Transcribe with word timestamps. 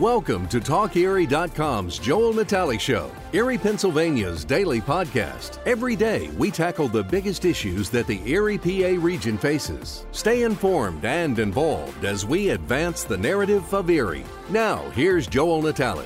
Welcome 0.00 0.46
to 0.48 0.60
TalkErie.com's 0.60 1.98
Joel 1.98 2.34
Natale 2.34 2.76
Show, 2.76 3.10
Erie, 3.32 3.56
Pennsylvania's 3.56 4.44
daily 4.44 4.78
podcast. 4.78 5.58
Every 5.64 5.96
day, 5.96 6.28
we 6.36 6.50
tackle 6.50 6.88
the 6.88 7.02
biggest 7.02 7.46
issues 7.46 7.88
that 7.88 8.06
the 8.06 8.20
Erie 8.30 8.58
PA 8.58 9.02
region 9.02 9.38
faces. 9.38 10.04
Stay 10.12 10.42
informed 10.42 11.06
and 11.06 11.38
involved 11.38 12.04
as 12.04 12.26
we 12.26 12.50
advance 12.50 13.04
the 13.04 13.16
narrative 13.16 13.72
of 13.72 13.88
Erie. 13.88 14.26
Now, 14.50 14.86
here's 14.90 15.26
Joel 15.26 15.62
Natale. 15.62 16.04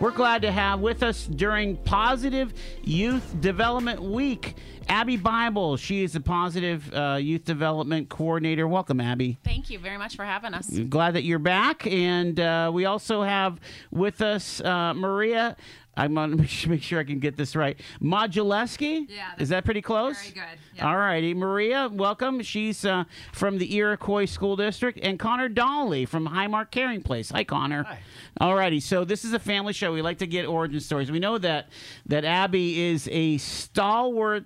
We're 0.00 0.10
glad 0.10 0.42
to 0.42 0.50
have 0.50 0.80
with 0.80 1.04
us 1.04 1.24
during 1.24 1.76
Positive 1.76 2.52
Youth 2.82 3.40
Development 3.40 4.02
Week 4.02 4.56
Abby 4.88 5.16
Bible. 5.16 5.76
She 5.76 6.02
is 6.02 6.12
the 6.12 6.20
Positive 6.20 6.92
uh, 6.92 7.18
Youth 7.20 7.44
Development 7.44 8.08
Coordinator. 8.08 8.66
Welcome, 8.66 9.00
Abby. 9.00 9.38
Thank 9.44 9.70
you 9.70 9.78
very 9.78 9.96
much 9.96 10.16
for 10.16 10.24
having 10.24 10.52
us. 10.52 10.68
Glad 10.68 11.14
that 11.14 11.22
you're 11.22 11.38
back. 11.38 11.86
And 11.86 12.38
uh, 12.40 12.70
we 12.74 12.86
also 12.86 13.22
have 13.22 13.60
with 13.92 14.20
us 14.20 14.60
uh, 14.60 14.94
Maria. 14.94 15.56
I'm 15.96 16.14
going 16.14 16.36
to 16.36 16.68
make 16.68 16.82
sure 16.82 17.00
I 17.00 17.04
can 17.04 17.18
get 17.18 17.36
this 17.36 17.54
right. 17.56 17.78
Moduleski? 18.02 19.06
Yeah, 19.08 19.32
Is 19.38 19.48
that 19.50 19.64
pretty 19.64 19.82
close? 19.82 20.20
very 20.20 20.34
good, 20.34 20.58
yeah. 20.76 20.88
All 20.88 20.96
righty. 20.96 21.34
Maria, 21.34 21.88
welcome. 21.92 22.42
She's 22.42 22.84
uh, 22.84 23.04
from 23.32 23.58
the 23.58 23.74
Iroquois 23.76 24.26
School 24.26 24.56
District. 24.56 24.98
And 25.02 25.18
Connor 25.18 25.48
Dolly 25.48 26.04
from 26.06 26.26
Highmark 26.28 26.70
Caring 26.70 27.02
Place. 27.02 27.30
Hi, 27.30 27.44
Connor. 27.44 27.84
Hi. 27.84 27.98
All 28.40 28.54
righty. 28.54 28.80
So 28.80 29.04
this 29.04 29.24
is 29.24 29.32
a 29.32 29.38
family 29.38 29.72
show. 29.72 29.92
We 29.92 30.02
like 30.02 30.18
to 30.18 30.26
get 30.26 30.46
origin 30.46 30.80
stories. 30.80 31.10
We 31.10 31.20
know 31.20 31.38
that, 31.38 31.68
that 32.06 32.24
Abby 32.24 32.80
is 32.80 33.08
a 33.12 33.38
stalwart 33.38 34.44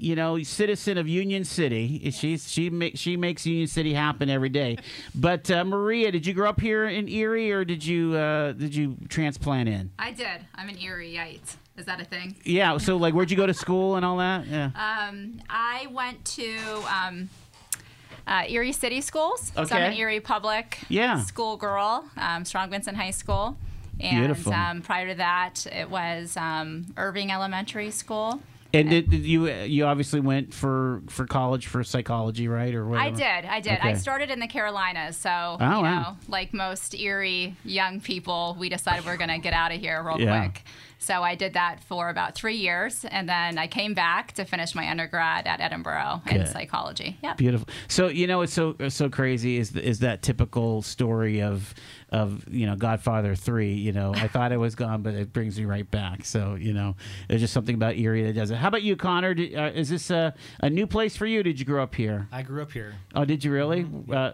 you 0.00 0.16
know, 0.16 0.42
citizen 0.42 0.98
of 0.98 1.06
Union 1.08 1.44
City. 1.44 2.10
She's 2.10 2.50
she 2.50 2.70
makes 2.70 2.98
she 2.98 3.16
makes 3.16 3.46
Union 3.46 3.66
City 3.66 3.94
happen 3.94 4.28
every 4.30 4.48
day. 4.48 4.78
But 5.14 5.50
uh, 5.50 5.64
Maria, 5.64 6.10
did 6.10 6.26
you 6.26 6.34
grow 6.34 6.48
up 6.48 6.60
here 6.60 6.86
in 6.86 7.08
Erie, 7.08 7.52
or 7.52 7.64
did 7.64 7.84
you 7.84 8.14
uh, 8.14 8.52
did 8.52 8.74
you 8.74 8.96
transplant 9.08 9.68
in? 9.68 9.90
I 9.98 10.12
did. 10.12 10.46
I'm 10.54 10.68
an 10.68 10.78
Erieite. 10.78 11.56
Is 11.76 11.86
that 11.86 12.00
a 12.00 12.04
thing? 12.04 12.36
Yeah. 12.44 12.76
So 12.78 12.96
like, 12.96 13.14
where'd 13.14 13.30
you 13.30 13.36
go 13.36 13.46
to 13.46 13.54
school 13.54 13.96
and 13.96 14.04
all 14.04 14.18
that? 14.18 14.46
Yeah. 14.46 14.70
Um, 14.74 15.40
I 15.48 15.86
went 15.90 16.22
to 16.26 16.58
um, 16.94 17.30
uh, 18.26 18.44
Erie 18.48 18.72
City 18.72 19.00
Schools. 19.00 19.50
Okay. 19.56 19.66
So 19.66 19.76
I'm 19.76 19.92
an 19.92 19.98
Erie 19.98 20.20
Public 20.20 20.78
Yeah. 20.88 21.22
school 21.22 21.56
girl, 21.56 22.04
um, 22.16 22.44
Strong 22.44 22.70
Vincent 22.70 22.96
High 22.96 23.12
School. 23.12 23.56
And 23.98 24.18
Beautiful. 24.18 24.52
Um, 24.54 24.80
prior 24.82 25.08
to 25.08 25.14
that, 25.16 25.66
it 25.70 25.90
was 25.90 26.34
um, 26.36 26.86
Irving 26.96 27.30
Elementary 27.30 27.90
School. 27.90 28.40
And 28.72 28.88
did, 28.90 29.10
did 29.10 29.24
you 29.24 29.48
you 29.50 29.84
obviously 29.86 30.20
went 30.20 30.52
for 30.54 31.02
for 31.08 31.26
college 31.26 31.66
for 31.66 31.82
psychology, 31.84 32.48
right, 32.48 32.74
or 32.74 32.86
whatever? 32.86 33.06
I 33.08 33.10
did. 33.10 33.48
I 33.48 33.60
did. 33.60 33.78
I 33.80 33.94
started 33.94 34.30
in 34.30 34.38
the 34.40 34.46
Carolinas. 34.48 35.16
So, 35.16 35.30
Oh, 35.60 35.64
you 35.64 35.68
know, 35.70 35.80
wow. 35.82 36.16
like 36.28 36.52
most 36.54 36.94
Erie 36.94 37.56
young 37.64 38.00
people, 38.00 38.56
we 38.58 38.68
decided 38.68 39.04
we're 39.04 39.16
going 39.16 39.30
to 39.30 39.38
get 39.38 39.52
out 39.52 39.72
of 39.72 39.80
here 39.80 40.02
real 40.02 40.20
Yeah. 40.20 40.40
quick. 40.48 40.64
So 41.02 41.22
I 41.22 41.34
did 41.34 41.54
that 41.54 41.82
for 41.82 42.10
about 42.10 42.34
three 42.34 42.56
years. 42.56 43.04
And 43.10 43.26
then 43.28 43.56
I 43.58 43.66
came 43.66 43.94
back 43.94 44.32
to 44.34 44.44
finish 44.44 44.74
my 44.74 44.88
undergrad 44.88 45.46
at 45.46 45.58
Edinboro 45.58 46.24
in 46.30 46.46
psychology. 46.46 47.16
Yeah. 47.22 47.34
Beautiful. 47.34 47.68
So 47.88 48.08
you 48.08 48.26
know 48.26 48.42
it's 48.42 48.52
so 48.52 48.76
so 48.88 49.08
crazy 49.08 49.56
is 49.56 49.74
is 49.74 50.00
that 50.00 50.22
typical 50.22 50.82
story 50.82 51.40
of 51.42 51.74
of 52.10 52.44
you 52.52 52.66
know 52.66 52.76
Godfather 52.76 53.34
three. 53.34 53.72
You 53.72 53.92
know, 53.92 54.12
I 54.14 54.28
thought 54.28 54.52
I 54.52 54.58
was 54.58 54.74
gone, 54.74 55.00
but 55.02 55.14
it 55.14 55.32
brings 55.32 55.58
me 55.58 55.64
right 55.64 55.90
back. 55.90 56.24
So 56.26 56.54
you 56.54 56.74
know, 56.74 56.96
there's 57.28 57.40
just 57.40 57.54
something 57.54 57.74
about 57.74 57.96
Erie 57.96 58.24
that 58.24 58.34
does 58.34 58.50
it. 58.50 58.56
How 58.56 58.68
about 58.68 58.82
you, 58.82 58.94
Connor? 58.96 59.32
Did, 59.34 59.54
uh, 59.56 59.70
is 59.74 59.88
this 59.88 60.10
a, 60.10 60.34
a 60.60 60.68
new 60.68 60.86
place 60.86 61.16
for 61.16 61.24
you? 61.26 61.42
Did 61.42 61.58
you 61.58 61.64
grow 61.64 61.82
up 61.82 61.94
here? 61.94 62.28
I 62.30 62.42
grew 62.42 62.60
up 62.62 62.72
here. 62.72 62.94
Oh, 63.14 63.24
did 63.24 63.42
you 63.44 63.52
really? 63.52 63.86
Uh, 64.12 64.32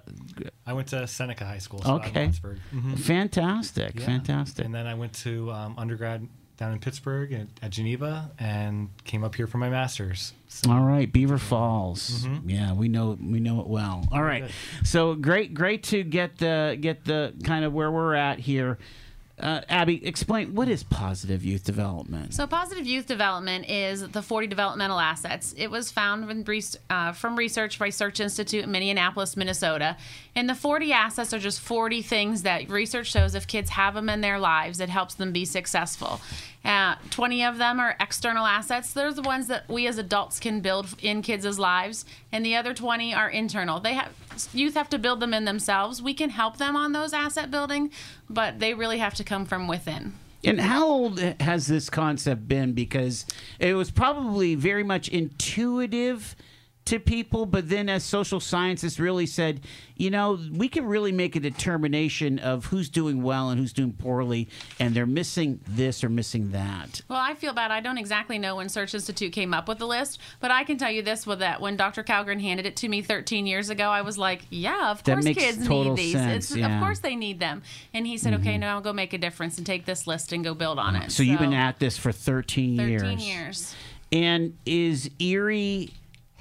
I 0.66 0.72
went 0.72 0.88
to 0.88 1.06
Seneca 1.06 1.44
High 1.44 1.58
School, 1.58 1.82
so 1.82 1.94
okay. 1.96 2.26
Wattsburg. 2.26 2.58
Mhm. 2.74 2.98
Fantastic, 2.98 4.00
Yeah. 4.00 4.06
fantastic. 4.06 4.64
And 4.64 4.74
then 4.74 4.86
I 4.88 4.94
went 4.94 5.12
to 5.24 5.52
um, 5.52 5.74
undergrad 5.78 6.26
down 6.56 6.72
in 6.72 6.78
Pittsburgh 6.78 7.32
at, 7.32 7.46
at 7.62 7.70
Geneva, 7.70 8.30
and 8.38 8.88
came 9.04 9.24
up 9.24 9.34
here 9.34 9.46
for 9.46 9.58
my 9.58 9.68
master's. 9.68 10.32
So, 10.48 10.70
All 10.70 10.80
right, 10.80 11.12
Beaver 11.12 11.38
Falls. 11.38 12.24
Mm-hmm. 12.24 12.48
Yeah, 12.50 12.72
we 12.72 12.88
know 12.88 13.18
we 13.20 13.40
know 13.40 13.60
it 13.60 13.66
well. 13.66 14.08
All 14.10 14.22
right, 14.22 14.50
so 14.84 15.14
great, 15.14 15.54
great 15.54 15.82
to 15.84 16.02
get 16.02 16.38
the 16.38 16.78
get 16.80 17.04
the 17.04 17.34
kind 17.44 17.64
of 17.64 17.72
where 17.72 17.90
we're 17.90 18.14
at 18.14 18.38
here. 18.38 18.78
Uh, 19.38 19.60
Abby, 19.68 20.06
explain 20.06 20.54
what 20.54 20.66
is 20.66 20.82
positive 20.82 21.44
youth 21.44 21.62
development. 21.62 22.32
So, 22.32 22.46
positive 22.46 22.86
youth 22.86 23.04
development 23.04 23.68
is 23.68 24.08
the 24.08 24.22
40 24.22 24.46
developmental 24.46 24.98
assets. 24.98 25.54
It 25.58 25.70
was 25.70 25.90
found 25.90 26.48
res- 26.48 26.78
uh, 26.88 27.12
from 27.12 27.36
research 27.36 27.78
by 27.78 27.90
Search 27.90 28.18
Institute 28.18 28.64
in 28.64 28.70
Minneapolis, 28.70 29.36
Minnesota. 29.36 29.98
And 30.34 30.48
the 30.48 30.54
40 30.54 30.90
assets 30.92 31.34
are 31.34 31.38
just 31.38 31.60
40 31.60 32.00
things 32.00 32.42
that 32.42 32.70
research 32.70 33.10
shows 33.10 33.34
if 33.34 33.46
kids 33.46 33.70
have 33.70 33.92
them 33.92 34.08
in 34.08 34.22
their 34.22 34.38
lives, 34.38 34.80
it 34.80 34.88
helps 34.88 35.14
them 35.14 35.32
be 35.32 35.44
successful. 35.44 36.20
Uh, 36.64 36.96
20 37.10 37.44
of 37.44 37.58
them 37.58 37.78
are 37.78 37.94
external 38.00 38.44
assets. 38.44 38.92
They're 38.92 39.12
the 39.12 39.22
ones 39.22 39.46
that 39.46 39.68
we 39.68 39.86
as 39.86 39.98
adults 39.98 40.40
can 40.40 40.60
build 40.60 40.96
in 41.00 41.22
kids' 41.22 41.58
lives, 41.58 42.04
and 42.36 42.44
the 42.44 42.54
other 42.54 42.74
20 42.74 43.14
are 43.14 43.30
internal. 43.30 43.80
They 43.80 43.94
have 43.94 44.12
youth 44.52 44.74
have 44.74 44.90
to 44.90 44.98
build 44.98 45.20
them 45.20 45.32
in 45.32 45.46
themselves. 45.46 46.02
We 46.02 46.12
can 46.12 46.28
help 46.28 46.58
them 46.58 46.76
on 46.76 46.92
those 46.92 47.14
asset 47.14 47.50
building, 47.50 47.90
but 48.28 48.60
they 48.60 48.74
really 48.74 48.98
have 48.98 49.14
to 49.14 49.24
come 49.24 49.46
from 49.46 49.66
within. 49.66 50.12
And 50.44 50.60
how 50.60 50.86
old 50.86 51.18
has 51.18 51.66
this 51.66 51.88
concept 51.88 52.46
been? 52.46 52.74
Because 52.74 53.24
it 53.58 53.72
was 53.72 53.90
probably 53.90 54.54
very 54.54 54.84
much 54.84 55.08
intuitive 55.08 56.36
to 56.86 56.98
people, 56.98 57.46
but 57.46 57.68
then 57.68 57.88
as 57.88 58.04
social 58.04 58.40
scientists 58.40 58.98
really 58.98 59.26
said, 59.26 59.60
you 59.96 60.10
know, 60.10 60.38
we 60.52 60.68
can 60.68 60.86
really 60.86 61.12
make 61.12 61.36
a 61.36 61.40
determination 61.40 62.38
of 62.38 62.66
who's 62.66 62.88
doing 62.88 63.22
well 63.22 63.50
and 63.50 63.60
who's 63.60 63.72
doing 63.72 63.92
poorly, 63.92 64.48
and 64.78 64.94
they're 64.94 65.06
missing 65.06 65.60
this 65.66 66.04
or 66.04 66.08
missing 66.08 66.52
that. 66.52 67.02
Well, 67.08 67.18
I 67.20 67.34
feel 67.34 67.52
bad. 67.52 67.70
I 67.70 67.80
don't 67.80 67.98
exactly 67.98 68.38
know 68.38 68.56
when 68.56 68.68
Search 68.68 68.94
Institute 68.94 69.32
came 69.32 69.52
up 69.52 69.68
with 69.68 69.78
the 69.78 69.86
list, 69.86 70.20
but 70.40 70.50
I 70.50 70.64
can 70.64 70.78
tell 70.78 70.90
you 70.90 71.02
this: 71.02 71.26
with 71.26 71.40
that, 71.40 71.60
when 71.60 71.76
Dr. 71.76 72.04
Calgren 72.04 72.40
handed 72.40 72.66
it 72.66 72.76
to 72.76 72.88
me 72.88 73.02
13 73.02 73.46
years 73.46 73.68
ago, 73.70 73.88
I 73.90 74.02
was 74.02 74.16
like, 74.16 74.42
"Yeah, 74.50 74.90
of 74.90 75.02
course, 75.02 75.24
kids 75.24 75.68
need 75.68 75.96
these. 75.96 76.12
sense, 76.12 76.50
It's, 76.50 76.56
yeah. 76.56 76.66
Mm-hmm. 76.66 76.74
Of 76.76 76.82
course, 76.82 76.98
they 77.00 77.16
need 77.16 77.40
them." 77.40 77.62
And 77.92 78.06
he 78.06 78.16
said, 78.16 78.34
"Okay, 78.34 78.58
now 78.58 78.76
I'll 78.76 78.80
go 78.80 78.92
make 78.92 79.12
a 79.12 79.18
difference 79.18 79.58
and 79.58 79.66
take 79.66 79.86
this 79.86 80.06
list 80.06 80.32
and 80.32 80.44
go 80.44 80.54
build 80.54 80.78
on 80.78 80.94
it." 80.96 81.10
So, 81.10 81.22
you've 81.22 81.40
been 81.40 81.52
at 81.52 81.78
this 81.78 81.98
for 81.98 82.12
13, 82.12 82.76
13 82.76 83.18
years. 83.18 83.26
years. 83.26 83.74
And 84.12 84.56
is 84.64 85.10
Erie 85.18 85.92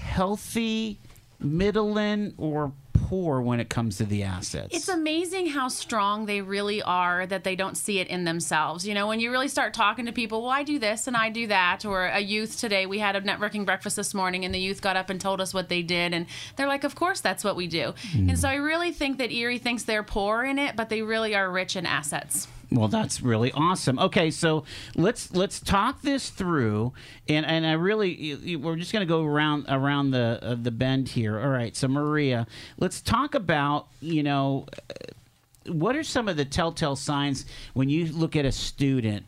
healthy, 0.06 1.00
middling, 1.40 2.34
or 2.38 2.72
poor 2.94 3.42
when 3.42 3.60
it 3.60 3.70
comes 3.70 3.98
to 3.98 4.06
the 4.06 4.24
assets? 4.24 4.76
It's 4.76 4.88
amazing 4.88 5.48
how 5.48 5.68
strong 5.68 6.26
they 6.26 6.42
really 6.42 6.82
are 6.82 7.26
that 7.26 7.44
they 7.44 7.56
don't 7.56 7.76
see 7.76 8.00
it 8.00 8.08
in 8.08 8.24
themselves. 8.24 8.88
You 8.88 8.94
know, 8.94 9.08
when 9.08 9.20
you 9.20 9.32
really 9.32 9.48
start 9.48 9.74
talking 9.74 10.06
to 10.06 10.12
people, 10.12 10.42
well, 10.42 10.52
I 10.52 10.64
do 10.64 10.80
this 10.80 11.08
and 11.08 11.16
I 11.16 11.30
do 11.30 11.48
that, 11.48 11.86
or 11.86 12.06
a 12.06 12.20
youth 12.20 12.60
today, 12.60 12.86
we 12.86 13.00
had 13.00 13.16
a 13.16 13.22
networking 13.22 13.66
breakfast 13.66 13.96
this 13.96 14.14
morning 14.14 14.46
and 14.46 14.54
the 14.54 14.60
youth 14.60 14.82
got 14.82 14.96
up 14.96 15.10
and 15.10 15.20
told 15.20 15.42
us 15.42 15.54
what 15.54 15.70
they 15.70 15.82
did. 15.82 16.14
And 16.14 16.26
they're 16.56 16.68
like, 16.68 16.84
of 16.84 16.96
course, 16.96 17.22
that's 17.22 17.44
what 17.44 17.56
we 17.56 17.68
do. 17.68 17.94
Hmm. 18.12 18.30
And 18.30 18.40
so 18.40 18.48
I 18.48 18.56
really 18.56 18.92
think 18.92 19.18
that 19.18 19.32
Erie 19.32 19.60
thinks 19.60 19.84
they're 19.84 20.04
poor 20.04 20.44
in 20.44 20.58
it, 20.58 20.76
but 20.76 20.90
they 20.90 21.02
really 21.02 21.36
are 21.36 21.50
rich 21.52 21.76
in 21.76 21.86
assets. 21.86 22.48
Well, 22.72 22.88
that's 22.88 23.22
really 23.22 23.52
awesome. 23.52 24.00
Okay, 24.00 24.32
so 24.32 24.64
let's 24.96 25.32
let's 25.34 25.60
talk 25.60 26.02
this 26.02 26.30
through, 26.30 26.94
and 27.30 27.46
and 27.46 27.66
I 27.66 27.74
really 27.74 28.58
we're 28.58 28.76
just 28.76 28.92
going 28.92 29.06
to 29.06 29.10
go 29.10 29.24
around 29.24 29.66
around 29.70 30.12
the 30.12 30.40
uh, 30.42 30.56
the 30.56 30.72
bend 30.72 31.10
here. 31.10 31.40
All 31.40 31.50
right, 31.50 31.76
so 31.76 31.88
Maria, 31.88 32.48
let's 32.78 33.02
talk 33.02 33.36
about 33.36 33.88
you 34.02 34.24
know 34.24 34.66
uh, 34.90 35.72
what 35.72 35.96
are 35.96 36.04
some 36.04 36.28
of 36.28 36.38
the 36.38 36.46
telltale 36.46 36.96
signs 36.96 37.46
when 37.74 37.90
you 37.90 38.06
look 38.12 38.36
at 38.36 38.46
a 38.46 38.52
student 38.52 39.26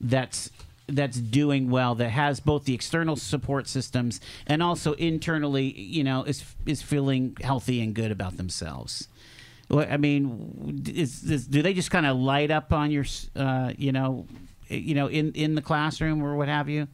that's 0.00 0.50
that's 0.88 1.18
doing 1.18 1.70
well 1.70 1.94
that 1.96 2.10
has 2.10 2.38
both 2.38 2.64
the 2.64 2.74
external 2.74 3.16
support 3.16 3.66
systems 3.68 4.20
and 4.46 4.62
also 4.62 4.92
internally 4.94 5.72
you 5.72 6.04
know 6.04 6.22
is 6.22 6.44
is 6.64 6.80
feeling 6.80 7.36
healthy 7.40 7.80
and 7.80 7.94
good 7.94 8.12
about 8.12 8.36
themselves 8.36 9.08
I 9.70 9.96
mean, 9.96 10.82
is, 10.94 11.24
is 11.24 11.46
do 11.46 11.62
they 11.62 11.74
just 11.74 11.90
kind 11.90 12.06
of 12.06 12.16
light 12.16 12.50
up 12.50 12.72
on 12.72 12.90
your, 12.90 13.04
uh, 13.34 13.72
you 13.76 13.92
know, 13.92 14.26
you 14.68 14.94
know, 14.94 15.08
in 15.08 15.32
in 15.32 15.54
the 15.54 15.62
classroom 15.62 16.22
or 16.22 16.36
what 16.36 16.48
have 16.48 16.68
you? 16.68 16.88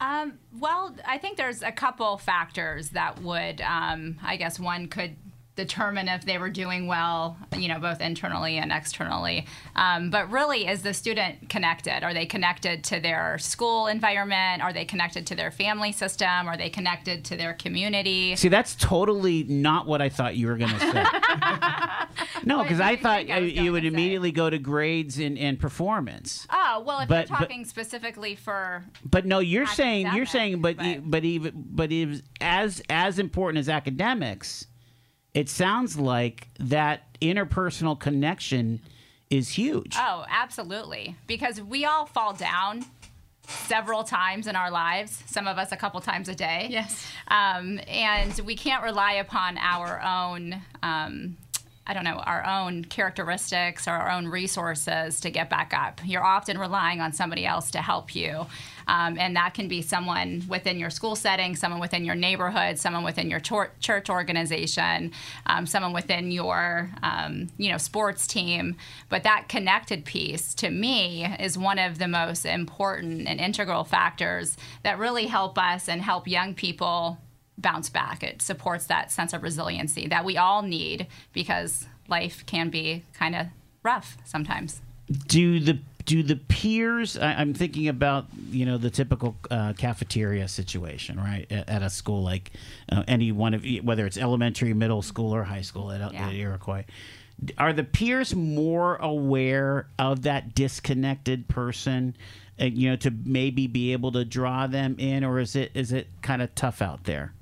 Um, 0.00 0.38
well, 0.58 0.94
I 1.06 1.18
think 1.18 1.36
there's 1.36 1.62
a 1.62 1.72
couple 1.72 2.16
factors 2.16 2.90
that 2.90 3.20
would, 3.22 3.60
um, 3.60 4.18
I 4.22 4.36
guess, 4.36 4.58
one 4.58 4.88
could 4.88 5.16
determine 5.56 6.08
if 6.08 6.24
they 6.24 6.38
were 6.38 6.48
doing 6.50 6.86
well, 6.86 7.36
you 7.56 7.68
know, 7.68 7.78
both 7.78 8.00
internally 8.00 8.56
and 8.56 8.72
externally. 8.72 9.46
Um, 9.76 10.08
but 10.10 10.30
really, 10.30 10.66
is 10.66 10.82
the 10.82 10.94
student 10.94 11.48
connected? 11.50 12.02
Are 12.02 12.14
they 12.14 12.24
connected 12.24 12.82
to 12.84 13.00
their 13.00 13.36
school 13.38 13.86
environment? 13.86 14.62
Are 14.62 14.72
they 14.72 14.84
connected 14.84 15.26
to 15.26 15.34
their 15.34 15.50
family 15.50 15.92
system? 15.92 16.28
Are 16.48 16.56
they 16.56 16.70
connected 16.70 17.24
to 17.26 17.36
their 17.36 17.52
community? 17.52 18.36
See, 18.36 18.48
that's 18.48 18.74
totally 18.74 19.44
not 19.44 19.86
what 19.86 20.00
I 20.00 20.08
thought 20.08 20.36
you 20.36 20.46
were 20.46 20.56
going 20.56 20.72
to 20.72 20.80
say. 20.80 21.04
no, 22.44 22.62
because 22.62 22.80
I 22.80 22.96
thought 22.96 23.28
I 23.30 23.38
you 23.38 23.72
would 23.72 23.82
to 23.82 23.88
say? 23.90 23.92
immediately 23.92 24.32
go 24.32 24.48
to 24.48 24.58
grades 24.58 25.18
and, 25.18 25.36
and 25.38 25.58
performance. 25.58 26.46
Oh 26.50 26.82
well, 26.86 27.00
if 27.00 27.08
But- 27.08 27.28
you're 27.28 27.38
but- 27.38 27.44
talking 27.44 27.64
specifically 27.64 28.34
for 28.34 28.84
But 29.04 29.26
no, 29.26 29.40
you're 29.40 29.66
saying 29.66 30.08
you're 30.14 30.26
saying, 30.26 30.60
but 30.62 30.76
but- 30.76 31.10
but 31.10 31.24
even 31.24 31.52
but 31.54 31.92
is 31.92 32.22
as 32.40 32.82
as 32.88 33.18
important 33.18 33.58
as 33.58 33.68
academics, 33.68 34.66
it 35.34 35.48
sounds 35.48 35.98
like 35.98 36.48
that 36.58 37.02
interpersonal 37.20 37.98
connection 37.98 38.80
is 39.30 39.48
huge. 39.50 39.94
Oh, 39.96 40.24
absolutely. 40.28 41.16
Because 41.26 41.60
we 41.60 41.84
all 41.84 42.06
fall 42.06 42.32
down 42.32 42.84
several 43.46 44.04
times 44.04 44.46
in 44.46 44.56
our 44.56 44.70
lives, 44.70 45.22
some 45.26 45.46
of 45.46 45.58
us 45.58 45.72
a 45.72 45.76
couple 45.76 46.00
times 46.00 46.28
a 46.28 46.34
day. 46.34 46.68
Yes. 46.70 47.06
Um, 47.28 47.80
and 47.88 48.38
we 48.44 48.56
can't 48.56 48.82
rely 48.82 49.14
upon 49.14 49.58
our 49.58 50.00
own. 50.02 50.60
Um, 50.82 51.36
I 51.86 51.94
don't 51.94 52.04
know, 52.04 52.18
our 52.18 52.46
own 52.46 52.84
characteristics 52.84 53.88
or 53.88 53.92
our 53.92 54.10
own 54.10 54.28
resources 54.28 55.20
to 55.20 55.30
get 55.30 55.50
back 55.50 55.72
up. 55.74 56.00
You're 56.04 56.24
often 56.24 56.58
relying 56.58 57.00
on 57.00 57.12
somebody 57.12 57.44
else 57.44 57.70
to 57.72 57.78
help 57.78 58.14
you. 58.14 58.46
Um, 58.86 59.18
and 59.18 59.34
that 59.36 59.54
can 59.54 59.66
be 59.66 59.82
someone 59.82 60.44
within 60.48 60.78
your 60.78 60.90
school 60.90 61.16
setting, 61.16 61.56
someone 61.56 61.80
within 61.80 62.04
your 62.04 62.14
neighborhood, 62.14 62.78
someone 62.78 63.02
within 63.02 63.30
your 63.30 63.40
tor- 63.40 63.72
church 63.80 64.10
organization, 64.10 65.12
um, 65.46 65.66
someone 65.66 65.92
within 65.92 66.30
your 66.30 66.90
um, 67.02 67.48
you 67.56 67.70
know 67.70 67.78
sports 67.78 68.26
team. 68.26 68.76
But 69.08 69.22
that 69.22 69.48
connected 69.48 70.04
piece 70.04 70.54
to 70.54 70.70
me 70.70 71.24
is 71.38 71.56
one 71.56 71.78
of 71.78 71.98
the 71.98 72.08
most 72.08 72.44
important 72.44 73.26
and 73.26 73.40
integral 73.40 73.84
factors 73.84 74.56
that 74.82 74.98
really 74.98 75.26
help 75.26 75.58
us 75.58 75.88
and 75.88 76.02
help 76.02 76.28
young 76.28 76.54
people 76.54 77.18
bounce 77.60 77.88
back. 77.88 78.22
It 78.22 78.42
supports 78.42 78.86
that 78.86 79.10
sense 79.10 79.32
of 79.32 79.42
resiliency 79.42 80.06
that 80.08 80.24
we 80.24 80.36
all 80.36 80.62
need 80.62 81.06
because 81.32 81.86
life 82.08 82.44
can 82.46 82.70
be 82.70 83.04
kind 83.14 83.34
of 83.36 83.46
rough 83.82 84.16
sometimes. 84.24 84.80
do 85.26 85.58
the 85.60 85.78
do 86.06 86.22
the 86.22 86.36
peers 86.36 87.18
I, 87.18 87.32
i'm 87.34 87.52
thinking 87.52 87.86
about 87.88 88.26
you 88.50 88.64
know 88.64 88.78
the 88.78 88.90
typical 88.90 89.36
uh, 89.50 89.74
cafeteria 89.76 90.48
situation 90.48 91.18
right 91.18 91.46
at, 91.52 91.68
at 91.68 91.82
a 91.82 91.90
school 91.90 92.22
like 92.22 92.52
uh, 92.90 93.02
any 93.06 93.32
one 93.32 93.52
of 93.54 93.64
whether 93.82 94.06
it's 94.06 94.16
elementary 94.16 94.72
middle 94.72 95.02
school 95.02 95.34
or 95.34 95.42
high 95.44 95.60
school 95.60 95.92
at, 95.92 96.00
Yeah. 96.12 96.28
at 96.28 96.34
iroquois 96.34 96.84
are 97.58 97.72
the 97.72 97.84
peers 97.84 98.34
more 98.34 98.96
aware 98.96 99.88
of 99.98 100.22
that 100.22 100.54
disconnected 100.54 101.48
person 101.48 102.16
uh, 102.60 102.64
you 102.64 102.88
know 102.88 102.96
to 102.96 103.10
maybe 103.24 103.66
be 103.66 103.92
able 103.92 104.12
to 104.12 104.24
draw 104.24 104.66
them 104.66 104.96
in 104.98 105.22
or 105.22 105.38
is 105.38 105.54
it 105.54 105.70
is 105.74 105.92
it 105.92 106.08
kind 106.22 106.40
of 106.40 106.54
tough 106.54 106.80
out 106.80 107.04
there 107.04 107.34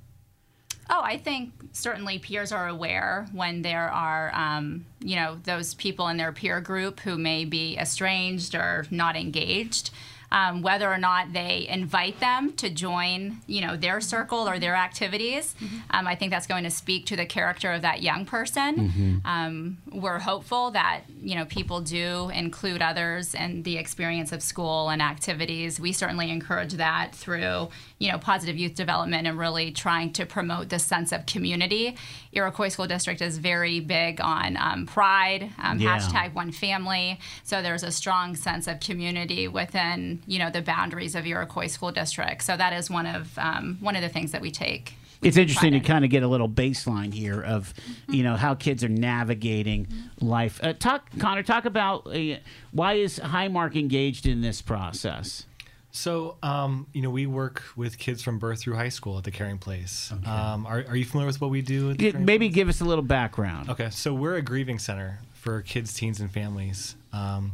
Oh, 0.90 1.00
I 1.02 1.18
think 1.18 1.52
certainly 1.72 2.18
peers 2.18 2.50
are 2.50 2.66
aware 2.66 3.26
when 3.32 3.62
there 3.62 3.90
are, 3.90 4.34
um, 4.34 4.86
you 5.00 5.16
know, 5.16 5.38
those 5.44 5.74
people 5.74 6.08
in 6.08 6.16
their 6.16 6.32
peer 6.32 6.60
group 6.60 7.00
who 7.00 7.18
may 7.18 7.44
be 7.44 7.76
estranged 7.76 8.54
or 8.54 8.86
not 8.90 9.14
engaged. 9.14 9.90
Um, 10.30 10.60
whether 10.60 10.92
or 10.92 10.98
not 10.98 11.32
they 11.32 11.66
invite 11.70 12.20
them 12.20 12.52
to 12.56 12.68
join, 12.68 13.38
you 13.46 13.62
know, 13.62 13.78
their 13.78 13.98
circle 14.02 14.46
or 14.46 14.58
their 14.58 14.74
activities, 14.76 15.54
um, 15.88 16.06
I 16.06 16.16
think 16.16 16.32
that's 16.32 16.46
going 16.46 16.64
to 16.64 16.70
speak 16.70 17.06
to 17.06 17.16
the 17.16 17.24
character 17.24 17.72
of 17.72 17.80
that 17.80 18.02
young 18.02 18.26
person. 18.26 19.22
Um, 19.24 19.78
we're 19.90 20.18
hopeful 20.18 20.70
that 20.72 21.02
you 21.22 21.34
know 21.34 21.46
people 21.46 21.80
do 21.80 22.28
include 22.34 22.82
others 22.82 23.34
in 23.34 23.62
the 23.62 23.78
experience 23.78 24.30
of 24.32 24.42
school 24.42 24.90
and 24.90 25.00
activities. 25.00 25.80
We 25.80 25.92
certainly 25.92 26.30
encourage 26.30 26.74
that 26.74 27.14
through 27.14 27.70
you 27.98 28.12
know 28.12 28.18
positive 28.18 28.58
youth 28.58 28.74
development 28.74 29.26
and 29.26 29.38
really 29.38 29.70
trying 29.70 30.12
to 30.14 30.26
promote 30.26 30.68
this 30.68 30.84
sense 30.84 31.10
of 31.10 31.24
community. 31.24 31.96
Iroquois 32.32 32.68
School 32.68 32.86
District 32.86 33.22
is 33.22 33.38
very 33.38 33.80
big 33.80 34.20
on 34.20 34.58
um, 34.58 34.84
pride, 34.84 35.50
um, 35.62 35.78
Yeah. 35.80 35.98
hashtag 35.98 36.34
one 36.34 36.52
family. 36.52 37.18
So 37.44 37.62
there's 37.62 37.82
a 37.82 37.90
strong 37.90 38.36
sense 38.36 38.66
of 38.66 38.80
community 38.80 39.48
within 39.48 40.17
you 40.26 40.38
know 40.38 40.50
the 40.50 40.62
boundaries 40.62 41.14
of 41.14 41.26
Iroquois 41.26 41.66
School 41.68 41.92
District. 41.92 42.42
So 42.42 42.56
that 42.56 42.72
is 42.72 42.90
one 42.90 43.06
of 43.06 43.38
um, 43.38 43.78
one 43.80 43.96
of 43.96 44.02
the 44.02 44.08
things 44.08 44.32
that 44.32 44.40
we 44.40 44.50
take. 44.50 44.94
it's 45.22 45.36
interesting 45.36 45.72
to 45.72 45.80
kind 45.80 46.04
of 46.04 46.10
get 46.12 46.22
a 46.22 46.28
little 46.28 46.48
baseline 46.48 47.12
here 47.12 47.40
of 47.42 47.74
you 48.08 48.22
know 48.22 48.36
how 48.36 48.54
kids 48.54 48.84
are 48.84 48.88
navigating 48.88 49.88
life 50.20 50.60
uh, 50.62 50.72
talk 50.72 51.08
connor 51.18 51.42
talk 51.42 51.64
about 51.64 52.06
uh, 52.06 52.36
why 52.70 52.92
is 52.94 53.18
highmark 53.18 53.74
engaged 53.76 54.26
in 54.26 54.40
this 54.42 54.62
process 54.62 55.44
So, 55.90 56.36
um, 56.42 56.86
you 56.92 57.02
know, 57.02 57.10
we 57.10 57.26
work 57.26 57.62
with 57.74 57.98
kids 57.98 58.22
from 58.22 58.38
birth 58.38 58.60
through 58.60 58.76
high 58.76 58.90
school 58.90 59.16
at 59.18 59.24
the 59.24 59.30
Caring 59.32 59.58
Place. 59.58 60.12
Um, 60.26 60.66
are, 60.66 60.84
are 60.86 60.94
you 60.96 61.04
familiar 61.04 61.26
with 61.26 61.40
what 61.40 61.50
we 61.50 61.62
do? 61.62 61.90
At 61.90 61.98
the 61.98 62.04
G- 62.04 62.12
Caring 62.12 62.26
maybe 62.26 62.48
give 62.50 62.68
us 62.68 62.80
a 62.80 62.84
little 62.84 63.02
background 63.02 63.70
Okay, 63.70 63.88
so 63.90 64.12
we're 64.14 64.36
a 64.36 64.42
grieving 64.42 64.78
center 64.78 65.18
for 65.32 65.62
kids, 65.62 65.94
teens, 65.94 66.20
and 66.20 66.30
families. 66.30 66.94
Um, 67.12 67.52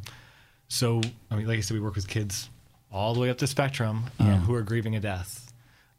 so, 0.68 1.00
I 1.30 1.36
mean, 1.36 1.46
like 1.46 1.58
I 1.58 1.60
said, 1.62 1.74
we 1.74 1.80
work 1.80 1.94
with 1.94 2.08
kids 2.08 2.50
all 2.94 3.12
the 3.12 3.20
way 3.20 3.28
up 3.28 3.38
the 3.38 3.46
spectrum 3.46 4.04
um, 4.20 4.26
Yeah. 4.26 4.36
who 4.40 4.54
are 4.54 4.62
grieving 4.62 4.94
a 4.96 5.00
death. 5.00 5.52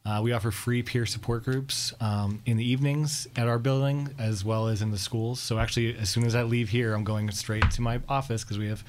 Uh, 0.06 0.22
we 0.24 0.32
offer 0.32 0.52
free 0.52 0.82
peer 0.84 1.06
support 1.06 1.44
groups 1.44 1.94
um, 2.00 2.40
in 2.46 2.58
the 2.58 2.64
evenings 2.64 3.28
at 3.36 3.48
our 3.48 3.58
building 3.60 4.10
as 4.20 4.46
well 4.46 4.68
as 4.68 4.82
in 4.82 4.92
the 4.92 4.98
schools. 5.00 5.40
So, 5.40 5.58
actually, 5.60 5.98
as 5.98 6.10
soon 6.12 6.26
as 6.26 6.36
I 6.36 6.44
leave 6.44 6.70
here, 6.70 6.94
I'm 6.94 7.04
going 7.04 7.30
straight 7.32 7.70
to 7.72 7.82
my 7.82 8.00
office 8.08 8.44
because 8.44 8.60
we 8.60 8.68
have 8.68 8.84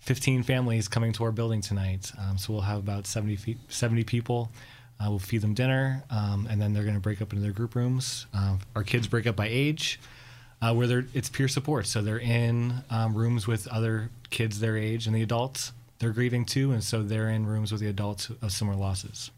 15 0.00 0.42
families 0.42 0.88
coming 0.88 1.12
to 1.12 1.24
our 1.24 1.30
building 1.32 1.60
tonight. 1.60 2.10
Um, 2.18 2.38
so, 2.38 2.52
we'll 2.52 2.62
have 2.62 2.78
about 2.78 3.06
70, 3.06 3.36
fe- 3.36 3.56
70 3.68 4.02
people. 4.04 4.50
Uh, 5.00 5.06
we'll 5.10 5.20
feed 5.20 5.42
them 5.42 5.54
dinner, 5.54 6.02
um, 6.10 6.48
and 6.50 6.60
then 6.60 6.72
they're 6.72 6.82
going 6.82 6.96
to 6.96 7.00
break 7.00 7.22
up 7.22 7.32
into 7.32 7.40
their 7.40 7.52
group 7.52 7.76
rooms. 7.76 8.26
Uh, 8.34 8.56
our 8.74 8.82
kids 8.82 9.06
break 9.06 9.28
up 9.28 9.36
by 9.36 9.46
age 9.46 10.00
uh, 10.60 10.74
where 10.74 10.88
they're 10.88 11.06
it's 11.14 11.28
peer 11.28 11.46
support. 11.46 11.86
So 11.86 12.02
they're 12.02 12.18
in 12.18 12.82
um, 12.90 13.14
rooms 13.14 13.46
with 13.46 13.68
other 13.68 14.10
kids 14.30 14.58
their 14.58 14.76
age 14.76 15.06
and 15.06 15.14
the 15.14 15.22
adults. 15.22 15.70
They're 15.98 16.12
grieving 16.12 16.44
too, 16.44 16.72
and 16.72 16.82
so 16.82 17.02
they're 17.02 17.28
in 17.28 17.46
rooms 17.46 17.72
with 17.72 17.80
the 17.80 17.88
adults 17.88 18.30
of 18.30 18.52
similar 18.52 18.76
losses. 18.76 19.30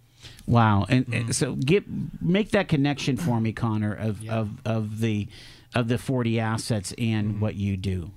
wow 0.47 0.85
and, 0.89 1.07
and 1.15 1.35
so 1.35 1.55
get 1.55 1.85
make 2.21 2.51
that 2.51 2.69
connection 2.69 3.17
for 3.17 3.41
me 3.41 3.53
connor 3.53 3.95
of, 3.95 4.21
Yeah. 4.23 4.35
of 4.35 4.51
of 4.67 5.01
the 5.01 5.29
of 5.75 5.89
the 5.89 5.97
40 5.97 6.39
assets 6.41 6.93
and 6.99 7.41
what 7.41 7.55
you 7.55 7.77
do 7.77 8.11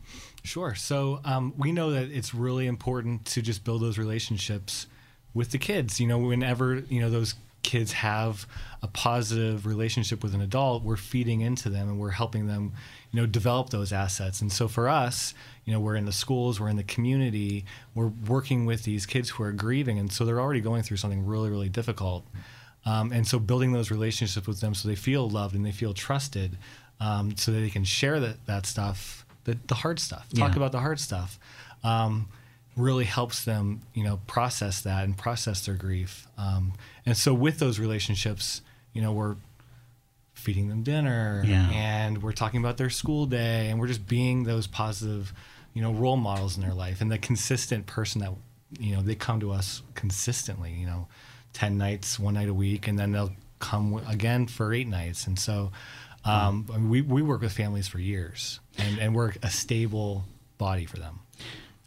Sure. 0.46 0.76
So 0.76 1.22
um, 1.24 1.54
we 1.58 1.72
know 1.72 1.92
that 1.92 2.12
it's 2.12 2.34
really 2.36 2.68
important 2.68 3.24
to 3.28 3.42
just 3.42 3.64
build 3.64 3.82
those 3.82 3.98
relationships 3.98 4.88
with 5.34 5.52
the 5.52 5.58
kids. 5.58 6.02
You 6.02 6.08
know, 6.08 6.18
whenever 6.20 6.84
you 6.90 7.00
know 7.00 7.10
those 7.10 7.36
kids 7.64 7.94
have 7.94 8.46
a 8.82 8.88
positive 8.88 9.66
relationship 9.66 10.22
with 10.24 10.34
an 10.36 10.42
adult, 10.42 10.84
we're 10.84 10.98
feeding 10.98 11.42
into 11.42 11.70
them 11.70 11.88
and 11.90 11.98
we're 12.00 12.12
helping 12.12 12.48
them, 12.48 12.74
you 13.12 13.20
know, 13.22 13.26
develop 13.26 13.70
those 13.70 13.94
assets. 13.94 14.42
And 14.42 14.52
so 14.52 14.68
for 14.68 14.90
us, 14.90 15.34
you 15.66 15.74
know, 15.74 15.80
we're 15.80 15.96
in 15.96 16.06
the 16.06 16.12
schools, 16.12 16.60
we're 16.60 16.70
in 16.70 16.76
the 16.76 16.84
community, 16.84 17.66
we're 17.96 18.08
working 18.28 18.66
with 18.66 18.84
these 18.84 19.06
kids 19.06 19.30
who 19.30 19.44
are 19.44 19.54
grieving, 19.54 19.98
and 19.98 20.12
so 20.12 20.26
they're 20.26 20.42
already 20.42 20.60
going 20.62 20.84
through 20.84 20.98
something 20.98 21.26
really, 21.26 21.50
really 21.50 21.70
difficult. 21.70 22.26
Um, 22.86 23.14
and 23.14 23.26
so 23.26 23.40
building 23.40 23.72
those 23.72 23.90
relationships 23.92 24.46
with 24.46 24.60
them 24.60 24.76
so 24.76 24.90
they 24.90 24.96
feel 24.96 25.30
loved 25.30 25.56
and 25.56 25.66
they 25.66 25.72
feel 25.72 25.94
trusted, 25.94 26.58
um, 27.00 27.36
so 27.38 27.52
that 27.54 27.60
they 27.60 27.70
can 27.70 27.86
share 27.86 28.20
that 28.20 28.46
that 28.46 28.66
stuff, 28.66 29.26
the, 29.46 29.58
the 29.68 29.76
hard 29.76 30.00
stuff, 30.00 30.28
talk 30.36 30.52
Yeah. 30.52 30.58
about 30.58 30.74
the 30.74 30.82
hard 30.82 31.00
stuff, 31.00 31.40
um, 31.86 32.28
really 32.76 33.06
helps 33.06 33.44
them, 33.46 33.82
you 33.94 34.04
know, 34.04 34.20
process 34.28 34.82
that 34.82 35.04
and 35.04 35.18
process 35.18 35.66
their 35.66 35.76
grief. 35.76 36.28
Um, 36.38 36.74
and 37.06 37.16
so 37.16 37.34
with 37.34 37.60
those 37.60 37.80
relationships, 37.80 38.62
you 38.94 39.02
know, 39.02 39.12
we're 39.12 39.36
feeding 40.34 40.68
them 40.70 40.84
dinner 40.84 41.44
Yeah. 41.46 41.70
and 41.72 42.22
we're 42.22 42.32
talking 42.34 42.60
about 42.60 42.78
their 42.78 42.90
school 42.90 43.26
day 43.26 43.70
and 43.70 43.80
we're 43.80 43.88
just 43.88 44.08
being 44.08 44.44
those 44.44 44.68
positive, 44.68 45.34
you 45.74 45.82
know, 45.82 45.94
role 45.94 46.18
models 46.18 46.56
in 46.58 46.64
their 46.64 46.74
life 46.74 47.00
and 47.02 47.12
the 47.12 47.18
consistent 47.18 47.86
person 47.86 48.22
that, 48.22 48.32
you 48.80 48.96
know, 48.96 49.02
they 49.02 49.16
come 49.16 49.40
to 49.40 49.52
us 49.52 49.82
consistently, 49.96 50.72
you 50.74 50.86
know, 50.86 51.08
10 51.54 51.78
nights, 51.78 52.20
one 52.20 52.34
night 52.34 52.50
a 52.50 52.54
week, 52.54 52.88
and 52.88 52.98
then 52.98 53.12
they'll 53.12 53.32
come 53.60 54.02
again 54.08 54.48
for 54.48 54.74
eight 54.74 54.88
nights. 54.88 55.28
And 55.28 55.38
so 55.38 55.72
um, 56.26 56.90
we, 56.90 57.02
we 57.02 57.22
work 57.22 57.42
with 57.42 57.52
families 57.54 57.88
for 57.88 58.00
years 58.00 58.60
and, 58.78 58.98
and 59.00 59.14
we're 59.16 59.34
a 59.44 59.50
stable 59.50 60.26
body 60.58 60.86
for 60.86 60.98
them. 60.98 61.20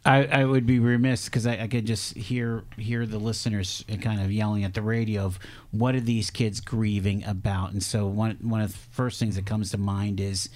I, 0.07 0.23
I 0.23 0.45
would 0.45 0.65
be 0.65 0.79
remiss 0.79 1.25
because 1.25 1.45
I, 1.45 1.63
I 1.63 1.67
could 1.67 1.85
just 1.85 2.15
hear 2.15 2.63
hear 2.77 3.05
the 3.05 3.19
listeners 3.19 3.83
kind 4.01 4.21
of 4.21 4.31
yelling 4.31 4.63
at 4.63 4.73
the 4.73 4.81
radio 4.81 5.25
of 5.25 5.37
what 5.71 5.95
are 5.95 5.99
these 5.99 6.31
kids 6.31 6.61
grieving 6.61 7.25
about, 7.25 7.73
and 7.73 7.83
so 7.83 8.07
one 8.07 8.37
one 8.41 8.61
of 8.61 8.71
the 8.71 8.77
first 8.77 9.19
things 9.19 9.35
that 9.35 9.45
comes 9.45 9.71
to 9.71 9.77
mind 9.77 10.21
is 10.21 10.47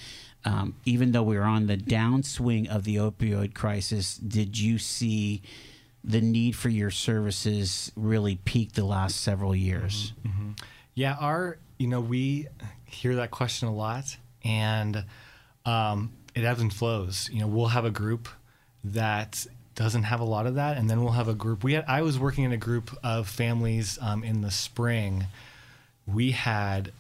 um, 0.46 0.76
even 0.86 1.12
though 1.12 1.24
we 1.24 1.36
are 1.36 1.44
on 1.44 1.68
the 1.68 1.76
downswing 1.76 2.70
of 2.70 2.86
the 2.86 2.96
opioid 2.96 3.54
crisis, 3.54 4.16
did 4.16 4.58
you 4.58 4.80
see 4.80 5.42
the 6.04 6.22
need 6.22 6.56
for 6.56 6.70
your 6.70 6.90
services 6.90 7.92
really 7.96 8.38
peak 8.38 8.72
the 8.72 8.86
last 8.86 9.20
several 9.20 9.54
years? 9.54 10.14
Yeah, 10.96 11.18
our 11.20 11.58
you 11.78 11.88
know 11.88 12.00
we 12.00 12.48
hear 12.86 13.16
that 13.16 13.32
question 13.32 13.68
a 13.68 13.76
lot, 13.76 14.16
and 14.46 15.04
um, 15.66 16.14
it 16.36 16.46
ebbs 16.46 16.62
and 16.62 16.74
flows. 16.74 17.30
You 17.34 17.42
know, 17.42 17.48
we'll 17.48 17.68
have 17.68 17.84
a 17.84 17.92
group 17.92 18.30
that 18.84 19.46
doesn't 19.76 20.04
have 20.04 20.20
a 20.20 20.26
lot 20.26 20.46
of 20.48 20.56
that, 20.56 20.78
and 20.78 20.90
then 20.90 21.04
we'll 21.04 21.14
have 21.14 21.28
a 21.28 21.34
group. 21.34 21.64
We 21.64 21.74
had, 21.74 21.86
I 21.88 22.02
was 22.02 22.20
working 22.20 22.44
in 22.44 22.52
a 22.52 22.58
group 22.58 22.96
of 23.04 23.28
families 23.28 23.98
um, 24.02 24.24
in 24.24 24.42
the 24.42 24.52
spring. 24.52 25.26
We 26.06 26.32
had 26.32 26.92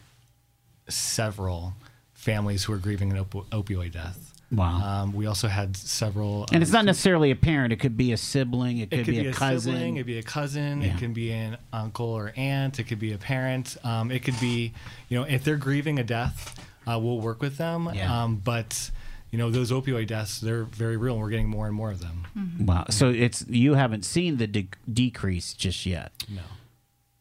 several 0.88 1.73
families 2.13 2.63
who 2.63 2.73
were 2.73 2.77
grieving 2.79 3.11
an 3.11 3.17
op- 3.19 3.50
opioid 3.51 3.93
death. 3.93 4.27
Wow. 4.51 4.81
Um, 5.03 5.13
we 5.13 5.27
also 5.27 5.47
had 5.47 5.77
several. 5.77 6.43
and 6.47 6.57
um, 6.57 6.61
it's 6.61 6.71
not 6.73 6.83
necessarily 6.83 7.31
a 7.31 7.35
parent; 7.35 7.71
it 7.71 7.77
could 7.77 7.95
be 7.95 8.11
a 8.11 8.17
sibling, 8.17 8.79
it 8.79 8.89
could, 8.89 9.00
it 9.00 9.05
could 9.05 9.15
be, 9.15 9.27
a, 9.27 9.33
cousin. 9.33 9.73
sibling, 9.73 9.95
it 9.95 10.00
could 10.00 10.05
be 10.07 10.17
a 10.19 10.23
cousin, 10.23 10.81
Yeah. 10.81 10.93
it 10.93 10.97
can 10.97 11.13
be 11.13 11.31
an 11.31 11.57
uncle 11.71 12.07
or 12.07 12.33
aunt, 12.35 12.77
it 12.79 12.83
could 12.83 13.00
be 13.00 13.13
a 13.13 13.17
parent. 13.17 13.77
Um, 13.83 14.11
it 14.11 14.23
could 14.23 14.39
be, 14.41 14.73
you 15.07 15.17
know, 15.17 15.23
if 15.23 15.45
they're 15.45 15.55
grieving 15.55 16.00
a 16.00 16.03
death, 16.03 16.59
uh, 16.85 17.00
we'll 17.00 17.21
work 17.21 17.41
with 17.41 17.57
them. 17.57 17.89
Yeah. 17.93 18.23
Um, 18.23 18.38
but 18.43 18.91
you 19.31 19.38
know, 19.38 19.50
those 19.50 19.71
opioid 19.71 20.07
deaths, 20.07 20.39
they're 20.39 20.65
very 20.65 20.97
real 20.97 21.13
and 21.13 21.23
we're 21.23 21.29
getting 21.29 21.50
more 21.50 21.65
and 21.67 21.75
more 21.75 21.89
of 21.91 22.00
them. 22.01 22.57
Wow. 22.59 22.85
So 22.89 23.09
it's 23.09 23.45
you 23.47 23.73
haven't 23.75 24.03
seen 24.05 24.38
the 24.38 24.47
de- 24.47 24.69
decrease 24.91 25.53
just 25.53 25.85
yet. 25.85 26.11
No. 26.29 26.41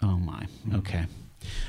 Oh 0.02 0.16
my. 0.16 0.46
Okay. 0.74 1.06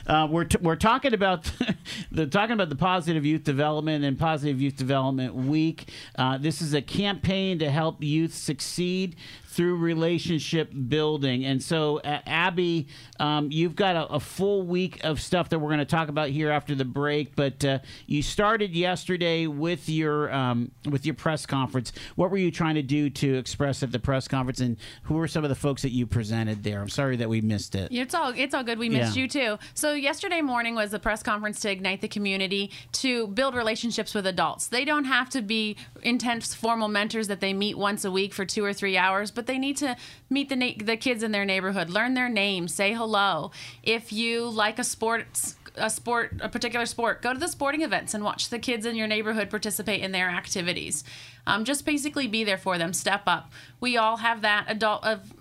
Uh, 0.05 0.27
we're, 0.29 0.43
t- 0.43 0.57
we're 0.61 0.75
talking 0.75 1.13
about 1.13 1.49
the 2.11 2.27
talking 2.27 2.53
about 2.53 2.69
the 2.69 2.75
positive 2.75 3.25
youth 3.25 3.43
development 3.43 4.03
and 4.03 4.19
positive 4.19 4.59
youth 4.59 4.75
development 4.75 5.33
week. 5.33 5.89
Uh, 6.17 6.37
this 6.37 6.61
is 6.61 6.73
a 6.73 6.81
campaign 6.81 7.59
to 7.59 7.69
help 7.71 8.03
youth 8.03 8.33
succeed 8.33 9.15
through 9.51 9.75
relationship 9.75 10.71
building. 10.87 11.43
And 11.43 11.61
so, 11.61 11.97
uh, 11.99 12.21
Abby, 12.25 12.87
um, 13.19 13.51
you've 13.51 13.75
got 13.75 13.97
a, 13.97 14.05
a, 14.13 14.19
full 14.19 14.65
week 14.65 15.03
of 15.03 15.19
stuff 15.19 15.49
that 15.49 15.59
we're 15.59 15.67
going 15.67 15.79
to 15.79 15.85
talk 15.85 16.07
about 16.07 16.29
here 16.29 16.49
after 16.49 16.73
the 16.73 16.85
break. 16.85 17.35
But 17.35 17.65
uh, 17.65 17.79
you 18.07 18.21
started 18.21 18.73
yesterday 18.73 19.47
with 19.47 19.89
your 19.89 20.31
um, 20.33 20.71
with 20.89 21.05
your 21.05 21.15
press 21.15 21.45
conference. 21.45 21.91
What 22.15 22.31
were 22.31 22.37
you 22.37 22.49
trying 22.49 22.75
to 22.75 22.81
do 22.81 23.09
to 23.09 23.37
express 23.37 23.83
at 23.83 23.91
the 23.91 23.99
press 23.99 24.25
conference, 24.27 24.61
and 24.61 24.77
who 25.03 25.15
were 25.15 25.27
some 25.27 25.43
of 25.43 25.49
the 25.49 25.55
folks 25.55 25.81
that 25.81 25.91
you 25.91 26.07
presented 26.07 26.63
there? 26.63 26.81
I'm 26.81 26.89
sorry 26.89 27.17
that 27.17 27.27
we 27.27 27.41
missed 27.41 27.75
it. 27.75 27.91
It's 27.91 28.15
all 28.15 28.33
it's 28.33 28.53
all 28.53 28.63
good. 28.63 28.79
We 28.79 28.87
missed 28.87 29.17
Yeah. 29.17 29.23
you 29.23 29.27
too. 29.27 29.59
So 29.73 29.91
yesterday 29.93 30.39
morning 30.39 30.75
was 30.75 30.91
the 30.91 30.99
press 30.99 31.21
conference 31.21 31.59
to 31.61 31.69
ignite 31.69 31.99
the 31.99 32.07
community 32.07 32.71
to 32.93 33.27
build 33.27 33.53
relationships 33.53 34.13
with 34.13 34.25
adults. 34.25 34.67
They 34.67 34.85
don't 34.85 35.05
have 35.05 35.29
to 35.31 35.41
be 35.41 35.75
intense 36.03 36.55
formal 36.55 36.87
mentors 36.87 37.27
that 37.27 37.41
they 37.41 37.51
meet 37.53 37.77
once 37.77 38.05
a 38.05 38.11
week 38.11 38.33
for 38.33 38.45
two 38.45 38.63
or 38.63 38.71
three 38.71 38.97
hours, 38.97 39.29
but 39.29 39.40
they 39.47 39.57
need 39.57 39.77
to 39.77 39.95
meet 40.29 40.49
the 40.49 40.55
na- 40.55 40.73
the 40.77 40.97
kids 40.97 41.23
in 41.23 41.31
their 41.31 41.45
neighborhood, 41.45 41.89
learn 41.89 42.13
their 42.13 42.29
names, 42.29 42.73
say 42.73 42.93
hello. 42.93 43.51
If 43.83 44.11
you 44.11 44.49
like 44.49 44.79
a 44.79 44.83
sports 44.83 45.55
a 45.75 45.89
sport 45.89 46.33
a 46.41 46.49
particular 46.49 46.85
sport 46.85 47.21
go 47.21 47.31
to 47.31 47.39
the 47.39 47.47
sporting 47.47 47.81
events 47.81 48.13
and 48.13 48.25
watch 48.25 48.49
the 48.49 48.59
kids 48.59 48.85
in 48.85 48.93
your 48.93 49.07
neighborhood 49.07 49.49
participate 49.49 50.01
in 50.01 50.11
their 50.11 50.29
activities 50.29 51.05
um, 51.47 51.63
just 51.63 51.85
basically 51.85 52.27
be 52.27 52.43
there 52.43 52.57
for 52.57 52.77
them 52.77 52.91
step 52.91 53.21
up 53.25 53.49
we 53.79 53.95
all 53.95 54.17
have 54.17 54.41
that 54.41 54.65
adult 54.67 55.01
of 55.05 55.31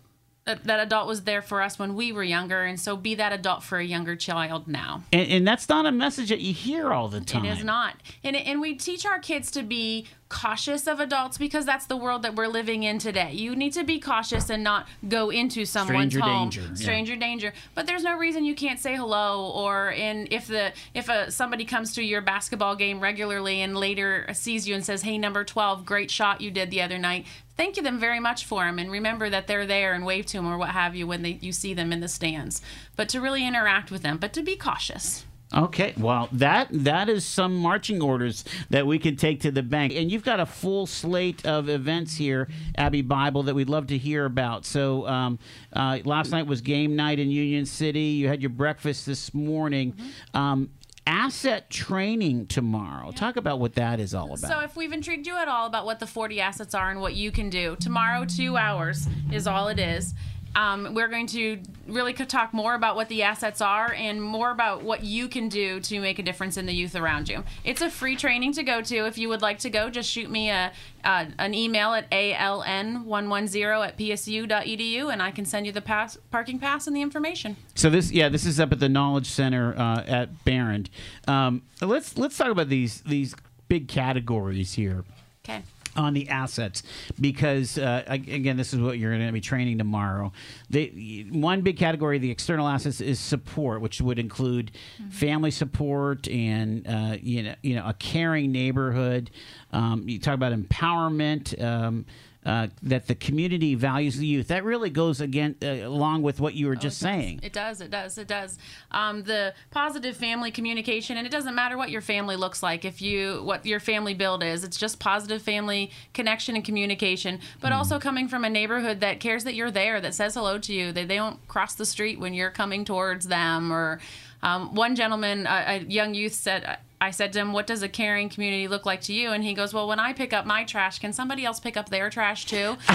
uh, 0.47 0.57
that 0.65 0.81
adult 0.81 1.07
was 1.07 1.23
there 1.23 1.43
for 1.43 1.61
us 1.61 1.79
when 1.79 1.95
we 1.95 2.13
were 2.13 2.25
younger, 2.25 2.63
and 2.63 2.81
so 2.81 2.97
be 2.97 3.15
that 3.15 3.33
adult 3.33 3.63
for 3.63 3.79
a 3.79 3.85
younger 3.85 4.17
child 4.17 4.67
now. 4.67 5.03
And, 5.13 5.31
and 5.31 5.47
that's 5.47 5.69
not 5.69 5.85
a 5.85 5.93
message 5.93 6.31
that 6.31 6.41
you 6.41 6.55
hear 6.55 6.93
all 6.93 7.09
the 7.09 7.21
time. 7.21 7.45
It 7.45 7.59
is 7.59 7.65
not. 7.65 7.97
And, 8.25 8.35
and 8.35 8.61
we 8.61 8.75
teach 8.75 9.05
our 9.05 9.19
kids 9.19 9.51
to 9.53 9.63
be 9.63 10.07
cautious 10.31 10.87
of 10.87 11.01
adults 11.01 11.37
because 11.37 11.67
that's 11.67 11.85
the 11.87 11.97
world 11.97 12.23
that 12.23 12.35
we're 12.35 12.47
living 12.47 12.85
in 12.85 12.99
today. 12.99 13.33
You 13.33 13.55
need 13.55 13.75
to 13.75 13.85
be 13.85 13.99
cautious 14.01 14.49
and 14.49 14.65
not 14.65 14.89
go 15.07 15.29
into 15.29 15.67
someone's 15.67 16.13
Stranger 16.15 16.21
home. 16.21 16.49
danger, 16.49 16.61
yeah. 16.63 16.75
Stranger 16.75 17.17
danger. 17.17 17.53
But 17.75 17.87
there's 17.87 18.05
no 18.05 18.17
reason 18.17 18.45
you 18.45 18.55
can't 18.55 18.79
say 18.79 18.97
hello 18.97 19.51
or 19.51 19.91
in 19.91 20.29
if 20.31 20.47
the 20.47 20.73
if 20.95 21.09
a 21.11 21.31
somebody 21.31 21.65
comes 21.67 21.95
to 21.97 22.03
your 22.03 22.23
basketball 22.23 22.77
game 22.77 23.01
regularly 23.01 23.61
and 23.61 23.77
later 23.77 24.27
sees 24.33 24.67
you 24.67 24.75
and 24.75 24.85
says, 24.85 25.03
"Hey, 25.03 25.19
number 25.19 25.45
12, 25.45 25.85
great 25.85 26.11
shot 26.11 26.41
you 26.41 26.51
did 26.51 26.71
the 26.71 26.81
other 26.81 26.97
night." 26.97 27.27
Thank 27.57 27.77
you 27.77 27.83
them 27.83 27.99
very 27.99 28.21
much 28.21 28.47
for 28.47 28.65
them 28.65 28.79
and 28.79 28.91
remember 28.91 29.29
that 29.29 29.47
they're 29.47 29.67
there 29.67 29.93
and 29.93 30.07
wave 30.07 30.25
to 30.27 30.39
them 30.39 30.47
or 30.47 30.57
what 30.57 30.71
have 30.71 30.95
you 30.95 31.07
when 31.07 31.21
they 31.23 31.39
you 31.43 31.53
see 31.53 31.75
them 31.75 31.93
in 31.93 32.01
the 32.01 32.09
stands. 32.09 32.63
But 32.97 33.11
to 33.11 33.21
really 33.21 33.47
interact 33.47 33.91
with 33.91 34.03
them, 34.03 34.17
but 34.17 34.33
to 34.35 34.43
be 34.43 34.57
cautious. 34.57 35.27
Okay, 35.53 35.95
well 35.99 36.29
that 36.33 36.69
that 36.71 37.09
is 37.09 37.25
some 37.25 37.57
marching 37.57 38.01
orders 38.01 38.45
that 38.71 38.87
we 38.87 38.99
can 38.99 39.17
take 39.17 39.41
to 39.41 39.51
the 39.51 39.63
bank, 39.63 39.93
and 39.95 40.11
you've 40.11 40.25
got 40.25 40.39
a 40.39 40.47
full 40.47 40.87
slate 40.87 41.45
of 41.45 41.69
events 41.69 42.17
here, 42.17 42.49
Abby 42.77 43.03
Bible, 43.03 43.43
that 43.45 43.55
we'd 43.55 43.69
love 43.69 43.89
to 43.89 43.99
hear 43.99 44.27
about. 44.27 44.65
So 44.65 45.07
um, 45.09 45.39
uh, 45.73 45.99
last 46.05 46.31
night 46.31 46.47
was 46.47 46.61
game 46.61 46.95
night 46.95 47.19
in 47.19 47.31
Union 47.31 47.67
City. 47.67 48.01
You 48.01 48.29
had 48.29 48.41
your 48.41 48.51
breakfast 48.51 49.07
this 49.07 49.35
morning. 49.35 49.97
Um, 50.35 50.71
asset 51.07 51.69
training 51.71 52.47
tomorrow. 52.47 53.11
Talk 53.11 53.37
about 53.37 53.59
what 53.59 53.75
that 53.75 53.99
is 53.99 54.15
all 54.15 54.27
about. 54.27 54.49
So, 54.51 54.61
if 54.61 54.77
we've 54.77 54.93
intrigued 54.93 55.27
you 55.27 55.37
at 55.37 55.49
all 55.49 55.67
about 55.67 55.85
what 55.85 55.99
the 55.99 56.07
40 56.07 56.41
assets 56.41 56.75
are 56.75 56.91
and 56.91 57.01
what 57.01 57.15
you 57.15 57.33
can 57.33 57.51
do, 57.51 57.77
tomorrow, 57.81 58.25
two 58.25 58.57
hours 58.57 59.09
is 59.33 59.47
all 59.49 59.67
it 59.69 59.81
is. 59.81 60.15
Um, 60.57 60.95
we're 60.95 61.09
going 61.09 61.27
to 61.29 61.61
really 61.87 62.13
talk 62.13 62.53
more 62.53 62.75
about 62.75 62.97
what 62.97 63.09
the 63.09 63.23
assets 63.23 63.61
are 63.61 63.93
and 63.95 64.21
more 64.21 64.51
about 64.51 64.83
what 64.83 65.05
you 65.05 65.29
can 65.29 65.49
do 65.49 65.81
to 65.81 66.01
make 66.01 66.19
a 66.19 66.23
difference 66.23 66.57
in 66.57 66.67
the 66.67 66.73
youth 66.73 66.97
around 66.97 67.29
you. 67.29 67.45
It's 67.65 67.81
a 67.81 67.91
free 67.91 68.17
training 68.17 68.53
to 68.55 68.63
go 68.63 68.83
to. 68.83 69.07
If 69.07 69.19
you 69.19 69.29
would 69.29 69.43
like 69.43 69.59
to 69.61 69.71
go, 69.71 69.91
just 69.91 70.11
shoot 70.11 70.31
me 70.31 70.51
a, 70.51 70.73
uh, 71.05 71.27
an 71.39 71.55
email 71.55 71.95
at 71.95 72.11
aln110 72.11 73.87
at 73.87 73.97
psu.edu 73.97 75.13
and 75.13 75.23
I 75.23 75.31
can 75.31 75.45
send 75.45 75.67
you 75.67 75.73
the 75.73 75.81
pass, 75.81 76.19
parking 76.31 76.59
pass 76.59 76.87
and 76.87 76.97
the 76.97 77.03
information. 77.03 77.57
So 77.75 77.89
this, 77.89 78.11
yeah, 78.11 78.29
this 78.29 78.45
is 78.45 78.59
up 78.59 78.73
at 78.73 78.81
the 78.81 78.89
Knowledge 78.89 79.27
Center 79.27 79.75
uh, 79.77 80.05
at 80.07 80.45
Behrend. 80.45 80.91
Um, 81.29 81.63
let's 81.81 82.19
let's 82.19 82.37
talk 82.37 82.49
about 82.49 82.69
these 82.69 83.03
these 83.03 83.35
big 83.69 83.89
categories 83.89 84.75
here 84.75 85.05
Okay. 85.45 85.63
On 85.97 86.15
the 86.15 86.29
assets 86.29 86.83
because 87.21 87.79
uh, 87.79 88.05
again, 88.07 88.57
this 88.57 88.73
is 88.73 88.81
what 88.81 88.99
you're 88.99 89.15
going 89.15 89.27
to 89.27 89.33
be 89.33 89.41
training 89.41 89.79
tomorrow. 89.79 90.33
The 90.71 91.27
one 91.31 91.63
big 91.63 91.77
category, 91.77 92.17
of 92.17 92.23
the 92.23 92.31
external 92.31 92.69
assets, 92.69 93.01
is 93.01 93.19
support, 93.19 93.81
which 93.81 94.01
would 94.01 94.19
include 94.19 94.73
family 95.11 95.51
support 95.51 96.29
and 96.29 96.87
uh, 96.87 97.17
you 97.21 97.43
know 97.43 97.55
you 97.63 97.75
know 97.75 97.87
a 97.87 97.95
caring 97.95 98.53
neighborhood. 98.53 99.31
Um, 99.73 100.09
you 100.09 100.19
talk 100.19 100.35
about 100.35 100.53
empowerment. 100.53 101.61
Um, 101.63 102.07
uh, 102.45 102.69
that 102.83 103.07
the 103.07 103.15
community 103.15 103.75
values 103.75 104.17
the 104.17 104.27
youth. 104.27 104.49
That 104.49 104.65
really 104.65 104.89
goes 104.89 105.21
again 105.21 105.57
uh, 105.63 105.67
along 105.67 106.23
with 106.23 106.41
what 106.41 106.55
you 106.55 106.69
were 106.69 106.77
just 106.77 106.99
saying. 106.99 107.41
It 107.43 107.53
does. 107.53 107.81
It 107.81 107.91
does. 107.91 108.17
It 108.17 108.29
does. 108.29 108.59
Um, 108.91 109.25
the 109.25 109.53
positive 109.71 110.17
family 110.17 110.51
communication, 110.51 111.19
and 111.19 111.27
it 111.27 111.31
doesn't 111.31 111.55
matter 111.55 111.77
what 111.77 111.91
your 111.91 112.01
family 112.01 112.37
looks 112.37 112.63
like. 112.63 112.85
If 112.85 113.03
you 113.03 113.43
what 113.45 113.67
your 113.67 113.81
family 113.81 114.15
build 114.15 114.43
is, 114.43 114.65
it's 114.65 114.79
just 114.79 114.99
positive 114.99 115.43
family 115.43 115.91
connection 116.15 116.55
and 116.55 116.65
communication. 116.65 117.41
But 117.61 117.73
also 117.73 117.99
coming 117.99 118.27
from 118.27 118.45
a 118.45 118.51
neighborhood 118.51 119.01
that 119.01 119.21
cares 119.21 119.45
that 119.45 119.55
you're 119.55 119.71
there, 119.71 120.01
that 120.01 120.15
says 120.15 120.35
hello 120.35 120.59
to 120.59 120.73
you, 120.73 120.93
that 120.93 121.09
they 121.09 121.17
don't 121.17 121.47
cross 121.47 121.75
the 121.75 121.87
street 121.87 122.19
when 122.19 122.33
you're 122.33 122.51
coming 122.51 122.87
towards 122.87 123.29
them. 123.29 123.71
Or 123.71 124.01
um, 124.43 124.75
one 124.75 124.97
gentleman, 124.97 125.47
a, 125.47 125.65
a 125.67 125.79
young 125.81 126.15
youth 126.15 126.35
said. 126.35 126.79
I 127.03 127.11
said 127.13 127.33
to 127.33 127.39
him, 127.41 127.53
What 127.53 127.67
does 127.67 127.83
a 127.83 127.89
caring 127.89 128.29
community 128.29 128.69
look 128.69 128.85
like 128.85 129.01
to 129.03 129.13
you? 129.13 129.31
And 129.33 129.43
he 129.43 129.55
goes, 129.55 129.73
Well, 129.73 129.89
when 129.89 129.99
I 129.99 130.13
pick 130.13 130.33
up 130.33 130.45
my 130.47 130.65
trash, 130.65 130.99
can 130.99 131.13
somebody 131.13 131.45
else 131.45 131.59
pick 131.59 131.77
up 131.77 131.89
their 131.89 132.11
trash 132.11 132.45
too? 132.45 132.77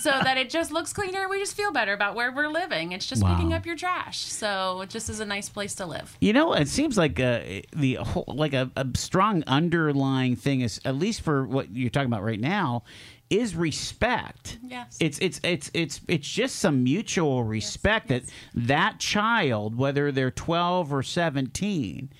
so 0.00 0.10
that 0.10 0.36
it 0.36 0.50
just 0.50 0.72
looks 0.72 0.92
cleaner. 0.92 1.28
We 1.28 1.38
just 1.38 1.56
feel 1.56 1.70
better 1.72 1.92
about 1.92 2.14
where 2.14 2.32
we're 2.32 2.48
living. 2.48 2.92
It's 2.92 3.06
just 3.06 3.22
Wow. 3.22 3.34
picking 3.36 3.52
up 3.52 3.64
your 3.64 3.76
trash. 3.76 4.18
So 4.18 4.80
it 4.80 4.90
just 4.90 5.08
is 5.08 5.20
a 5.20 5.24
nice 5.24 5.48
place 5.48 5.74
to 5.76 5.86
live. 5.86 6.16
You 6.20 6.32
know, 6.32 6.52
it 6.54 6.68
seems 6.68 6.98
like 6.98 7.20
uh, 7.20 7.40
the 7.74 7.94
whole, 7.94 8.24
like 8.26 8.54
a, 8.54 8.70
a 8.76 8.86
strong 8.96 9.44
underlying 9.46 10.36
thing 10.36 10.60
is 10.60 10.80
at 10.84 10.96
least 10.96 11.20
for 11.20 11.46
what 11.46 11.74
you're 11.74 11.90
talking 11.90 12.08
about 12.08 12.24
right 12.24 12.40
now 12.40 12.82
is 13.30 13.54
respect. 13.56 14.58
Yes. 14.66 14.96
It's 15.00 15.18
it's 15.20 15.40
it's 15.42 15.70
it's 15.74 16.00
it's 16.08 16.28
just 16.28 16.56
some 16.56 16.84
mutual 16.84 17.42
respect 17.44 18.08
that 18.08 18.24
that 18.54 18.98
child, 18.98 19.76
whether 19.76 20.12
they're 20.12 20.30
12 20.30 20.92
or 20.92 21.02
17, 21.02 22.10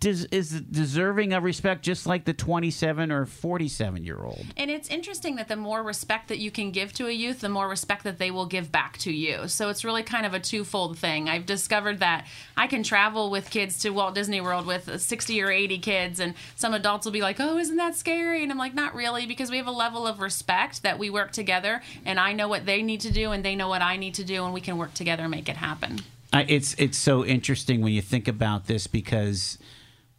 des- 0.00 0.26
is 0.30 0.60
deserving 0.60 1.32
of 1.32 1.42
respect 1.42 1.82
just 1.82 2.06
like 2.06 2.24
the 2.24 2.32
27 2.32 3.10
or 3.10 3.26
47 3.26 4.04
year 4.04 4.18
old. 4.18 4.44
And 4.56 4.70
it's 4.70 4.88
interesting 4.88 5.36
that 5.36 5.48
the 5.48 5.56
more 5.56 5.82
respect 5.82 6.28
that 6.28 6.38
you 6.38 6.50
can 6.50 6.70
give 6.70 6.92
to 6.94 7.06
a 7.06 7.12
youth, 7.12 7.40
the 7.40 7.48
more 7.48 7.68
respect 7.68 8.04
that 8.04 8.18
they 8.18 8.30
will 8.30 8.46
give 8.46 8.72
back 8.72 8.98
to 8.98 9.12
you. 9.12 9.48
So 9.48 9.68
it's 9.68 9.84
really 9.84 10.02
kind 10.02 10.26
of 10.26 10.34
a 10.34 10.40
twofold 10.40 10.98
thing. 10.98 11.28
I've 11.28 11.46
discovered 11.46 12.00
that 12.00 12.26
I 12.56 12.66
can 12.66 12.82
travel 12.82 13.30
with 13.30 13.50
kids 13.50 13.78
to 13.80 13.90
Walt 13.90 14.14
Disney 14.14 14.40
World 14.40 14.66
with 14.66 14.88
uh, 14.88 14.98
60 14.98 15.42
or 15.42 15.50
80 15.50 15.78
kids, 15.78 16.20
and 16.20 16.34
some 16.56 16.74
adults 16.74 17.04
will 17.04 17.12
be 17.12 17.22
like, 17.22 17.36
oh, 17.40 17.58
isn't 17.58 17.76
that 17.76 17.94
scary? 17.94 18.42
And 18.42 18.50
I'm 18.50 18.58
like, 18.58 18.74
not 18.74 18.94
really, 18.94 19.26
because 19.26 19.50
we 19.50 19.56
have 19.56 19.66
a 19.66 19.72
level 19.72 20.06
of 20.06 20.20
respect 20.20 20.82
that 20.82 20.98
we 20.98 21.10
work 21.10 21.32
together, 21.32 21.82
and 22.04 22.18
I 22.18 22.32
know 22.32 22.48
what 22.48 22.66
they 22.66 22.82
need 22.82 23.00
to 23.02 23.12
do, 23.12 23.32
and 23.32 23.44
they 23.44 23.56
know 23.56 23.68
what 23.68 23.82
I 23.82 23.96
need 23.96 24.14
to 24.14 24.24
do, 24.24 24.44
and 24.44 24.52
we 24.52 24.60
can 24.60 24.76
work 24.76 24.94
together 24.94 25.22
and 25.22 25.30
make 25.30 25.48
it 25.48 25.56
happen. 25.56 26.00
I, 26.32 26.46
it's 26.48 26.74
it's 26.74 26.96
so 26.96 27.24
interesting 27.24 27.82
when 27.82 27.92
you 27.92 28.00
think 28.00 28.26
about 28.26 28.66
this 28.66 28.86
because 28.86 29.58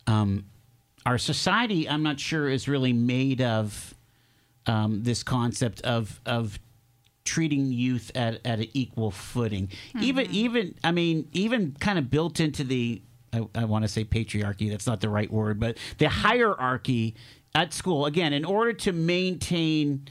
um, 0.08 0.46
our 1.06 1.18
society, 1.18 1.90
I'm 1.90 2.04
not 2.04 2.20
sure, 2.20 2.50
is 2.50 2.68
really 2.68 2.94
made 2.94 3.42
of 3.42 3.94
um, 4.66 5.04
this 5.04 5.24
concept 5.24 5.82
of 5.82 6.22
of 6.26 6.60
treating 7.26 7.72
youth 7.72 8.12
at, 8.16 8.46
at 8.46 8.60
an 8.60 8.68
equal 8.74 9.12
footing. 9.12 9.70
Even 10.00 10.30
even 10.32 10.76
I 10.84 10.92
mean 10.92 11.28
even 11.34 11.76
kind 11.80 11.98
of 11.98 12.10
built 12.10 12.40
into 12.40 12.64
the 12.64 13.02
I, 13.32 13.48
I 13.56 13.66
want 13.66 13.84
to 13.84 13.88
say 13.88 14.04
patriarchy. 14.04 14.70
That's 14.70 14.88
not 14.88 15.02
the 15.02 15.10
right 15.10 15.32
word, 15.32 15.60
but 15.60 15.78
the 15.98 16.10
hierarchy 16.10 17.16
at 17.56 17.74
school. 17.74 18.06
Again, 18.06 18.34
in 18.34 18.46
order 18.46 18.74
to 18.74 18.92
maintain 18.92 20.08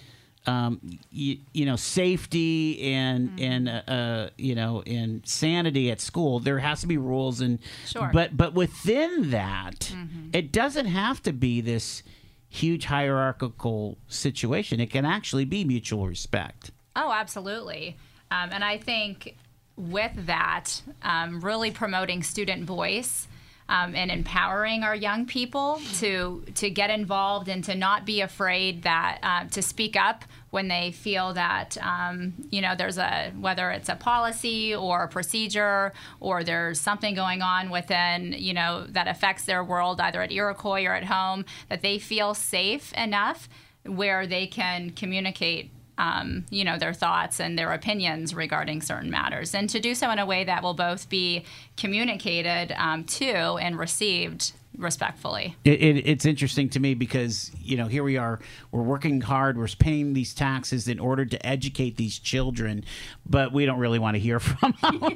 um, 0.46 0.80
you, 1.10 1.38
you 1.52 1.64
know 1.66 1.76
safety 1.76 2.82
and 2.94 3.38
and 3.38 3.68
uh, 3.68 3.82
uh, 3.88 4.30
you 4.36 4.54
know 4.54 4.82
and 4.86 5.26
sanity 5.26 5.90
at 5.90 6.00
school 6.00 6.40
there 6.40 6.58
has 6.58 6.80
to 6.80 6.86
be 6.86 6.96
rules 6.98 7.40
and 7.40 7.58
Sure. 7.86 8.10
but 8.12 8.36
but 8.36 8.54
within 8.54 9.30
that 9.30 9.94
it 10.32 10.50
doesn't 10.52 10.86
have 10.86 11.22
to 11.22 11.32
be 11.32 11.60
this 11.60 12.02
huge 12.48 12.84
hierarchical 12.86 13.96
situation 14.08 14.80
it 14.80 14.90
can 14.90 15.04
actually 15.04 15.44
be 15.44 15.64
mutual 15.64 16.06
respect 16.06 16.70
Oh, 16.94 17.10
absolutely. 17.10 17.96
Um, 18.30 18.50
and 18.52 18.62
I 18.62 18.76
think 18.76 19.36
with 19.76 20.12
that, 20.26 20.82
um, 21.02 21.40
really 21.40 21.70
promoting 21.70 22.22
student 22.22 22.64
voice. 22.64 23.26
Um, 23.68 23.94
and 23.94 24.10
empowering 24.10 24.82
our 24.82 24.94
young 24.94 25.26
people 25.26 25.80
to 25.98 26.44
to 26.54 26.70
get 26.70 26.90
involved 26.90 27.48
and 27.48 27.64
to 27.64 27.74
not 27.74 28.04
be 28.04 28.20
afraid 28.20 28.82
that 28.82 29.18
uh, 29.22 29.44
to 29.48 29.62
speak 29.62 29.96
up 29.96 30.24
when 30.50 30.68
they 30.68 30.92
feel 30.92 31.32
that 31.32 31.76
um, 31.78 32.34
you 32.50 32.60
know 32.60 32.74
there's 32.76 32.98
a 32.98 33.32
whether 33.38 33.70
it's 33.70 33.88
a 33.88 33.96
policy 33.96 34.74
or 34.74 35.04
a 35.04 35.08
procedure 35.08 35.92
or 36.20 36.44
there's 36.44 36.80
something 36.80 37.14
going 37.14 37.42
on 37.42 37.70
within 37.70 38.34
you 38.36 38.52
know 38.52 38.84
that 38.88 39.08
affects 39.08 39.44
their 39.44 39.64
world 39.64 40.00
either 40.00 40.22
at 40.22 40.32
Iroquois 40.32 40.84
or 40.84 40.94
at 40.94 41.04
home 41.04 41.44
that 41.68 41.82
they 41.82 41.98
feel 41.98 42.34
safe 42.34 42.92
enough 42.94 43.48
where 43.84 44.26
they 44.26 44.46
can 44.46 44.90
communicate 44.90 45.70
um, 45.98 46.44
you 46.50 46.64
know 46.64 46.78
their 46.78 46.94
thoughts 46.94 47.40
and 47.40 47.58
their 47.58 47.72
opinions 47.72 48.34
regarding 48.34 48.80
certain 48.80 49.10
matters 49.10 49.54
and 49.54 49.68
to 49.70 49.80
do 49.80 49.94
so 49.94 50.10
in 50.10 50.18
a 50.18 50.26
way 50.26 50.44
that 50.44 50.62
will 50.62 50.74
both 50.74 51.08
be 51.08 51.44
communicated 51.76 52.72
um, 52.76 53.04
to 53.04 53.26
and 53.26 53.78
received 53.78 54.52
respectfully. 54.76 55.56
It, 55.64 55.82
it, 55.82 56.08
it's 56.08 56.24
interesting 56.24 56.68
to 56.70 56.80
me 56.80 56.94
because 56.94 57.50
you 57.60 57.76
know 57.76 57.86
here 57.86 58.02
we 58.02 58.16
are, 58.16 58.40
we're 58.70 58.82
working 58.82 59.20
hard, 59.20 59.58
we're 59.58 59.68
paying 59.78 60.12
these 60.14 60.34
taxes 60.34 60.88
in 60.88 60.98
order 60.98 61.24
to 61.24 61.46
educate 61.46 61.96
these 61.96 62.18
children, 62.18 62.84
but 63.26 63.52
we 63.52 63.66
don't 63.66 63.78
really 63.78 63.98
want 63.98 64.14
to 64.14 64.20
hear 64.20 64.40
from 64.40 64.74
them. 64.82 65.00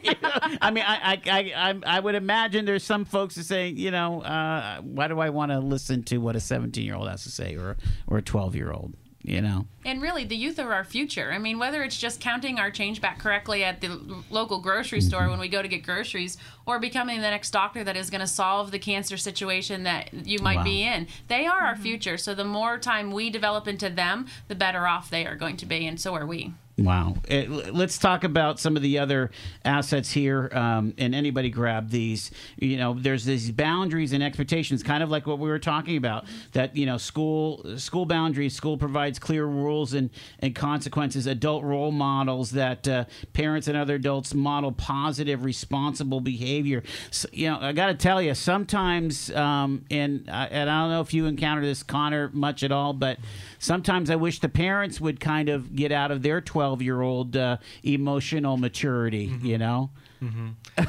I 0.61 0.71
mean, 0.71 0.85
I, 0.87 1.21
I, 1.27 1.53
I, 1.57 1.81
I 1.87 2.01
would 2.01 2.15
imagine 2.15 2.65
there's 2.65 2.85
some 2.85 3.05
folks 3.05 3.37
that 3.37 3.45
say, 3.45 3.69
you 3.69 3.91
know, 3.91 4.23
uh, 4.23 4.81
why 4.83 5.09
do 5.09 5.19
I 5.21 5.31
want 5.31 5.53
to 5.53 5.59
listen 5.59 6.03
to 6.05 6.19
what 6.19 6.37
a 6.37 6.41
17 6.41 6.85
year 6.85 6.95
old 6.95 7.09
has 7.09 7.25
to 7.25 7.31
say 7.31 7.57
or 7.57 7.77
or 8.07 8.19
a 8.19 8.23
12 8.23 8.57
year 8.57 8.73
old? 8.73 8.95
You 9.27 9.41
know. 9.41 9.67
And 9.85 10.01
really, 10.01 10.25
the 10.25 10.37
youth 10.37 10.61
are 10.61 10.73
our 10.73 10.85
future. 10.85 11.33
I 11.33 11.39
mean, 11.39 11.59
whether 11.59 11.83
it's 11.83 11.99
just 11.99 12.21
counting 12.21 12.61
our 12.61 12.71
change 12.71 13.01
back 13.01 13.19
correctly 13.19 13.65
at 13.65 13.81
the 13.81 14.23
local 14.31 14.61
grocery 14.61 15.01
store 15.01 15.23
mm-hmm. 15.23 15.31
when 15.31 15.41
we 15.41 15.49
go 15.49 15.63
to 15.63 15.67
get 15.67 15.83
groceries, 15.83 16.39
or 16.65 16.79
becoming 16.79 17.17
the 17.17 17.31
next 17.31 17.51
doctor 17.51 17.83
that 17.83 17.97
is 17.97 18.09
going 18.09 18.21
to 18.21 18.29
solve 18.29 18.71
the 18.71 18.79
cancer 18.79 19.17
situation 19.17 19.83
that 19.83 20.15
you 20.15 20.39
might 20.39 20.59
Wow. 20.59 20.65
be 20.65 20.83
in, 20.83 21.09
they 21.27 21.45
are 21.45 21.59
our 21.59 21.75
mm-hmm. 21.75 21.83
future. 21.83 22.17
So 22.17 22.37
the 22.37 22.45
more 22.45 22.79
time 22.79 23.11
we 23.11 23.29
develop 23.29 23.67
into 23.67 23.91
them, 23.91 24.29
the 24.47 24.55
better 24.55 24.87
off 24.87 25.11
they 25.11 25.27
are 25.27 25.35
going 25.35 25.57
to 25.57 25.67
be, 25.67 25.89
and 25.89 26.01
so 26.01 26.15
are 26.15 26.25
we. 26.25 26.55
Wow. 26.79 27.17
Uh, 27.31 27.45
let's 27.73 27.97
talk 27.97 28.23
about 28.23 28.61
some 28.61 28.77
of 28.77 28.83
the 28.83 28.99
other 28.99 29.31
assets 29.65 30.13
here. 30.13 30.51
Um, 30.53 30.93
and 30.99 31.15
anybody 31.15 31.49
grab 31.49 31.89
these. 31.89 32.31
You 32.59 32.77
know, 32.77 32.93
there's 32.93 33.25
these 33.25 33.51
boundaries 33.51 34.13
and 34.13 34.23
expectations, 34.23 34.83
kind 34.83 35.03
of 35.03 35.09
like 35.09 35.27
what 35.27 35.39
we 35.39 35.49
were 35.49 35.59
talking 35.59 35.97
about. 35.97 36.27
That 36.53 36.77
you 36.77 36.85
know, 36.85 36.99
school 36.99 37.79
school 37.79 38.05
boundaries. 38.05 38.55
School 38.55 38.77
provides 38.77 39.19
clear 39.19 39.47
rules 39.47 39.95
and 39.95 40.11
and 40.41 40.55
consequences. 40.55 41.27
Adult 41.27 41.65
role 41.65 41.93
models 41.93 42.51
that 42.51 42.87
uh, 42.87 43.05
parents 43.33 43.69
and 43.69 43.77
other 43.77 43.95
adults 43.95 44.35
model 44.35 44.71
positive, 44.71 45.45
responsible 45.45 46.21
behavior. 46.21 46.83
So, 47.11 47.27
you 47.33 47.49
know, 47.49 47.59
I 47.59 47.73
got 47.73 47.87
to 47.87 47.95
tell 47.95 48.21
you, 48.21 48.35
sometimes, 48.35 49.31
um, 49.31 49.87
and 49.91 50.25
and 50.29 50.69
I 50.69 50.81
don't 50.83 50.91
know 50.91 51.01
if 51.01 51.15
you 51.15 51.25
encounter 51.25 51.63
this, 51.63 51.83
Connor, 51.83 52.29
much 52.35 52.63
at 52.63 52.71
all, 52.71 52.93
but 52.93 53.17
sometimes 53.59 54.11
I 54.11 54.17
wish 54.17 54.41
the 54.41 54.49
parents 54.49 55.01
would 55.01 55.21
kind 55.21 55.49
of 55.49 55.75
get 55.75 55.93
out 55.93 56.11
of 56.11 56.23
their 56.23 56.41
12 56.41 56.83
year 56.83 57.01
old 57.01 57.37
uh, 57.37 57.57
emotional 57.83 58.57
maturity, 58.57 59.33
you 59.43 59.59
know? 59.59 59.91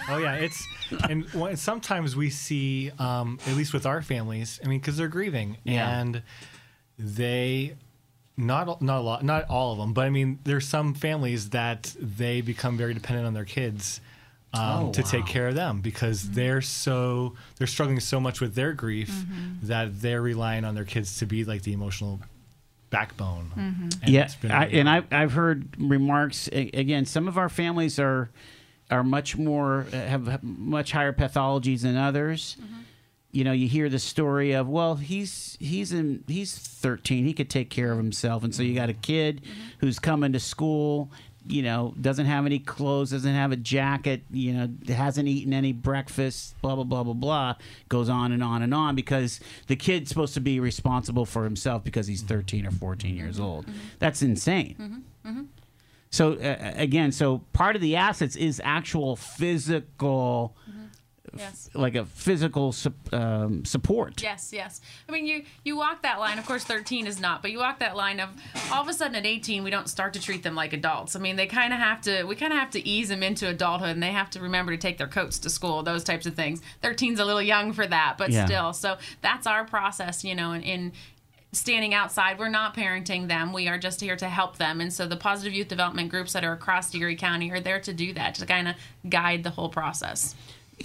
oh 0.10 0.18
yeah, 0.18 0.36
it's 0.36 0.66
and 1.10 1.26
sometimes 1.60 2.16
we 2.16 2.30
see, 2.30 2.92
um, 2.98 3.40
at 3.46 3.56
least 3.56 3.74
with 3.74 3.86
our 3.86 4.02
families. 4.02 4.60
I 4.64 4.68
mean, 4.68 4.80
because 4.80 4.98
they're 4.98 5.08
grieving 5.10 5.58
Yeah. 5.64 6.00
and 6.00 6.24
they 6.98 7.76
not 8.38 8.82
not 8.82 9.00
a 9.00 9.02
lot, 9.02 9.24
not 9.24 9.50
all 9.50 9.72
of 9.74 9.78
them, 9.80 9.94
but 9.94 10.06
I 10.06 10.10
mean, 10.10 10.40
there's 10.44 10.68
some 10.68 10.94
families 10.94 11.50
that 11.50 11.96
they 12.00 12.42
become 12.42 12.78
very 12.78 12.94
dependent 12.94 13.28
on 13.28 13.34
their 13.34 13.46
kids. 13.46 14.00
Um, 14.54 14.62
Oh, 14.88 14.92
to 14.94 15.04
take 15.04 15.26
care 15.26 15.50
of 15.50 15.56
them 15.56 15.82
because 15.82 16.30
they're 16.32 16.62
so 16.62 17.36
they're 17.58 17.68
struggling 17.68 18.00
so 18.00 18.20
much 18.22 18.40
with 18.40 18.56
their 18.56 18.72
grief 18.72 19.14
that 19.64 20.02
they're 20.02 20.22
relying 20.22 20.64
on 20.64 20.74
their 20.74 20.86
kids 20.86 21.18
to 21.20 21.26
be 21.26 21.44
like 21.44 21.64
the 21.64 21.74
emotional 21.74 22.22
backbone. 22.90 23.52
Mm-hmm. 23.56 23.90
And 24.04 24.10
yeah, 24.10 24.26
it's 24.26 24.38
I, 24.50 24.66
and 24.68 24.90
I, 24.90 25.04
I've 25.12 25.34
heard 25.34 25.76
remarks 25.80 26.48
again. 26.52 27.06
Some 27.06 27.28
of 27.28 27.38
our 27.38 27.50
families 27.50 28.00
are 28.00 28.30
are 28.90 29.04
much 29.04 29.38
more 29.38 29.86
uh, 29.92 29.98
have 29.98 30.44
much 30.44 30.92
higher 30.92 31.14
pathologies 31.14 31.82
than 31.82 31.96
others. 31.96 32.58
Mm-hmm. 32.62 32.74
You 33.32 33.44
know, 33.44 33.52
you 33.52 33.68
hear 33.68 33.90
the 33.90 34.00
story 34.00 34.54
of 34.54 34.68
well, 34.68 34.96
he's 34.96 35.58
he's 35.60 35.92
in 35.92 36.24
he's 36.28 36.58
13, 36.58 37.26
he 37.26 37.34
could 37.34 37.50
take 37.50 37.70
care 37.70 37.92
of 37.92 37.98
himself, 37.98 38.44
and 38.44 38.56
so 38.56 38.64
you 38.64 38.74
got 38.74 38.90
a 38.90 38.94
kid 38.94 39.42
mm-hmm. 39.42 39.62
who's 39.80 40.00
coming 40.00 40.34
to 40.34 40.40
school. 40.40 41.12
You 41.48 41.64
know, 41.64 41.94
doesn't 42.00 42.26
have 42.26 42.46
any 42.46 42.60
clothes, 42.60 43.12
doesn't 43.12 43.34
have 43.34 43.52
a 43.52 43.56
jacket. 43.56 44.24
You 44.32 44.54
know, 44.54 44.70
hasn't 44.94 45.28
eaten 45.28 45.54
any 45.54 45.74
breakfast. 45.74 46.60
Blah 46.62 46.76
blah 46.76 46.84
blah 46.84 47.04
blah 47.04 47.14
blah. 47.14 47.56
Goes 47.90 48.10
on 48.10 48.32
and 48.32 48.44
on 48.44 48.62
and 48.62 48.74
on 48.74 48.96
because 48.96 49.40
the 49.68 49.76
kid's 49.76 50.10
supposed 50.10 50.34
to 50.36 50.42
be 50.42 50.60
responsible 50.60 51.26
for 51.26 51.44
himself 51.44 51.84
because 51.84 52.08
he's 52.08 52.22
13 52.22 52.66
or 52.66 52.72
14 52.72 53.16
years 53.16 53.40
old. 53.40 53.66
Mm-hmm. 53.66 53.72
Mm-hmm. 53.78 53.88
That's 54.00 54.22
insane. 54.22 55.04
Mm-hmm. 55.26 55.42
So 56.10 56.34
uh, 56.34 56.74
again, 56.76 57.12
so 57.12 57.40
part 57.54 57.76
of 57.76 57.82
the 57.82 57.96
assets 57.96 58.36
is 58.36 58.62
actual 58.64 59.16
physical, 59.16 60.56
Yes. 61.40 61.70
like 61.74 61.96
a 61.96 62.06
physical 62.06 62.72
sup- 62.72 63.14
um, 63.14 63.66
support. 63.66 64.22
Yes, 64.22 64.52
yes. 64.54 64.82
I 65.08 65.12
mean, 65.12 65.26
you 65.26 65.44
you 65.64 65.78
walk 65.78 66.02
that 66.04 66.20
line. 66.20 66.38
Of 66.40 66.46
course, 66.46 66.64
13 66.64 67.08
is 67.08 67.20
not, 67.20 67.42
but 67.42 67.52
you 67.52 67.60
walk 67.60 67.80
that 67.80 67.96
line 67.96 68.20
of 68.20 68.30
all 68.72 68.82
of 68.82 68.88
a 68.88 68.94
sudden 68.94 69.16
at 69.16 69.26
18, 69.26 69.64
we 69.64 69.70
don't 69.70 69.88
start 69.90 70.14
to 70.14 70.22
treat 70.22 70.44
them 70.44 70.56
like 70.56 70.74
adults. 70.74 71.16
I 71.16 71.20
mean, 71.20 71.36
they 71.36 71.48
kind 71.48 71.74
of 71.74 71.80
have 71.80 72.02
to. 72.02 72.24
We 72.24 72.36
kind 72.36 72.52
of 72.54 72.60
have 72.60 72.72
to 72.72 72.88
ease 72.88 73.10
them 73.10 73.24
into 73.24 73.48
adulthood, 73.48 73.90
and 73.92 74.04
they 74.04 74.12
have 74.12 74.30
to 74.32 74.42
remember 74.42 74.72
to 74.72 74.78
take 74.78 74.98
their 74.98 75.08
coats 75.08 75.40
to 75.40 75.50
school. 75.50 75.84
Those 75.84 76.04
types 76.04 76.26
of 76.26 76.36
things. 76.36 76.62
13's 76.84 77.20
a 77.20 77.26
little 77.26 77.42
young 77.42 77.74
for 77.74 77.88
that, 77.88 78.16
but 78.18 78.30
Yeah. 78.32 78.46
still. 78.46 78.74
So 78.74 78.98
that's 79.22 79.48
our 79.48 79.66
process, 79.66 80.24
you 80.24 80.36
know, 80.36 80.52
in. 80.54 80.62
in 80.64 80.92
standing 81.54 81.94
outside 81.94 82.38
we're 82.38 82.50
not 82.50 82.76
parenting 82.76 83.30
them 83.30 83.54
we 83.54 83.70
are 83.70 83.78
just 83.80 84.02
here 84.02 84.18
to 84.18 84.28
help 84.28 84.58
them 84.58 84.82
and 84.82 84.92
so 84.92 85.08
the 85.08 85.16
positive 85.16 85.54
youth 85.54 85.70
development 85.70 86.10
groups 86.10 86.34
that 86.34 86.44
are 86.44 86.52
across 86.52 86.94
erie 86.94 87.16
county 87.16 87.50
are 87.52 87.62
there 87.62 87.80
to 87.80 87.94
do 87.94 88.14
that 88.14 88.36
to 88.36 88.46
kind 88.46 88.68
of 88.68 88.76
guide 89.10 89.44
the 89.44 89.50
whole 89.50 89.70
process 89.70 90.36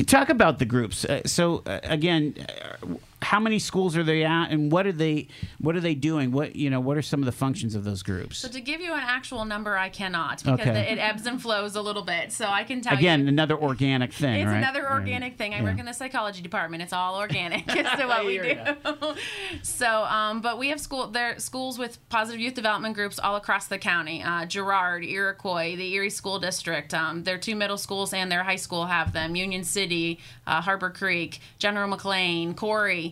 Talk 0.06 0.30
about 0.30 0.58
the 0.58 0.64
groups. 0.64 1.04
Uh, 1.04 1.20
so 1.26 1.62
uh, 1.66 1.80
again, 1.82 2.34
uh, 2.38 2.86
how 3.22 3.40
many 3.40 3.58
schools 3.58 3.96
are 3.96 4.02
they 4.02 4.24
at, 4.24 4.50
and 4.50 4.70
what 4.72 4.86
are 4.86 4.92
they 4.92 5.28
what 5.60 5.76
are 5.76 5.80
they 5.80 5.94
doing? 5.94 6.32
What 6.32 6.56
you 6.56 6.68
know, 6.70 6.80
what 6.80 6.96
are 6.96 7.02
some 7.02 7.20
of 7.20 7.26
the 7.26 7.32
functions 7.32 7.74
of 7.74 7.84
those 7.84 8.02
groups? 8.02 8.38
So 8.38 8.48
to 8.48 8.60
give 8.60 8.80
you 8.80 8.92
an 8.92 9.00
actual 9.02 9.44
number, 9.44 9.76
I 9.78 9.88
cannot 9.88 10.42
because 10.44 10.60
Okay. 10.60 10.92
it 10.92 10.98
ebbs 10.98 11.26
and 11.26 11.40
flows 11.40 11.76
a 11.76 11.82
little 11.82 12.02
bit. 12.02 12.32
So 12.32 12.46
I 12.46 12.64
can 12.64 12.80
tell 12.80 12.94
you 12.94 12.98
Again, 12.98 13.22
you. 13.22 13.28
another 13.28 13.56
organic 13.56 14.12
thing, 14.22 14.40
It's 14.40 14.46
right? 14.48 14.58
another 14.58 14.90
organic 14.90 15.36
thing. 15.38 15.54
I 15.54 15.62
work 15.62 15.78
in 15.78 15.86
the 15.86 15.92
psychology 15.92 16.42
department. 16.42 16.82
It's 16.82 16.92
all 16.92 17.16
organic 17.16 17.68
as 17.76 17.98
to 18.00 18.06
what 18.06 18.26
we 18.26 18.38
do. 18.38 18.56
so, 19.62 20.04
um, 20.04 20.40
but 20.40 20.58
we 20.58 20.68
have 20.68 20.80
school 20.80 21.06
there 21.08 21.38
schools 21.38 21.78
with 21.78 21.98
positive 22.08 22.40
youth 22.40 22.54
development 22.54 22.94
groups 22.94 23.18
all 23.18 23.36
across 23.36 23.66
the 23.66 23.78
county. 23.78 24.22
Uh, 24.22 24.46
Girard, 24.46 25.04
Iroquois, 25.04 25.76
the 25.76 25.92
Erie 25.94 26.10
School 26.10 26.38
District. 26.38 26.92
Um, 26.94 27.24
their 27.24 27.38
two 27.38 27.54
middle 27.56 27.78
schools 27.78 28.12
and 28.12 28.30
their 28.30 28.42
high 28.42 28.56
school 28.56 28.86
have 28.86 29.12
them. 29.12 29.36
Union 29.36 29.64
City, 29.64 30.18
uh, 30.46 30.60
Harbor 30.60 30.90
Creek, 30.90 31.40
General 31.58 31.96
McLane, 31.96 32.54
Corry. 32.54 33.11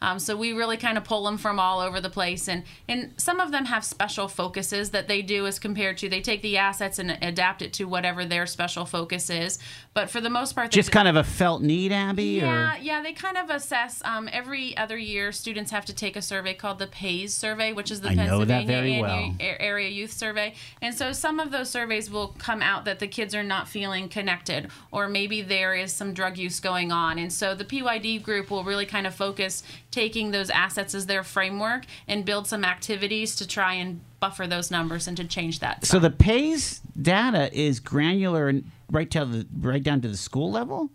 Um, 0.00 0.18
so 0.18 0.36
we 0.36 0.52
really 0.52 0.76
kind 0.76 0.96
of 0.96 1.04
pull 1.04 1.24
them 1.24 1.38
from 1.38 1.58
all 1.58 1.80
over 1.80 2.00
the 2.00 2.10
place, 2.10 2.48
and 2.48 2.62
and 2.88 3.12
some 3.16 3.40
of 3.40 3.50
them 3.50 3.64
have 3.66 3.84
special 3.84 4.28
focuses 4.28 4.90
that 4.90 5.08
they 5.08 5.22
do 5.22 5.46
as 5.46 5.58
compared 5.58 5.98
to 5.98 6.08
they 6.08 6.20
take 6.20 6.42
the 6.42 6.56
assets 6.56 6.98
and 6.98 7.18
adapt 7.22 7.62
it 7.62 7.72
to 7.74 7.84
whatever 7.84 8.24
their 8.24 8.46
special 8.46 8.84
focus 8.84 9.28
is. 9.30 9.58
But 9.94 10.10
for 10.10 10.20
the 10.20 10.30
most 10.30 10.54
part, 10.54 10.70
Just 10.70 10.90
do- 10.90 10.94
kind 10.94 11.08
of 11.08 11.16
a 11.16 11.24
felt 11.24 11.62
need, 11.62 11.92
Abby, 11.92 12.24
yeah, 12.24 12.74
or 12.74 12.78
yeah, 12.78 13.02
they 13.02 13.12
kind 13.12 13.36
of 13.36 13.50
assess. 13.50 14.00
Um, 14.04 14.28
every 14.32 14.76
other 14.76 14.96
year, 14.96 15.32
students 15.32 15.70
have 15.72 15.84
to 15.86 15.94
take 15.94 16.16
a 16.16 16.22
survey 16.22 16.54
called 16.54 16.78
the 16.78 16.86
PAYS 16.86 17.34
survey, 17.34 17.72
which 17.72 17.90
is 17.90 18.00
the 18.00 18.10
I 18.10 18.14
Pennsylvania 18.14 19.02
well. 19.02 19.34
Area 19.40 19.88
Youth 19.88 20.12
Survey. 20.12 20.54
And 20.80 20.94
so 20.94 21.12
some 21.12 21.40
of 21.40 21.50
those 21.50 21.70
surveys 21.70 22.10
will 22.10 22.28
come 22.38 22.62
out 22.62 22.84
that 22.84 22.98
the 22.98 23.08
kids 23.08 23.34
are 23.34 23.42
not 23.42 23.68
feeling 23.68 24.08
connected, 24.08 24.70
or 24.92 25.08
maybe 25.08 25.42
there 25.42 25.74
is 25.74 25.92
some 25.92 26.14
drug 26.14 26.38
use 26.38 26.60
going 26.60 26.92
on. 26.92 27.18
And 27.18 27.32
so 27.32 27.54
the 27.54 27.64
PYD 27.64 28.22
group 28.22 28.50
will 28.50 28.64
really 28.64 28.86
kind 28.86 29.06
of 29.06 29.14
focus 29.14 29.62
taking 29.90 30.30
those 30.30 30.50
assets 30.50 30.94
as 30.94 31.06
their 31.06 31.22
framework 31.22 31.84
and 32.06 32.24
build 32.24 32.46
some 32.46 32.64
activities 32.64 33.34
to 33.36 33.46
try 33.46 33.74
and 33.74 34.00
buffer 34.20 34.46
those 34.46 34.70
numbers 34.70 35.08
and 35.08 35.16
to 35.16 35.24
change 35.24 35.60
that. 35.60 35.84
so 35.84 35.98
the 35.98 36.10
pays 36.10 36.80
data 37.00 37.50
is 37.58 37.80
granular 37.80 38.48
and 38.48 38.64
right 38.90 39.10
down 39.10 39.30
the 39.32 39.46
right 39.60 39.82
down 39.82 40.00
to 40.00 40.08
the 40.08 40.16
school 40.16 40.50
level. 40.50 40.90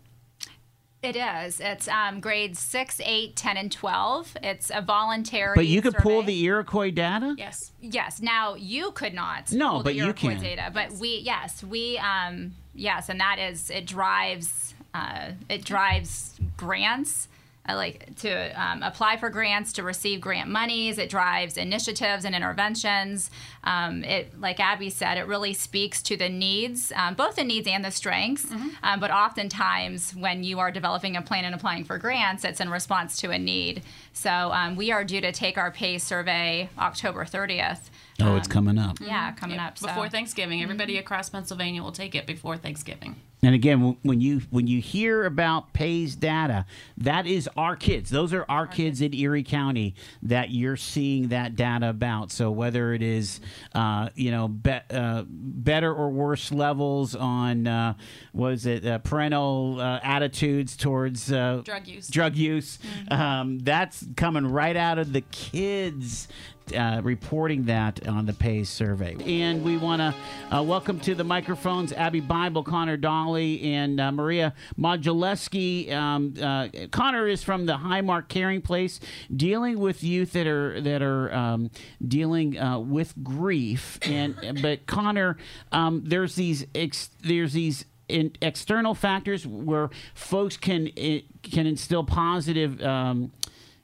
It 1.02 1.16
is. 1.16 1.60
It's 1.60 1.86
um, 1.86 2.20
grades 2.20 2.58
6, 2.58 2.98
8, 3.04 3.36
10, 3.36 3.56
and 3.58 3.70
12. 3.70 4.38
It's 4.42 4.70
a 4.74 4.80
voluntary. 4.80 5.54
But 5.54 5.66
you 5.66 5.82
could 5.82 5.96
pull 5.96 6.22
the 6.22 6.44
Iroquois 6.46 6.92
data. 6.92 7.34
yes. 7.36 7.72
Yes. 7.82 8.22
Now 8.22 8.54
you 8.54 8.90
could 8.92 9.12
not. 9.12 9.52
No, 9.52 9.68
pull 9.68 9.78
the 9.80 9.84
but 9.84 9.94
you 9.96 10.04
Iroquois 10.04 10.30
can. 10.30 10.40
Data, 10.40 10.70
but 10.72 10.92
we 10.92 11.18
yes 11.18 11.62
we 11.62 11.98
um 11.98 12.52
yes, 12.74 13.10
and 13.10 13.20
that 13.20 13.38
is 13.38 13.68
it 13.68 13.86
drives 13.86 14.72
uh, 14.94 15.32
it 15.50 15.62
drives 15.64 16.40
grants 16.56 17.28
I 17.66 17.74
like 17.74 18.14
to 18.16 18.62
um, 18.62 18.82
apply 18.82 19.16
for 19.16 19.30
grants 19.30 19.72
to 19.74 19.82
receive 19.82 20.20
grant 20.20 20.50
monies. 20.50 20.98
It 20.98 21.08
drives 21.08 21.56
initiatives 21.56 22.24
and 22.26 22.34
interventions. 22.34 23.30
Um, 23.64 24.04
it, 24.04 24.38
like 24.38 24.60
Abby 24.60 24.90
said, 24.90 25.16
it 25.16 25.26
really 25.26 25.54
speaks 25.54 26.02
to 26.02 26.16
the 26.16 26.28
needs, 26.28 26.92
um, 26.94 27.14
both 27.14 27.36
the 27.36 27.44
needs 27.44 27.66
and 27.66 27.82
the 27.82 27.90
strengths. 27.90 28.44
Um, 28.82 29.00
but 29.00 29.10
oftentimes, 29.10 30.14
when 30.14 30.44
you 30.44 30.58
are 30.58 30.70
developing 30.70 31.16
a 31.16 31.22
plan 31.22 31.46
and 31.46 31.54
applying 31.54 31.84
for 31.84 31.96
grants, 31.96 32.44
it's 32.44 32.60
in 32.60 32.68
response 32.68 33.16
to 33.22 33.30
a 33.30 33.38
need. 33.38 33.82
So 34.12 34.30
um, 34.30 34.76
we 34.76 34.92
are 34.92 35.02
due 35.02 35.22
to 35.22 35.32
take 35.32 35.56
our 35.56 35.70
PAYS 35.70 36.02
survey 36.02 36.68
October 36.78 37.24
30th. 37.24 37.88
Oh, 38.20 38.36
it's 38.36 38.48
coming 38.48 38.78
up. 38.78 38.98
Yeah, 39.00 39.32
coming 39.32 39.58
up. 39.58 39.78
So. 39.78 39.88
before 39.88 40.08
Thanksgiving. 40.08 40.62
Everybody 40.62 40.98
across 40.98 41.30
Pennsylvania 41.30 41.82
will 41.82 41.92
take 41.92 42.14
it 42.14 42.26
before 42.26 42.56
Thanksgiving. 42.56 43.16
And 43.42 43.54
again, 43.54 43.98
when 44.02 44.20
you 44.22 44.40
when 44.50 44.66
you 44.66 44.80
hear 44.80 45.26
about 45.26 45.74
pays 45.74 46.16
data, 46.16 46.64
that 46.96 47.26
is 47.26 47.48
our 47.56 47.76
kids. 47.76 48.08
Those 48.08 48.32
are 48.32 48.46
our 48.48 48.66
kids 48.66 49.02
in 49.02 49.12
Erie 49.12 49.42
County 49.42 49.94
that 50.22 50.50
you're 50.50 50.78
seeing 50.78 51.28
that 51.28 51.54
data 51.54 51.90
about. 51.90 52.32
So 52.32 52.50
whether 52.50 52.94
it 52.94 53.02
is, 53.02 53.40
uh, 53.74 54.08
you 54.14 54.30
know, 54.30 54.48
be, 54.48 54.78
uh, 54.90 55.24
better 55.28 55.92
or 55.92 56.08
worse 56.08 56.52
levels 56.52 57.14
on, 57.14 57.66
uh, 57.66 57.94
was 58.32 58.64
it 58.64 58.86
uh, 58.86 58.98
parental 58.98 59.78
uh, 59.78 60.00
attitudes 60.02 60.74
towards 60.76 61.30
uh, 61.30 61.60
Drug 61.64 61.86
use. 61.86 62.08
drug 62.08 62.36
use, 62.36 62.78
um, 63.10 63.58
that's 63.58 64.06
coming 64.16 64.46
right 64.46 64.76
out 64.76 64.98
of 64.98 65.12
the 65.12 65.20
kids. 65.20 66.28
Uh, 66.74 67.00
reporting 67.04 67.64
that 67.66 68.08
on 68.08 68.24
the 68.24 68.32
PAYS 68.32 68.70
survey. 68.70 69.16
And 69.26 69.62
we 69.62 69.76
want 69.76 70.00
to 70.00 70.14
uh, 70.56 70.62
welcome 70.62 70.98
to 71.00 71.14
the 71.14 71.22
microphones 71.22 71.92
Abby 71.92 72.20
Bible, 72.20 72.62
Connor 72.62 72.96
Dolly, 72.96 73.74
and 73.74 74.00
uh, 74.00 74.10
Maria 74.10 74.54
Moduleski. 74.78 75.92
Um, 75.92 76.32
uh, 76.40 76.68
Connor 76.90 77.28
is 77.28 77.42
from 77.42 77.66
the 77.66 77.74
Highmark 77.74 78.28
Caring 78.28 78.62
Place, 78.62 78.98
dealing 79.34 79.78
with 79.78 80.02
youth 80.02 80.32
that 80.32 80.46
are 80.46 80.80
that 80.80 81.02
are 81.02 81.34
um, 81.34 81.70
dealing 82.06 82.58
uh, 82.58 82.78
with 82.78 83.12
grief. 83.22 83.98
And 84.02 84.60
but 84.62 84.86
Connor, 84.86 85.36
um, 85.70 86.02
there's 86.06 86.34
these 86.34 86.66
ex- 86.74 87.10
there's 87.22 87.52
these 87.52 87.84
in 88.08 88.32
external 88.40 88.94
factors 88.94 89.46
where 89.46 89.90
folks 90.14 90.56
can 90.56 90.88
eh, 90.96 91.20
can 91.42 91.66
instill 91.66 92.04
positive. 92.04 92.80
Um, 92.82 93.32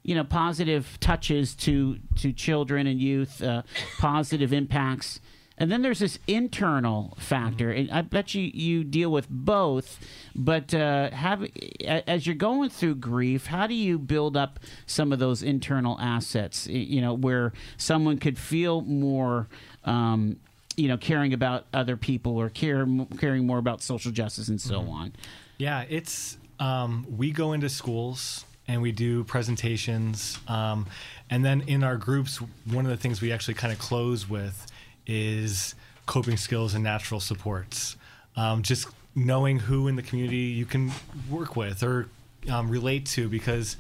you 0.03 0.15
know 0.15 0.25
positive 0.25 0.99
touches 1.01 1.55
to 1.55 1.99
to 2.17 2.33
children 2.33 2.87
and 2.87 3.01
youth 3.01 3.43
uh, 3.43 3.63
positive 3.99 4.53
impacts. 4.53 5.21
And 5.59 5.71
then 5.71 5.83
there's 5.83 5.99
this 5.99 6.19
internal 6.27 7.15
factor 7.19 7.71
and 7.71 7.91
i 7.91 8.01
bet 8.01 8.35
you 8.35 8.51
you 8.55 8.83
deal 8.83 9.13
with 9.13 9.29
both 9.29 9.99
but 10.35 10.73
uh, 10.73 11.11
have 11.11 11.47
as 11.87 12.27
you're 12.27 12.35
going 12.35 12.71
through 12.71 12.95
grief 12.95 13.45
how 13.45 13.67
do 13.67 13.75
you 13.75 13.99
build 13.99 14.39
up 14.39 14.59
some 14.87 15.13
of 15.13 15.19
those 15.19 15.43
internal 15.43 16.01
assets 16.01 16.67
you 16.67 17.03
know 17.03 17.13
where 17.13 17.53
someone 17.77 18.17
could 18.17 18.39
feel 18.39 18.81
more 18.81 19.49
um, 19.85 20.39
you 20.81 20.89
know 20.89 20.97
caring 20.97 21.33
about 21.33 21.67
other 21.75 21.97
people 21.97 22.37
or 22.37 22.49
care 22.49 22.87
caring 23.19 23.47
more 23.47 23.59
about 23.59 23.83
social 23.83 24.11
justice 24.11 24.49
and 24.49 24.61
so 24.61 24.81
on? 24.81 25.13
Yeah, 25.59 25.85
it's 25.89 26.39
um, 26.59 27.07
we 27.09 27.33
go 27.33 27.53
into 27.53 27.69
schools 27.69 28.45
and 28.69 28.83
we 28.83 28.93
do 28.93 29.25
presentations, 29.25 30.39
um, 30.49 30.87
and 31.29 31.45
then 31.45 31.63
in 31.63 31.83
our 31.83 31.97
groups, 31.97 32.39
one 32.67 32.85
of 32.85 32.91
the 32.91 32.97
things 32.97 33.21
we 33.21 33.33
actually 33.33 33.55
kind 33.55 33.73
of 33.73 33.79
close 33.79 34.29
with 34.29 34.67
is 35.07 35.75
coping 36.07 36.37
skills 36.37 36.75
and 36.75 36.85
natural 36.85 37.21
supports. 37.21 37.97
Um, 38.37 38.63
just 38.63 38.89
knowing 39.15 39.59
who 39.59 39.89
in 39.89 39.97
the 39.97 40.03
community 40.03 40.37
you 40.37 40.65
can 40.65 40.93
work 41.29 41.57
with 41.57 41.83
or 41.83 42.09
um, 42.49 42.71
relate 42.71 43.07
to, 43.07 43.29
because 43.29 43.77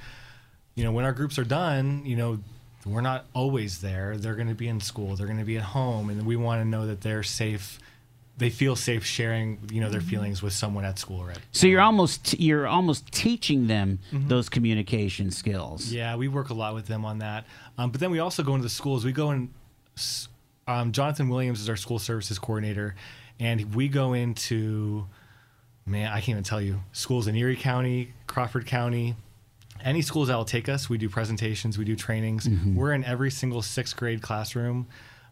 you 0.75 0.85
know 0.85 0.93
when 0.93 1.05
our 1.05 1.13
groups 1.13 1.39
are 1.39 1.45
done, 1.45 2.03
you 2.05 2.17
know 2.17 2.41
we're 2.87 3.01
not 3.01 3.27
always 3.35 3.81
there. 3.81 4.17
They're 4.17 4.35
going 4.35 4.49
to 4.49 4.55
be 4.55 4.69
in 4.69 4.81
school. 4.81 5.17
They're 5.17 5.27
going 5.27 5.39
to 5.39 5.45
be 5.45 5.57
at 5.57 5.63
home, 5.63 6.09
and 6.09 6.25
we 6.25 6.37
want 6.37 6.63
to 6.63 6.65
know 6.65 6.87
that 6.87 7.03
they're 7.03 7.23
safe. 7.23 7.79
They 8.41 8.49
feel 8.51 8.75
safe 8.75 9.05
sharing, 9.05 9.59
you 9.71 9.83
know, 9.83 9.91
their 9.91 10.01
feelings 10.01 10.43
with 10.43 10.55
someone 10.55 10.87
at 10.87 10.99
school 10.99 11.23
right 11.25 11.39
So 11.53 11.67
you're 11.67 11.83
almost 11.83 12.41
you're 12.41 12.67
almost 12.67 13.13
teaching 13.13 13.67
them 13.67 13.99
those 14.11 14.49
communication 14.49 15.31
skills. 15.31 15.93
Yeah, 15.93 16.17
we 16.17 16.27
work 16.27 16.49
a 16.49 16.55
lot 16.55 16.75
with 16.75 16.87
them 16.87 17.05
on 17.05 17.19
that. 17.19 17.45
Um, 17.77 17.91
but 17.91 18.01
then 18.01 18.11
we 18.11 18.19
also 18.19 18.43
go 18.43 18.55
into 18.55 18.63
the 18.63 18.71
schools. 18.71 19.05
We 19.05 19.13
go 19.13 19.31
in. 19.31 19.51
Um, 20.67 20.93
Jonathan 20.93 21.29
Williams 21.29 21.61
is 21.61 21.69
our 21.69 21.77
school 21.77 21.99
services 21.99 22.39
coordinator, 22.39 22.95
and 23.39 23.75
we 23.75 23.89
go 23.89 24.15
into, 24.15 25.07
man, 25.85 26.09
I 26.09 26.21
can't 26.21 26.31
even 26.31 26.45
tell 26.45 26.63
you, 26.63 26.81
schools 26.93 27.27
in 27.27 27.35
Erie 27.37 27.57
County, 27.57 28.15
Crawford 28.27 28.67
County, 28.67 29.17
any 29.85 30.01
schools 30.01 30.29
that 30.29 30.37
will 30.37 30.45
take 30.45 30.69
us. 30.69 30.89
We 30.89 30.97
do 30.97 31.09
presentations, 31.11 31.77
we 31.77 31.85
do 31.85 31.97
trainings. 31.97 32.49
We're 32.75 32.93
in 32.93 33.05
every 33.05 33.31
single 33.31 33.63
sixth 33.63 33.97
grade 33.97 34.23
classroom. 34.23 34.87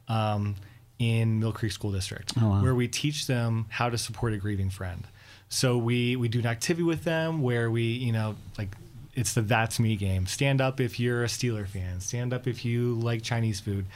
Um, 0.09 0.57
in 0.99 1.41
Millcreek 1.41 1.73
School 1.73 1.93
District, 1.93 2.33
oh, 2.41 2.49
wow. 2.49 2.63
where 2.63 2.75
we 2.75 2.89
teach 2.89 3.27
them 3.27 3.67
how 3.69 3.89
to 3.89 3.99
support 3.99 4.33
a 4.33 4.37
grieving 4.37 4.71
friend. 4.71 5.07
So 5.49 5.79
we 5.79 6.17
we 6.17 6.29
do 6.29 6.41
an 6.41 6.47
activity 6.47 6.83
with 6.83 7.05
them 7.05 7.41
where 7.41 7.71
we 7.71 7.83
you 7.83 8.13
know 8.13 8.37
like 8.59 8.77
it's 9.15 9.35
the 9.35 9.43
that's 9.43 9.81
me 9.81 9.97
game. 9.97 10.27
Stand 10.27 10.61
up 10.61 10.81
if 10.81 11.01
you're 11.01 11.25
a 11.25 11.29
Steeler 11.29 11.67
fan. 11.67 12.01
Stand 12.01 12.33
up 12.33 12.47
if 12.47 12.65
you 12.65 12.95
like 12.95 13.23
Chinese 13.23 13.61
food. 13.61 13.87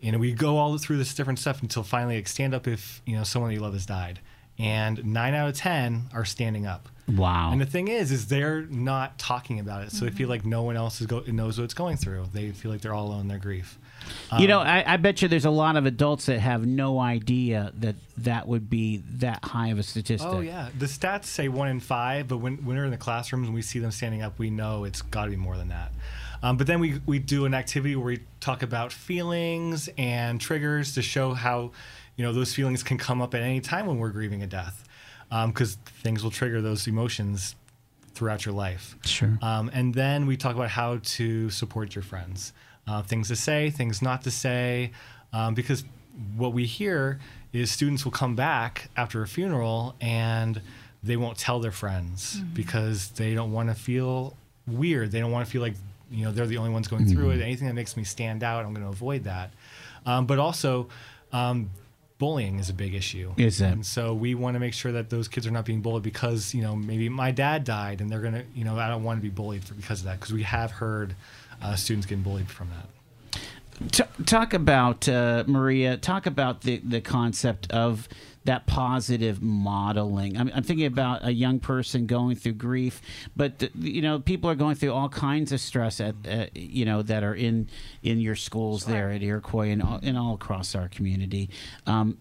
You 0.00 0.12
know 0.12 0.18
we 0.18 0.32
go 0.32 0.58
all 0.58 0.76
through 0.78 0.98
this 0.98 1.14
different 1.14 1.38
stuff 1.38 1.62
until 1.62 1.82
finally 1.82 2.16
like 2.16 2.28
stand 2.28 2.54
up 2.54 2.68
if 2.68 3.02
you 3.06 3.16
know 3.16 3.24
someone 3.24 3.50
you 3.50 3.60
love 3.60 3.72
has 3.72 3.86
died. 3.86 4.20
And 4.58 5.04
nine 5.04 5.34
out 5.34 5.48
of 5.48 5.56
ten 5.56 6.04
are 6.14 6.24
standing 6.24 6.66
up. 6.66 6.88
Wow. 7.08 7.52
And 7.52 7.60
the 7.60 7.66
thing 7.66 7.88
is, 7.88 8.10
is 8.10 8.26
they're 8.26 8.62
not 8.62 9.18
talking 9.18 9.60
about 9.60 9.82
it, 9.82 9.92
so 9.92 10.06
they 10.06 10.10
feel 10.10 10.28
like 10.28 10.44
no 10.44 10.62
one 10.62 10.76
else 10.76 11.00
is 11.00 11.06
go- 11.06 11.22
knows 11.26 11.58
what 11.58 11.64
it's 11.64 11.74
going 11.74 11.98
through. 11.98 12.26
They 12.32 12.50
feel 12.50 12.70
like 12.70 12.80
they're 12.80 12.94
all 12.94 13.06
alone 13.06 13.22
in 13.22 13.28
their 13.28 13.38
grief. 13.38 13.78
You 14.38 14.48
know, 14.48 14.60
I, 14.60 14.84
I 14.86 14.96
bet 14.96 15.22
you 15.22 15.28
there's 15.28 15.44
a 15.44 15.50
lot 15.50 15.76
of 15.76 15.86
adults 15.86 16.26
that 16.26 16.40
have 16.40 16.66
no 16.66 16.98
idea 16.98 17.72
that 17.78 17.96
that 18.18 18.48
would 18.48 18.68
be 18.68 19.02
that 19.18 19.44
high 19.44 19.68
of 19.68 19.78
a 19.78 19.82
statistic. 19.82 20.28
Oh 20.30 20.40
yeah, 20.40 20.68
the 20.78 20.86
stats 20.86 21.26
say 21.26 21.48
one 21.48 21.68
in 21.68 21.80
five, 21.80 22.28
but 22.28 22.38
when, 22.38 22.64
when 22.64 22.76
we're 22.76 22.84
in 22.84 22.90
the 22.90 22.96
classrooms 22.96 23.46
and 23.46 23.54
we 23.54 23.62
see 23.62 23.78
them 23.78 23.90
standing 23.90 24.22
up, 24.22 24.38
we 24.38 24.50
know 24.50 24.84
it's 24.84 25.02
got 25.02 25.24
to 25.24 25.30
be 25.30 25.36
more 25.36 25.56
than 25.56 25.68
that. 25.68 25.92
Um, 26.42 26.56
but 26.56 26.66
then 26.66 26.80
we 26.80 27.00
we 27.06 27.18
do 27.18 27.46
an 27.46 27.54
activity 27.54 27.96
where 27.96 28.06
we 28.06 28.20
talk 28.40 28.62
about 28.62 28.92
feelings 28.92 29.88
and 29.96 30.40
triggers 30.40 30.94
to 30.94 31.02
show 31.02 31.34
how, 31.34 31.72
you 32.16 32.24
know, 32.24 32.32
those 32.32 32.54
feelings 32.54 32.82
can 32.82 32.98
come 32.98 33.22
up 33.22 33.34
at 33.34 33.42
any 33.42 33.60
time 33.60 33.86
when 33.86 33.98
we're 33.98 34.10
grieving 34.10 34.42
a 34.42 34.46
death, 34.46 34.86
because 35.46 35.74
things 36.02 36.22
will 36.22 36.30
trigger 36.30 36.60
those 36.60 36.86
emotions 36.86 37.56
throughout 38.12 38.44
your 38.46 38.54
life. 38.54 38.96
Sure. 39.04 39.38
Um, 39.42 39.70
and 39.74 39.94
then 39.94 40.26
we 40.26 40.36
talk 40.36 40.54
about 40.54 40.70
how 40.70 41.00
to 41.02 41.50
support 41.50 41.94
your 41.94 42.02
friends, 42.02 42.52
uh, 42.86 43.02
things 43.02 43.28
to 43.28 43.36
say, 43.36 43.70
things 43.70 44.02
not 44.02 44.22
to 44.22 44.30
say, 44.30 44.92
um, 45.32 45.54
because 45.54 45.84
what 46.36 46.52
we 46.52 46.64
hear 46.66 47.18
is 47.52 47.70
students 47.70 48.04
will 48.04 48.12
come 48.12 48.34
back 48.36 48.88
after 48.96 49.22
a 49.22 49.28
funeral 49.28 49.94
and 50.00 50.60
they 51.02 51.16
won't 51.16 51.38
tell 51.38 51.60
their 51.60 51.72
friends 51.72 52.40
because 52.54 53.10
they 53.10 53.34
don't 53.34 53.52
want 53.52 53.68
to 53.68 53.74
feel 53.74 54.36
weird. 54.66 55.12
They 55.12 55.20
don't 55.20 55.30
want 55.30 55.46
to 55.46 55.50
feel 55.50 55.62
like 55.62 55.74
you 56.10 56.24
know 56.24 56.32
they're 56.32 56.46
the 56.46 56.58
only 56.58 56.70
ones 56.70 56.88
going 56.88 57.06
through 57.06 57.30
it. 57.30 57.40
Anything 57.40 57.66
that 57.68 57.74
makes 57.74 57.96
me 57.96 58.04
stand 58.04 58.42
out, 58.42 58.64
I'm 58.64 58.72
going 58.72 58.84
to 58.84 58.92
avoid 58.92 59.24
that. 59.24 59.50
Um, 60.04 60.26
but 60.26 60.38
also. 60.38 60.88
Um, 61.32 61.70
Bullying 62.18 62.58
is 62.58 62.70
a 62.70 62.72
big 62.72 62.94
issue. 62.94 63.34
Is 63.36 63.60
it? 63.60 63.66
And 63.66 63.84
so 63.84 64.14
we 64.14 64.34
want 64.34 64.54
to 64.54 64.58
make 64.58 64.72
sure 64.72 64.90
that 64.92 65.10
those 65.10 65.28
kids 65.28 65.46
are 65.46 65.50
not 65.50 65.66
being 65.66 65.82
bullied 65.82 66.02
because 66.02 66.54
you 66.54 66.62
know 66.62 66.74
maybe 66.74 67.10
my 67.10 67.30
dad 67.30 67.64
died 67.64 68.00
and 68.00 68.08
they're 68.08 68.22
gonna 68.22 68.44
you 68.54 68.64
know 68.64 68.78
I 68.78 68.88
don't 68.88 69.04
want 69.04 69.18
to 69.18 69.22
be 69.22 69.28
bullied 69.28 69.64
for, 69.64 69.74
because 69.74 70.00
of 70.00 70.06
that 70.06 70.18
because 70.18 70.32
we 70.32 70.42
have 70.44 70.70
heard 70.70 71.14
uh, 71.62 71.76
students 71.76 72.06
getting 72.06 72.22
bullied 72.22 72.50
from 72.50 72.70
that. 72.70 73.90
T- 73.92 74.24
talk 74.24 74.54
about 74.54 75.08
uh, 75.08 75.44
Maria. 75.46 75.96
Talk 75.96 76.26
about 76.26 76.62
the 76.62 76.78
the 76.78 77.00
concept 77.00 77.70
of 77.70 78.08
that 78.46 78.66
positive 78.66 79.42
modeling. 79.42 80.38
I'm, 80.38 80.50
I'm 80.54 80.62
thinking 80.62 80.86
about 80.86 81.24
a 81.24 81.32
young 81.32 81.58
person 81.60 82.06
going 82.06 82.36
through 82.36 82.54
grief, 82.54 83.02
but 83.36 83.70
you 83.74 84.00
know, 84.00 84.18
people 84.18 84.48
are 84.48 84.54
going 84.54 84.76
through 84.76 84.92
all 84.92 85.08
kinds 85.08 85.52
of 85.52 85.60
stress 85.60 86.00
at 86.00 86.14
uh, 86.28 86.46
you 86.54 86.84
know 86.84 87.02
that 87.02 87.22
are 87.22 87.34
in 87.34 87.68
in 88.02 88.18
your 88.20 88.36
schools 88.36 88.86
there 88.86 89.10
at 89.10 89.22
Iroquois 89.22 89.70
and 89.70 89.82
all, 89.82 90.00
and 90.02 90.16
all 90.16 90.34
across 90.34 90.74
our 90.74 90.88
community. 90.88 91.50
Um, 91.86 92.18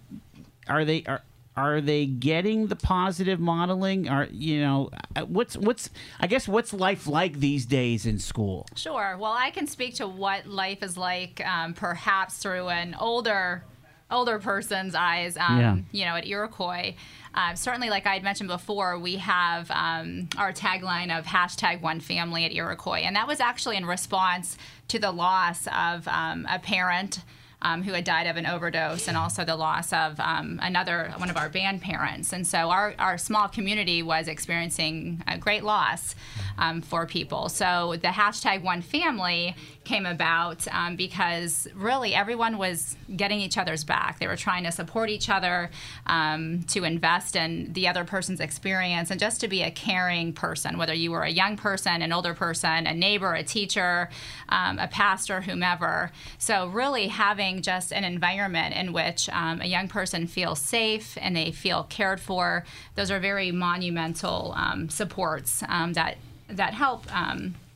are 0.67 0.83
they 0.83 1.03
are 1.07 1.21
are 1.57 1.79
they 1.79 2.05
getting 2.05 2.67
the 2.67 2.75
positive 2.75 3.39
modeling? 3.39 4.09
Are 4.09 4.27
you 4.31 4.61
know 4.61 4.89
uh, 5.15 5.21
what's 5.21 5.55
what's 5.57 5.89
I 6.19 6.27
guess 6.27 6.47
what's 6.47 6.73
life 6.73 7.07
like 7.07 7.39
these 7.39 7.65
days 7.65 8.05
in 8.05 8.19
school? 8.19 8.67
Sure. 8.75 9.17
Well, 9.19 9.31
I 9.31 9.51
can 9.51 9.67
speak 9.67 9.95
to 9.95 10.07
what 10.07 10.47
life 10.47 10.83
is 10.83 10.97
like, 10.97 11.41
um, 11.45 11.73
perhaps 11.73 12.37
through 12.37 12.69
an 12.69 12.95
older, 12.99 13.63
older 14.11 14.39
person's 14.39 14.95
eyes. 14.95 15.37
Um, 15.37 15.59
Yeah. 15.59 15.77
You 15.91 16.05
know, 16.05 16.15
at 16.15 16.27
Iroquois. 16.27 16.95
Uh, 17.33 17.53
certainly, 17.53 17.89
like 17.89 18.05
I 18.05 18.13
had 18.13 18.23
mentioned 18.23 18.47
before, 18.47 18.97
we 18.97 19.17
have 19.17 19.69
um, 19.71 20.29
our 20.37 20.53
tagline 20.53 21.17
of 21.17 21.25
hashtag 21.25 21.81
One 21.81 21.99
Family 21.99 22.45
at 22.45 22.53
Iroquois, 22.53 22.99
and 23.03 23.15
that 23.17 23.27
was 23.27 23.41
actually 23.41 23.75
in 23.75 23.85
response 23.85 24.57
to 24.87 24.99
the 24.99 25.11
loss 25.11 25.67
of 25.67 26.07
um, 26.07 26.47
a 26.49 26.59
parent. 26.59 27.19
Um, 27.61 27.83
who 27.83 27.93
had 27.93 28.03
died 28.03 28.27
of 28.27 28.37
an 28.37 28.45
overdose, 28.45 29.07
and 29.07 29.17
also 29.17 29.43
the 29.43 29.55
loss 29.55 29.91
of 29.93 30.19
um, 30.19 30.59
another 30.61 31.13
one 31.17 31.29
of 31.29 31.37
our 31.37 31.49
band 31.49 31.81
parents. 31.81 32.33
And 32.33 32.45
so 32.45 32.69
our, 32.69 32.93
our 32.99 33.17
small 33.17 33.47
community 33.47 34.03
was 34.03 34.27
experiencing 34.27 35.23
a 35.27 35.37
great 35.37 35.63
loss 35.63 36.15
um, 36.57 36.81
for 36.81 37.05
people. 37.05 37.49
So 37.49 37.95
the 38.01 38.09
hashtag 38.09 38.61
One 38.61 38.81
Family 38.81 39.55
came 39.85 40.05
about 40.05 40.67
um, 40.71 40.95
because 40.95 41.67
really 41.75 42.13
everyone 42.13 42.57
was 42.57 42.97
getting 43.15 43.39
each 43.39 43.57
other's 43.57 43.83
back. 43.83 44.19
They 44.19 44.27
were 44.27 44.35
trying 44.35 44.63
to 44.63 44.71
support 44.71 45.09
each 45.09 45.29
other, 45.29 45.69
um, 46.07 46.63
to 46.69 46.83
invest 46.83 47.35
in 47.35 47.71
the 47.73 47.87
other 47.87 48.03
person's 48.03 48.39
experience, 48.39 49.11
and 49.11 49.19
just 49.19 49.39
to 49.41 49.47
be 49.47 49.61
a 49.61 49.71
caring 49.71 50.33
person, 50.33 50.77
whether 50.77 50.93
you 50.93 51.11
were 51.11 51.21
a 51.21 51.29
young 51.29 51.55
person, 51.55 52.01
an 52.01 52.11
older 52.11 52.33
person, 52.33 52.87
a 52.87 52.93
neighbor, 52.93 53.33
a 53.33 53.43
teacher, 53.43 54.09
um, 54.49 54.79
a 54.79 54.87
pastor, 54.87 55.41
whomever. 55.41 56.11
So, 56.37 56.67
really 56.67 57.07
having 57.07 57.61
just 57.61 57.93
an 57.93 58.03
environment 58.03 58.75
in 58.75 58.91
which 58.91 59.29
um, 59.29 59.61
a 59.61 59.65
young 59.65 59.87
person 59.87 60.27
feels 60.27 60.59
safe 60.59 61.17
and 61.21 61.35
they 61.35 61.51
feel 61.51 61.83
cared 61.83 62.19
for, 62.19 62.65
those 62.95 63.11
are 63.11 63.19
very 63.19 63.51
monumental 63.51 64.53
um, 64.57 64.89
supports 64.89 65.63
um, 65.69 65.93
that, 65.93 66.17
that 66.49 66.73
help, 66.73 67.05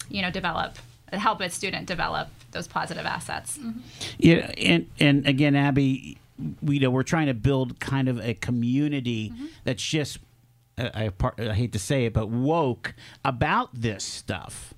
you 0.10 0.22
know, 0.22 0.32
develop 0.32 0.78
help 1.17 1.41
a 1.41 1.50
student 1.50 1.88
develop 1.88 2.30
those 2.52 2.67
positive 2.67 3.06
assets. 3.06 3.58
Mm-hmm. 3.58 3.80
Yeah, 4.17 4.52
and 4.58 4.88
and 5.00 5.28
again, 5.28 5.56
Abby, 5.56 6.17
we 6.62 6.76
you 6.76 6.82
know 6.82 6.89
we're 6.89 7.04
trying 7.04 7.28
to 7.28 7.34
build 7.34 7.80
kind 7.80 8.08
of 8.08 8.19
a 8.19 8.34
community 8.34 9.30
mm-hmm. 9.30 9.48
that's 9.63 9.84
just 9.84 10.19
I, 10.78 11.12
I, 11.22 11.32
I 11.38 11.54
hate 11.54 11.74
to 11.74 11.80
say 11.80 12.06
it, 12.06 12.13
but 12.13 12.30
woke 12.30 12.93
about 13.24 13.69
this 13.74 14.04
stuff. 14.04 14.74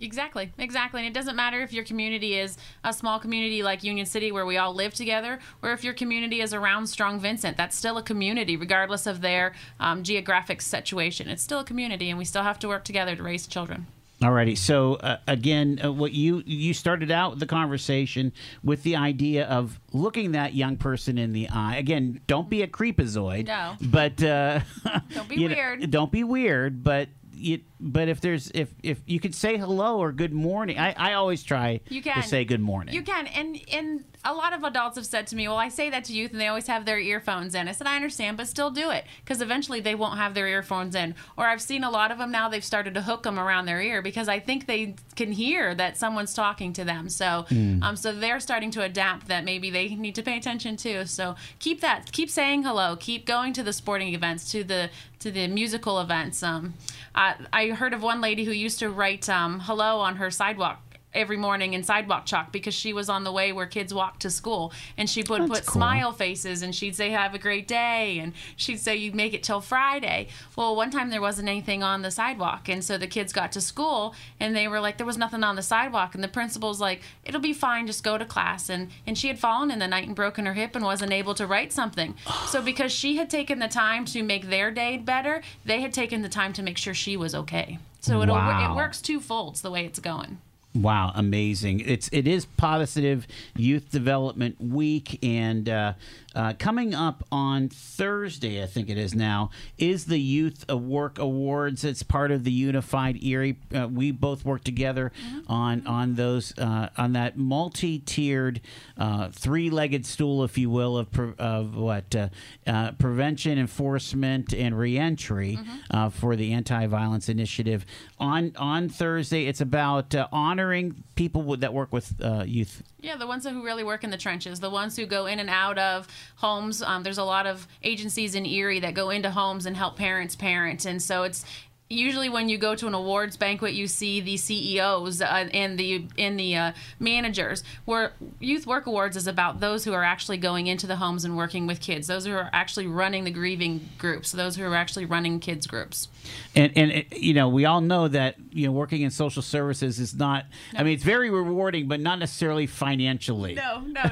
Exactly, 0.00 0.52
exactly. 0.58 1.00
And 1.00 1.06
it 1.06 1.14
doesn't 1.14 1.36
matter 1.36 1.60
if 1.60 1.72
your 1.72 1.84
community 1.84 2.36
is 2.36 2.58
a 2.82 2.92
small 2.92 3.20
community 3.20 3.62
like 3.62 3.84
Union 3.84 4.04
City 4.04 4.32
where 4.32 4.44
we 4.44 4.56
all 4.56 4.74
live 4.74 4.94
together, 4.94 5.38
or 5.62 5.72
if 5.72 5.84
your 5.84 5.94
community 5.94 6.40
is 6.40 6.52
around 6.52 6.88
Strong 6.88 7.20
Vincent. 7.20 7.56
That's 7.56 7.76
still 7.76 7.96
a 7.98 8.02
community, 8.02 8.56
regardless 8.56 9.06
of 9.06 9.20
their 9.20 9.52
um, 9.78 10.02
geographic 10.02 10.60
situation. 10.60 11.28
It's 11.28 11.42
still 11.42 11.60
a 11.60 11.64
community, 11.64 12.10
and 12.10 12.18
we 12.18 12.24
still 12.24 12.42
have 12.42 12.58
to 12.60 12.68
work 12.68 12.84
together 12.84 13.14
to 13.14 13.22
raise 13.22 13.46
children. 13.46 13.86
Alrighty. 14.22 14.56
So 14.56 14.94
uh, 14.94 15.16
again, 15.26 15.80
uh, 15.84 15.90
what 15.90 16.12
you 16.12 16.44
you 16.46 16.74
started 16.74 17.10
out 17.10 17.40
the 17.40 17.46
conversation 17.46 18.32
with 18.62 18.84
the 18.84 18.94
idea 18.96 19.46
of 19.46 19.80
looking 19.92 20.32
that 20.32 20.54
young 20.54 20.76
person 20.76 21.18
in 21.18 21.32
the 21.32 21.48
eye. 21.48 21.76
Again, 21.76 22.20
don't 22.28 22.48
be 22.48 22.62
a 22.62 22.68
creepazoid. 22.68 23.46
No. 23.48 23.74
But 23.80 24.22
uh, 24.22 24.60
don't 25.12 25.28
be 25.28 25.36
weird. 25.48 25.80
Know, 25.80 25.86
don't 25.86 26.12
be 26.12 26.22
weird. 26.22 26.84
But 26.84 27.08
you, 27.42 27.60
but 27.80 28.08
if 28.08 28.20
there's 28.20 28.50
if 28.54 28.72
if 28.82 29.00
you 29.06 29.20
could 29.20 29.34
say 29.34 29.56
hello 29.56 29.98
or 29.98 30.12
good 30.12 30.32
morning, 30.32 30.78
I, 30.78 30.94
I 30.96 31.12
always 31.14 31.42
try 31.42 31.80
you 31.88 32.02
can. 32.02 32.20
to 32.20 32.22
say 32.26 32.44
good 32.44 32.60
morning. 32.60 32.94
You 32.94 33.02
can, 33.02 33.26
and 33.26 33.60
and 33.72 34.04
a 34.24 34.32
lot 34.32 34.52
of 34.52 34.62
adults 34.62 34.96
have 34.96 35.06
said 35.06 35.26
to 35.28 35.36
me, 35.36 35.48
"Well, 35.48 35.56
I 35.56 35.68
say 35.68 35.90
that 35.90 36.04
to 36.04 36.12
youth, 36.12 36.32
and 36.32 36.40
they 36.40 36.46
always 36.46 36.68
have 36.68 36.84
their 36.84 36.98
earphones 36.98 37.54
in." 37.54 37.68
I 37.68 37.72
said, 37.72 37.86
"I 37.86 37.96
understand, 37.96 38.36
but 38.36 38.46
still 38.46 38.70
do 38.70 38.90
it 38.90 39.04
because 39.24 39.42
eventually 39.42 39.80
they 39.80 39.94
won't 39.94 40.18
have 40.18 40.34
their 40.34 40.46
earphones 40.46 40.94
in." 40.94 41.14
Or 41.36 41.46
I've 41.46 41.62
seen 41.62 41.82
a 41.84 41.90
lot 41.90 42.12
of 42.12 42.18
them 42.18 42.30
now; 42.30 42.48
they've 42.48 42.64
started 42.64 42.94
to 42.94 43.02
hook 43.02 43.24
them 43.24 43.38
around 43.38 43.66
their 43.66 43.80
ear 43.82 44.00
because 44.00 44.28
I 44.28 44.38
think 44.38 44.66
they 44.66 44.94
can 45.16 45.32
hear 45.32 45.74
that 45.74 45.96
someone's 45.96 46.34
talking 46.34 46.72
to 46.74 46.84
them. 46.84 47.08
So, 47.08 47.46
mm. 47.48 47.82
um, 47.82 47.96
so 47.96 48.12
they're 48.12 48.40
starting 48.40 48.70
to 48.72 48.82
adapt 48.82 49.26
that 49.28 49.44
maybe 49.44 49.70
they 49.70 49.94
need 49.94 50.14
to 50.14 50.22
pay 50.22 50.36
attention 50.36 50.76
too. 50.76 51.04
So 51.06 51.34
keep 51.58 51.80
that, 51.80 52.12
keep 52.12 52.30
saying 52.30 52.62
hello, 52.62 52.96
keep 52.96 53.26
going 53.26 53.52
to 53.54 53.62
the 53.62 53.72
sporting 53.72 54.14
events, 54.14 54.50
to 54.52 54.62
the 54.62 54.90
to 55.22 55.30
the 55.30 55.48
musical 55.48 56.00
events. 56.00 56.42
Um, 56.42 56.74
I 57.14 57.68
heard 57.68 57.92
of 57.94 58.02
one 58.02 58.20
lady 58.20 58.44
who 58.44 58.52
used 58.52 58.78
to 58.80 58.90
write 58.90 59.28
um, 59.28 59.60
hello 59.60 60.00
on 60.00 60.16
her 60.16 60.30
sidewalk 60.30 60.80
every 61.14 61.36
morning 61.36 61.74
in 61.74 61.82
sidewalk 61.82 62.26
chalk 62.26 62.52
because 62.52 62.74
she 62.74 62.92
was 62.92 63.08
on 63.08 63.24
the 63.24 63.32
way 63.32 63.52
where 63.52 63.66
kids 63.66 63.92
walk 63.92 64.18
to 64.20 64.30
school. 64.30 64.72
And 64.96 65.08
she 65.08 65.22
would 65.22 65.46
put 65.48 65.66
cool. 65.66 65.80
smile 65.80 66.12
faces 66.12 66.62
and 66.62 66.74
she'd 66.74 66.96
say 66.96 67.10
have 67.10 67.34
a 67.34 67.38
great 67.38 67.68
day. 67.68 68.18
And 68.18 68.32
she'd 68.56 68.80
say 68.80 68.96
you 68.96 69.12
make 69.12 69.34
it 69.34 69.42
till 69.42 69.60
friday. 69.60 70.28
Well 70.56 70.74
one 70.74 70.90
time 70.90 71.10
there 71.10 71.20
wasn't 71.20 71.48
anything 71.48 71.82
on 71.82 72.02
the 72.02 72.10
sidewalk. 72.10 72.68
And 72.68 72.84
so 72.84 72.98
the 72.98 73.06
kids 73.06 73.32
got 73.32 73.52
to 73.52 73.60
school 73.60 74.14
and 74.40 74.56
they 74.56 74.68
were 74.68 74.80
like 74.80 74.96
there 74.96 75.06
was 75.06 75.18
nothing 75.18 75.44
on 75.44 75.56
the 75.56 75.62
sidewalk. 75.62 76.14
And 76.14 76.24
the 76.24 76.28
principal's 76.28 76.80
like 76.80 77.02
it'll 77.24 77.40
be 77.40 77.52
fine. 77.52 77.86
Just 77.86 78.04
go 78.04 78.18
to 78.18 78.24
class. 78.24 78.68
And 78.68 78.90
and 79.06 79.16
she 79.16 79.28
had 79.28 79.38
fallen 79.38 79.70
in 79.70 79.78
the 79.78 79.88
night 79.88 80.06
and 80.06 80.16
broken 80.16 80.46
her 80.46 80.54
hip 80.54 80.74
and 80.74 80.84
wasn't 80.84 81.12
able 81.12 81.34
to 81.34 81.46
write 81.46 81.72
something. 81.72 82.14
So 82.46 82.62
because 82.72 82.92
she 82.92 83.16
had 83.16 83.30
taken 83.30 83.58
the 83.58 83.68
time 83.68 84.04
to 84.06 84.22
make 84.22 84.48
their 84.48 84.70
day 84.70 84.96
better 84.96 85.42
they 85.64 85.80
had 85.80 85.92
taken 85.92 86.22
the 86.22 86.28
time 86.28 86.52
to 86.54 86.62
make 86.62 86.78
sure 86.78 86.94
she 86.94 87.16
was 87.16 87.34
okay. 87.34 87.78
So 88.00 88.20
it 88.22 88.28
wow. 88.28 88.72
it 88.72 88.76
works 88.76 89.00
two 89.00 89.20
folds 89.20 89.62
the 89.62 89.70
way 89.70 89.84
it's 89.84 89.98
going 89.98 90.38
Wow, 90.74 91.12
amazing! 91.14 91.80
It's 91.80 92.08
it 92.12 92.26
is 92.26 92.46
positive 92.46 93.26
youth 93.56 93.90
development 93.90 94.58
week, 94.58 95.18
and 95.22 95.68
uh, 95.68 95.92
uh, 96.34 96.54
coming 96.58 96.94
up 96.94 97.22
on 97.30 97.68
Thursday, 97.68 98.62
I 98.62 98.66
think 98.66 98.88
it 98.88 98.96
is 98.96 99.14
now, 99.14 99.50
is 99.76 100.06
the 100.06 100.18
Youth 100.18 100.70
Work 100.72 101.18
Awards. 101.18 101.84
It's 101.84 102.02
part 102.02 102.30
of 102.30 102.44
the 102.44 102.52
Unified 102.52 103.22
Erie. 103.22 103.58
Uh, 103.74 103.88
we 103.88 104.10
both 104.10 104.44
work 104.44 104.64
together 104.64 105.12
mm-hmm. 105.26 105.52
on 105.52 105.86
on 105.86 106.14
those 106.14 106.56
uh, 106.58 106.88
on 106.96 107.12
that 107.12 107.36
multi-tiered, 107.36 108.60
uh, 108.96 109.28
three-legged 109.28 110.06
stool, 110.06 110.42
if 110.44 110.56
you 110.56 110.70
will, 110.70 110.96
of 110.96 111.10
pre- 111.10 111.34
of 111.38 111.76
what 111.76 112.14
uh, 112.14 112.92
prevention, 112.92 113.58
enforcement, 113.58 114.54
and 114.54 114.78
reentry 114.78 115.58
mm-hmm. 115.60 116.08
for 116.08 116.34
the 116.34 116.52
Anti-Violence 116.52 117.28
Initiative. 117.28 117.84
On 118.18 118.52
on 118.56 118.88
Thursday, 118.88 119.46
it's 119.46 119.60
about 119.60 120.14
honor 120.32 120.62
honoring 120.62 121.02
people 121.14 121.56
that 121.56 121.72
work 121.72 121.92
with 121.92 122.14
uh, 122.22 122.44
youth. 122.46 122.82
Yeah, 123.00 123.16
the 123.16 123.26
ones 123.26 123.46
who 123.46 123.64
really 123.64 123.82
work 123.82 124.04
in 124.04 124.10
the 124.10 124.16
trenches, 124.16 124.60
the 124.60 124.70
ones 124.70 124.96
who 124.96 125.06
go 125.06 125.26
in 125.26 125.40
and 125.40 125.50
out 125.50 125.78
of 125.78 126.06
homes. 126.36 126.82
Um, 126.82 127.02
there's 127.02 127.18
a 127.18 127.24
lot 127.24 127.46
of 127.46 127.66
agencies 127.82 128.34
in 128.34 128.46
Erie 128.46 128.80
that 128.80 128.94
go 128.94 129.10
into 129.10 129.30
homes 129.30 129.66
and 129.66 129.76
help 129.76 129.96
parents 129.96 130.36
parent, 130.36 130.84
and 130.84 131.02
so 131.02 131.22
it's 131.22 131.44
usually 131.92 132.28
when 132.28 132.48
you 132.48 132.58
go 132.58 132.74
to 132.74 132.86
an 132.86 132.94
awards 132.94 133.36
banquet 133.36 133.74
you 133.74 133.86
see 133.86 134.20
the 134.20 134.36
CEOs 134.36 135.20
uh, 135.20 135.48
and 135.52 135.78
the 135.78 136.06
in 136.16 136.36
the 136.36 136.56
uh, 136.56 136.72
managers. 136.98 137.62
Where 137.84 138.12
youth 138.40 138.66
work 138.66 138.86
awards 138.86 139.16
is 139.16 139.26
about 139.26 139.60
those 139.60 139.84
who 139.84 139.92
are 139.92 140.04
actually 140.04 140.38
going 140.38 140.66
into 140.66 140.86
the 140.86 140.96
homes 140.96 141.24
and 141.24 141.36
working 141.36 141.66
with 141.66 141.80
kids. 141.80 142.06
Those 142.06 142.26
who 142.26 142.32
are 142.32 142.50
actually 142.52 142.86
running 142.86 143.24
the 143.24 143.30
grieving 143.30 143.88
groups. 143.98 144.32
Those 144.32 144.56
who 144.56 144.64
are 144.64 144.74
actually 144.74 145.04
running 145.04 145.40
kids 145.40 145.66
groups. 145.66 146.08
And 146.54 146.72
and 146.76 147.04
you 147.12 147.34
know 147.34 147.48
we 147.48 147.64
all 147.64 147.80
know 147.80 148.08
that 148.08 148.36
you 148.50 148.66
know 148.66 148.72
working 148.72 149.02
in 149.02 149.10
social 149.10 149.42
services 149.42 149.98
is 149.98 150.14
not 150.14 150.46
no. 150.72 150.80
I 150.80 150.82
mean 150.82 150.94
it's 150.94 151.04
very 151.04 151.30
rewarding 151.30 151.88
but 151.88 152.00
not 152.00 152.18
necessarily 152.18 152.66
financially. 152.66 153.54
No 153.54 153.80
no 153.80 154.02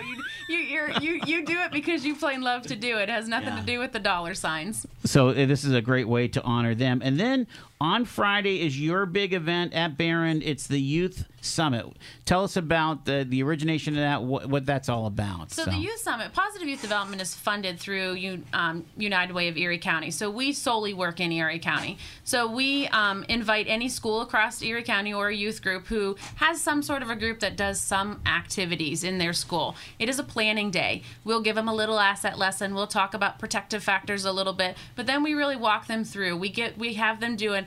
you 0.49 0.59
you 0.59 0.89
you 1.01 1.21
you 1.27 1.47
do 1.47 1.59
it 1.61 1.73
because 1.73 2.05
you 2.05 2.15
plain 2.15 2.43
love 2.43 2.63
to 2.63 2.77
do 2.77 2.99
it. 2.99 3.05
it 3.05 3.09
has 3.09 3.29
nothing 3.29 3.49
yeah. 3.49 3.61
to 3.61 3.67
do 3.67 3.79
with 3.79 3.93
the 3.93 3.99
dollar 3.99 4.35
signs. 4.35 4.87
So 5.05 5.29
uh, 5.29 5.33
this 5.47 5.65
is 5.65 5.73
a 5.73 5.81
great 5.81 6.09
way 6.09 6.29
to 6.29 6.43
honor 6.43 6.75
them. 6.75 7.01
And 7.05 7.19
then 7.19 7.47
on 7.81 8.05
Friday 8.05 8.61
is 8.61 8.79
your 8.79 9.07
big 9.07 9.33
event 9.33 9.73
at 9.73 9.97
Behrend. 9.97 10.43
It's 10.43 10.67
the 10.67 10.81
Youth 10.81 11.25
Summit. 11.41 11.87
Tell 12.27 12.45
us 12.45 12.57
about 12.57 13.07
the, 13.07 13.25
the 13.27 13.43
origination 13.43 13.95
of 13.95 14.01
that, 14.01 14.23
what, 14.23 14.47
what 14.47 14.67
that's 14.67 14.91
all 14.91 15.07
about. 15.07 15.51
So, 15.51 15.65
so, 15.65 15.71
the 15.71 15.79
Youth 15.79 15.99
Summit, 16.01 16.35
Positive 16.35 16.69
Youth 16.69 16.83
Development 16.83 17.23
is 17.23 17.35
funded 17.35 17.81
through 17.81 18.43
um, 18.53 18.85
United 18.99 19.33
Way 19.33 19.49
of 19.49 19.57
Erie 19.57 19.79
County. 19.79 20.11
So 20.11 20.31
we 20.31 20.53
solely 20.53 20.93
work 20.93 21.21
in 21.21 21.33
Erie 21.33 21.59
County. 21.59 21.97
So 22.23 22.51
we 22.51 22.87
um, 22.89 23.25
invite 23.31 23.67
any 23.67 23.89
school 23.89 24.21
across 24.21 24.61
Erie 24.61 24.83
County 24.83 25.15
or 25.15 25.29
a 25.29 25.35
youth 25.35 25.63
group 25.63 25.87
who 25.87 26.17
has 26.37 26.61
some 26.61 26.83
sort 26.83 27.03
of 27.03 27.09
a 27.09 27.17
group 27.17 27.41
that 27.41 27.57
does 27.57 27.81
some 27.81 28.21
activities 28.27 29.05
in 29.05 29.17
their 29.17 29.33
school. 29.33 29.75
It 29.99 30.11
is 30.11 30.19
a 30.19 30.25
planning 30.25 30.71
day. 30.71 31.03
We'll 31.25 31.41
give 31.41 31.57
them 31.57 31.69
a 31.69 31.75
little 31.75 31.99
asset 31.99 32.39
lesson. 32.39 32.75
We'll 32.75 32.87
talk 32.87 33.15
about 33.15 33.39
protective 33.39 33.83
factors 33.83 34.27
a 34.27 34.33
little 34.33 34.53
bit, 34.53 34.77
but 34.97 35.07
then 35.07 35.23
we 35.23 35.33
really 35.33 35.57
walk 35.57 35.87
them 35.87 36.05
through. 36.05 36.37
We 36.37 36.51
get 36.51 36.77
we 36.77 36.95
have 36.95 37.21
them 37.21 37.37
doing 37.37 37.67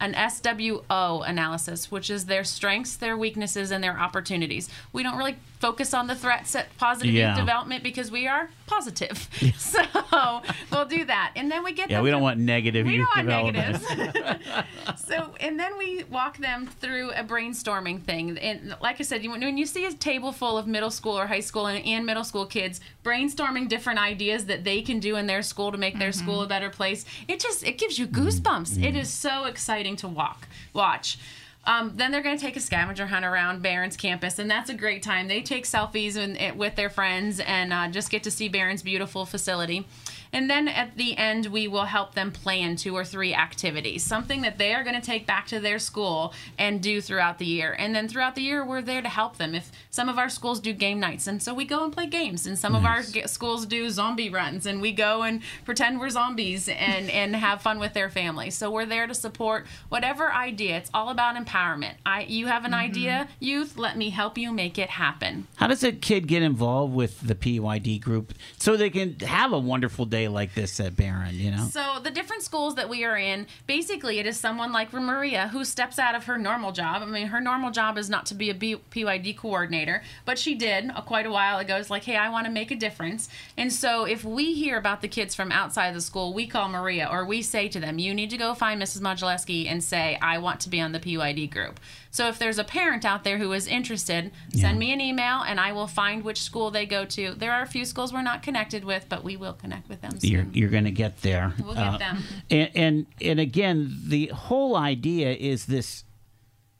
an 0.00 0.14
SWO 0.14 1.28
analysis, 1.28 1.90
which 1.90 2.10
is 2.10 2.26
their 2.26 2.44
strengths, 2.44 2.96
their 2.96 3.16
weaknesses, 3.16 3.70
and 3.70 3.84
their 3.84 3.98
opportunities. 3.98 4.68
We 4.92 5.02
don't 5.02 5.16
really 5.16 5.36
focus 5.60 5.92
on 5.92 6.06
the 6.06 6.14
threats 6.14 6.56
at 6.56 6.74
positive 6.78 7.12
yeah. 7.12 7.36
development 7.36 7.82
because 7.82 8.10
we 8.10 8.26
are 8.26 8.50
positive. 8.66 9.28
Yeah. 9.40 9.50
So 9.60 10.42
we'll 10.72 10.86
do 10.86 11.04
that, 11.04 11.32
and 11.36 11.50
then 11.50 11.62
we 11.62 11.72
get. 11.72 11.90
Yeah, 11.90 12.00
we 12.00 12.10
don't 12.10 12.22
want 12.22 12.40
negative 12.40 12.86
we 12.86 12.96
youth 12.96 13.06
don't 13.14 13.28
want 13.28 13.54
development. 13.54 14.66
so, 14.96 15.34
and 15.38 15.58
then 15.60 15.78
we 15.78 16.04
walk 16.04 16.38
them 16.38 16.66
through 16.66 17.10
a 17.12 17.22
brainstorming 17.22 18.02
thing. 18.02 18.36
And 18.38 18.74
like 18.80 19.00
I 19.00 19.04
said, 19.04 19.24
when 19.24 19.56
you 19.56 19.66
see 19.66 19.84
a 19.86 19.92
table 19.92 20.32
full 20.32 20.58
of 20.58 20.66
middle 20.66 20.90
school 20.90 21.18
or 21.18 21.26
high 21.26 21.40
school 21.40 21.66
and, 21.66 21.84
and 21.86 22.04
middle 22.04 22.24
school 22.24 22.46
kids 22.46 22.80
brainstorming 23.04 23.68
different 23.68 23.98
ideas 23.98 24.46
that 24.46 24.64
they 24.64 24.82
can 24.82 25.00
do 25.00 25.16
in 25.16 25.26
their 25.26 25.42
school 25.42 25.72
to 25.72 25.78
make 25.78 25.98
their 25.98 26.10
mm-hmm. 26.10 26.20
school 26.20 26.42
a 26.42 26.46
better 26.46 26.70
place, 26.70 27.04
it 27.28 27.40
just 27.40 27.64
it 27.64 27.78
gives 27.78 27.98
you 27.98 28.06
goosebumps. 28.06 28.72
Mm-hmm. 28.72 28.84
It 28.84 28.96
is 28.96 29.10
so 29.10 29.44
exciting 29.44 29.89
to 29.96 30.08
walk 30.08 30.48
watch. 30.72 31.18
Um, 31.66 31.92
then 31.96 32.10
they're 32.10 32.22
going 32.22 32.38
to 32.38 32.42
take 32.42 32.56
a 32.56 32.60
scavenger 32.60 33.06
hunt 33.06 33.24
around 33.24 33.62
Behrend's 33.62 33.96
campus, 33.96 34.38
and 34.38 34.50
that's 34.50 34.70
a 34.70 34.74
great 34.74 35.02
time. 35.02 35.28
They 35.28 35.42
take 35.42 35.64
selfies 35.64 36.16
in, 36.16 36.56
with 36.56 36.74
their 36.74 36.88
friends 36.88 37.38
and 37.38 37.72
uh, 37.72 37.88
just 37.88 38.10
get 38.10 38.22
to 38.22 38.30
see 38.30 38.48
Behrend's 38.48 38.82
beautiful 38.82 39.26
facility. 39.26 39.86
And 40.32 40.48
then 40.48 40.68
at 40.68 40.96
the 40.96 41.16
end, 41.16 41.46
we 41.46 41.66
will 41.68 41.84
help 41.84 42.14
them 42.14 42.30
plan 42.30 42.76
two 42.76 42.94
or 42.94 43.04
three 43.04 43.34
activities, 43.34 44.02
something 44.02 44.42
that 44.42 44.58
they 44.58 44.74
are 44.74 44.84
going 44.84 45.00
to 45.00 45.06
take 45.06 45.26
back 45.26 45.46
to 45.48 45.60
their 45.60 45.78
school 45.78 46.32
and 46.58 46.82
do 46.82 47.00
throughout 47.00 47.38
the 47.38 47.46
year. 47.46 47.74
And 47.78 47.94
then 47.94 48.08
throughout 48.08 48.34
the 48.34 48.42
year, 48.42 48.64
we're 48.64 48.82
there 48.82 49.02
to 49.02 49.08
help 49.08 49.36
them. 49.38 49.54
If 49.54 49.72
some 49.90 50.08
of 50.08 50.18
our 50.18 50.28
schools 50.28 50.60
do 50.60 50.72
game 50.72 51.00
nights, 51.00 51.26
and 51.26 51.42
so 51.42 51.52
we 51.52 51.64
go 51.64 51.84
and 51.84 51.92
play 51.92 52.06
games, 52.06 52.46
and 52.46 52.58
some 52.58 52.72
Nice. 52.72 52.80
of 52.80 52.86
our 52.86 53.02
g- 53.02 53.26
schools 53.26 53.66
do 53.66 53.90
zombie 53.90 54.30
runs, 54.30 54.66
and 54.66 54.80
we 54.80 54.92
go 54.92 55.22
and 55.22 55.42
pretend 55.64 55.98
we're 55.98 56.10
zombies 56.10 56.68
and, 56.68 57.10
and 57.10 57.34
have 57.34 57.62
fun 57.62 57.78
with 57.78 57.92
their 57.92 58.10
families. 58.10 58.54
So 58.54 58.70
we're 58.70 58.86
there 58.86 59.06
to 59.06 59.14
support 59.14 59.66
whatever 59.88 60.32
idea. 60.32 60.76
It's 60.76 60.90
all 60.94 61.08
about 61.10 61.36
empowerment. 61.36 61.94
I, 62.06 62.22
you 62.22 62.46
have 62.46 62.64
an 62.64 62.72
mm-hmm. 62.72 62.80
idea, 62.80 63.28
youth, 63.40 63.76
let 63.76 63.96
me 63.96 64.10
help 64.10 64.38
you 64.38 64.52
make 64.52 64.78
it 64.78 64.90
happen. 64.90 65.46
How 65.56 65.66
does 65.66 65.82
a 65.82 65.92
kid 65.92 66.26
get 66.28 66.42
involved 66.42 66.94
with 66.94 67.20
the 67.20 67.34
PYD 67.34 68.00
group 68.00 68.34
so 68.58 68.76
they 68.76 68.90
can 68.90 69.18
have 69.20 69.52
a 69.52 69.58
wonderful 69.58 70.06
day 70.06 70.19
like 70.28 70.54
this 70.54 70.78
at 70.80 70.96
Behrend? 70.96 71.34
You 71.34 71.50
know. 71.50 71.68
So 71.70 71.98
the 72.02 72.10
different 72.10 72.42
schools 72.42 72.74
that 72.76 72.88
we 72.88 73.04
are 73.04 73.16
in, 73.16 73.46
basically, 73.66 74.18
it 74.18 74.26
is 74.26 74.38
someone 74.38 74.72
like 74.72 74.92
Maria 74.92 75.48
who 75.48 75.64
steps 75.64 75.98
out 75.98 76.14
of 76.14 76.24
her 76.24 76.38
normal 76.38 76.72
job. 76.72 77.02
I 77.02 77.06
mean, 77.06 77.28
her 77.28 77.40
normal 77.40 77.70
job 77.70 77.98
is 77.98 78.10
not 78.10 78.26
to 78.26 78.34
be 78.34 78.50
a 78.50 78.54
PYD 78.54 79.36
coordinator, 79.36 80.02
but 80.24 80.38
she 80.38 80.54
did 80.54 80.90
uh, 80.90 81.00
quite 81.00 81.26
a 81.26 81.30
while 81.30 81.58
ago. 81.58 81.76
It's 81.76 81.90
like, 81.90 82.04
hey, 82.04 82.16
I 82.16 82.28
want 82.28 82.46
to 82.46 82.52
make 82.52 82.70
a 82.70 82.76
difference. 82.76 83.28
And 83.56 83.72
so 83.72 84.04
if 84.04 84.24
we 84.24 84.54
hear 84.54 84.76
about 84.76 85.02
the 85.02 85.08
kids 85.08 85.34
from 85.34 85.52
outside 85.52 85.94
the 85.94 86.00
school, 86.00 86.34
we 86.34 86.46
call 86.46 86.68
Maria 86.68 87.08
or 87.10 87.24
we 87.24 87.42
say 87.42 87.68
to 87.68 87.80
them, 87.80 87.98
you 87.98 88.14
need 88.14 88.30
to 88.30 88.36
go 88.36 88.54
find 88.54 88.80
Mrs. 88.80 89.00
Modulewski 89.00 89.66
and 89.66 89.82
say, 89.82 90.18
I 90.20 90.38
want 90.38 90.60
to 90.60 90.68
be 90.68 90.80
on 90.80 90.92
the 90.92 91.00
PYD 91.00 91.50
group. 91.50 91.80
So 92.12 92.28
if 92.28 92.38
there's 92.38 92.58
a 92.58 92.64
parent 92.64 93.04
out 93.04 93.22
there 93.22 93.38
who 93.38 93.52
is 93.52 93.66
interested, 93.66 94.32
send 94.52 94.78
me 94.78 94.92
an 94.92 95.00
email 95.00 95.42
and 95.42 95.60
I 95.60 95.70
will 95.72 95.86
find 95.86 96.24
which 96.24 96.42
school 96.42 96.70
they 96.70 96.84
go 96.84 97.04
to. 97.04 97.34
There 97.34 97.52
are 97.52 97.62
a 97.62 97.66
few 97.66 97.84
schools 97.84 98.12
we're 98.12 98.22
not 98.22 98.42
connected 98.42 98.84
with, 98.84 99.06
but 99.08 99.22
we 99.22 99.36
will 99.36 99.52
connect 99.52 99.88
with 99.88 100.00
them. 100.00 100.18
Soon. 100.18 100.30
You're, 100.30 100.46
you're 100.52 100.70
going 100.70 100.84
to 100.84 100.90
get 100.90 101.22
there. 101.22 101.52
We'll 101.64 101.74
get 101.74 101.98
them. 102.00 102.22
And, 102.50 102.70
and 102.74 103.06
and 103.20 103.40
again, 103.40 103.96
the 104.04 104.26
whole 104.28 104.76
idea 104.76 105.32
is 105.32 105.66
this 105.66 106.04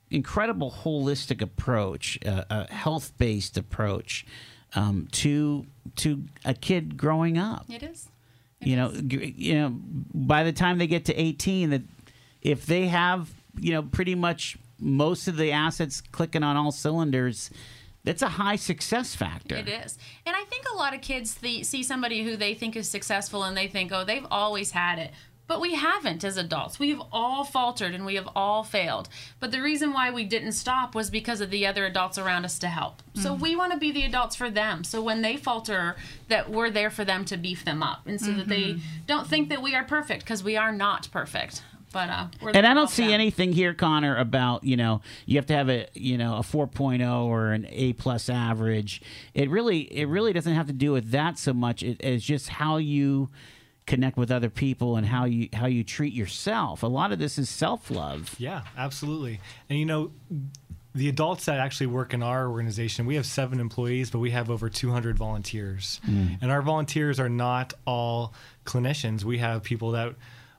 incredible 0.09 0.69
holistic 0.83 1.41
approach, 1.41 2.19
uh, 2.25 2.43
a 2.49 2.73
health 2.73 3.13
based 3.17 3.57
approach 3.57 4.25
um, 4.75 5.07
to 5.13 5.65
to 5.97 6.23
a 6.43 6.53
kid 6.53 6.97
growing 6.97 7.37
up. 7.37 7.65
It 7.69 7.83
is. 7.83 8.09
you 8.59 8.75
know, 8.75 8.91
you 8.91 9.53
know, 9.55 9.69
by 10.13 10.43
the 10.43 10.51
time 10.51 10.77
they 10.77 10.87
get 10.87 11.05
to 11.05 11.15
18, 11.15 11.69
that 11.69 11.81
if 12.41 12.65
they 12.65 12.87
have, 12.87 13.29
you 13.59 13.71
know, 13.73 13.81
pretty 13.81 14.13
much 14.15 14.57
most 14.81 15.27
of 15.27 15.37
the 15.37 15.51
assets 15.51 16.01
clicking 16.01 16.43
on 16.43 16.57
all 16.57 16.71
cylinders, 16.71 17.51
that's 18.03 18.21
a 18.21 18.29
high 18.29 18.55
success 18.55 19.15
factor. 19.15 19.55
It 19.55 19.69
is. 19.69 19.97
And 20.25 20.35
I 20.35 20.43
think 20.45 20.65
a 20.71 20.75
lot 20.75 20.95
of 20.95 21.01
kids 21.01 21.35
th- 21.35 21.65
see 21.65 21.83
somebody 21.83 22.23
who 22.23 22.35
they 22.35 22.55
think 22.55 22.75
is 22.75 22.89
successful 22.89 23.43
and 23.43 23.55
they 23.55 23.67
think, 23.67 23.91
oh, 23.91 24.03
they've 24.03 24.25
always 24.29 24.71
had 24.71 24.97
it. 24.97 25.11
But 25.47 25.59
we 25.59 25.75
haven't 25.75 26.23
as 26.23 26.37
adults. 26.37 26.79
We've 26.79 27.01
all 27.11 27.43
faltered 27.43 27.93
and 27.93 28.05
we 28.05 28.15
have 28.15 28.29
all 28.37 28.63
failed. 28.63 29.09
But 29.41 29.51
the 29.51 29.61
reason 29.61 29.91
why 29.91 30.09
we 30.09 30.23
didn't 30.23 30.53
stop 30.53 30.95
was 30.95 31.09
because 31.09 31.41
of 31.41 31.49
the 31.49 31.67
other 31.67 31.85
adults 31.85 32.17
around 32.17 32.45
us 32.45 32.57
to 32.59 32.67
help. 32.67 33.03
So 33.15 33.33
mm-hmm. 33.33 33.41
we 33.41 33.55
want 33.57 33.73
to 33.73 33.77
be 33.77 33.91
the 33.91 34.05
adults 34.05 34.37
for 34.37 34.49
them. 34.49 34.85
So 34.85 35.01
when 35.01 35.21
they 35.21 35.35
falter, 35.35 35.97
that 36.29 36.49
we're 36.49 36.69
there 36.69 36.89
for 36.89 37.03
them 37.03 37.25
to 37.25 37.35
beef 37.35 37.65
them 37.65 37.83
up. 37.83 38.07
And 38.07 38.21
so 38.21 38.31
that 38.31 38.47
they 38.47 38.61
mm-hmm. 38.61 38.79
don't 39.07 39.27
think 39.27 39.49
that 39.49 39.61
we 39.61 39.75
are 39.75 39.83
perfect 39.83 40.23
because 40.23 40.41
we 40.41 40.55
are 40.55 40.71
not 40.71 41.09
perfect. 41.11 41.63
But 41.93 42.09
uh, 42.09 42.27
we're 42.41 42.51
And 42.51 42.65
I 42.65 42.73
don't 42.73 42.89
see 42.89 43.05
them. 43.05 43.13
anything 43.13 43.51
here, 43.53 43.73
Connor, 43.73 44.15
about 44.17 44.63
you 44.63 44.77
know 44.77 45.01
you 45.25 45.37
have 45.37 45.45
to 45.47 45.53
have 45.53 45.69
a 45.69 45.87
you 45.93 46.17
know 46.17 46.35
a 46.37 46.41
4.0 46.41 47.25
or 47.25 47.51
an 47.51 47.67
A 47.69 47.93
plus 47.93 48.29
average. 48.29 49.01
It 49.33 49.49
really 49.49 49.81
it 49.81 50.05
really 50.05 50.33
doesn't 50.33 50.53
have 50.53 50.67
to 50.67 50.73
do 50.73 50.91
with 50.91 51.11
that 51.11 51.37
so 51.37 51.53
much. 51.53 51.83
It, 51.83 51.97
it's 51.99 52.23
just 52.25 52.49
how 52.49 52.77
you 52.77 53.29
connect 53.87 54.15
with 54.15 54.31
other 54.31 54.49
people 54.49 54.95
and 54.95 55.07
how 55.07 55.25
you 55.25 55.49
how 55.53 55.65
you 55.65 55.83
treat 55.83 56.13
yourself. 56.13 56.83
A 56.83 56.87
lot 56.87 57.11
of 57.11 57.19
this 57.19 57.37
is 57.37 57.49
self 57.49 57.91
love. 57.91 58.35
Yeah, 58.37 58.61
absolutely. 58.77 59.39
And 59.69 59.77
you 59.77 59.85
know, 59.85 60.11
the 60.93 61.09
adults 61.09 61.45
that 61.45 61.59
actually 61.59 61.87
work 61.87 62.13
in 62.13 62.21
our 62.21 62.47
organization, 62.49 63.05
we 63.05 63.15
have 63.15 63.25
seven 63.25 63.59
employees, 63.59 64.11
but 64.11 64.19
we 64.19 64.31
have 64.31 64.49
over 64.49 64.69
200 64.69 65.17
volunteers. 65.17 66.01
And 66.05 66.51
our 66.51 66.61
volunteers 66.61 67.19
are 67.19 67.29
not 67.29 67.73
all 67.85 68.33
clinicians. 68.65 69.23
We 69.23 69.37
have 69.37 69.63
people 69.63 69.91
that 69.91 70.15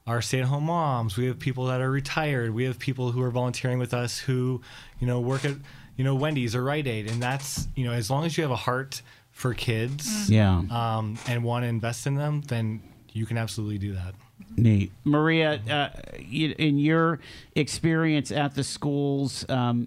are 0.06 0.20
stay-at-home 0.20 0.64
moms. 0.64 1.16
We 1.16 1.26
have 1.26 1.38
people 1.38 1.66
that 1.66 1.80
are 1.80 1.90
retired. 1.90 2.52
We 2.52 2.64
have 2.64 2.78
people 2.78 3.12
who 3.12 3.22
are 3.22 3.30
volunteering 3.30 3.78
with 3.78 3.94
us 3.94 4.18
who, 4.18 4.60
you 4.98 5.06
know, 5.06 5.20
work 5.20 5.44
at, 5.44 5.54
you 5.96 6.04
know, 6.04 6.14
Wendy's 6.14 6.54
or 6.56 6.64
Rite 6.64 6.86
Aid. 6.88 7.10
And 7.10 7.22
that's, 7.22 7.68
you 7.76 7.84
know, 7.84 7.92
as 7.92 8.10
long 8.10 8.24
as 8.24 8.36
you 8.36 8.42
have 8.42 8.50
a 8.50 8.56
heart 8.56 9.02
for 9.30 9.54
kids 9.54 10.28
Yeah. 10.28 10.62
um, 10.70 11.18
and 11.28 11.44
want 11.44 11.62
to 11.64 11.68
invest 11.68 12.06
in 12.06 12.16
them, 12.16 12.42
then 12.48 12.82
you 13.12 13.26
can 13.26 13.38
absolutely 13.38 13.78
do 13.78 13.92
that. 13.94 14.14
Neat, 14.56 14.90
Maria. 15.04 15.60
Uh, 15.70 15.88
in 16.18 16.78
your 16.78 17.20
experience 17.54 18.32
at 18.32 18.54
the 18.54 18.64
schools, 18.64 19.48
um, 19.48 19.86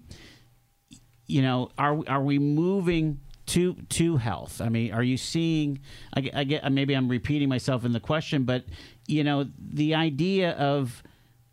you 1.26 1.42
know, 1.42 1.70
are 1.78 2.02
are 2.08 2.22
we 2.22 2.38
moving 2.38 3.20
to 3.46 3.74
to 3.90 4.16
health? 4.16 4.60
I 4.60 4.68
mean, 4.70 4.92
are 4.92 5.02
you 5.02 5.16
seeing? 5.16 5.80
I, 6.16 6.30
I 6.34 6.44
get 6.44 6.72
maybe 6.72 6.94
I'm 6.94 7.08
repeating 7.08 7.48
myself 7.48 7.84
in 7.84 7.92
the 7.92 8.00
question, 8.00 8.44
but 8.44 8.64
you 9.06 9.24
know, 9.24 9.48
the 9.58 9.94
idea 9.94 10.52
of 10.52 11.02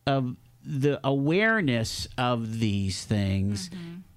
of 0.05 0.35
the 0.65 0.99
awareness 1.03 2.07
of 2.17 2.59
these 2.59 3.03
things 3.03 3.69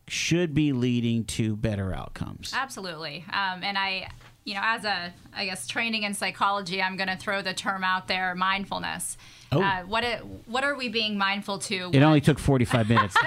should 0.08 0.54
be 0.54 0.72
leading 0.72 1.24
to 1.24 1.56
better 1.56 1.92
outcomes. 1.92 2.52
Absolutely. 2.54 3.24
Um, 3.32 3.62
and 3.62 3.76
I, 3.76 4.08
you 4.44 4.54
know, 4.54 4.60
as 4.62 4.84
a, 4.84 5.12
I 5.34 5.46
guess, 5.46 5.66
training 5.66 6.04
in 6.04 6.14
psychology, 6.14 6.80
I'm 6.80 6.96
going 6.96 7.08
to 7.08 7.16
throw 7.16 7.42
the 7.42 7.52
term 7.52 7.82
out 7.82 8.06
there 8.06 8.34
mindfulness. 8.36 9.16
Oh. 9.50 9.60
Uh, 9.60 9.82
what, 9.82 10.04
it, 10.04 10.20
what 10.46 10.62
are 10.62 10.76
we 10.76 10.88
being 10.88 11.18
mindful 11.18 11.58
to? 11.60 11.90
It 11.92 12.02
only 12.02 12.20
took 12.20 12.38
45 12.38 12.88
minutes. 12.88 13.14
to 13.14 13.20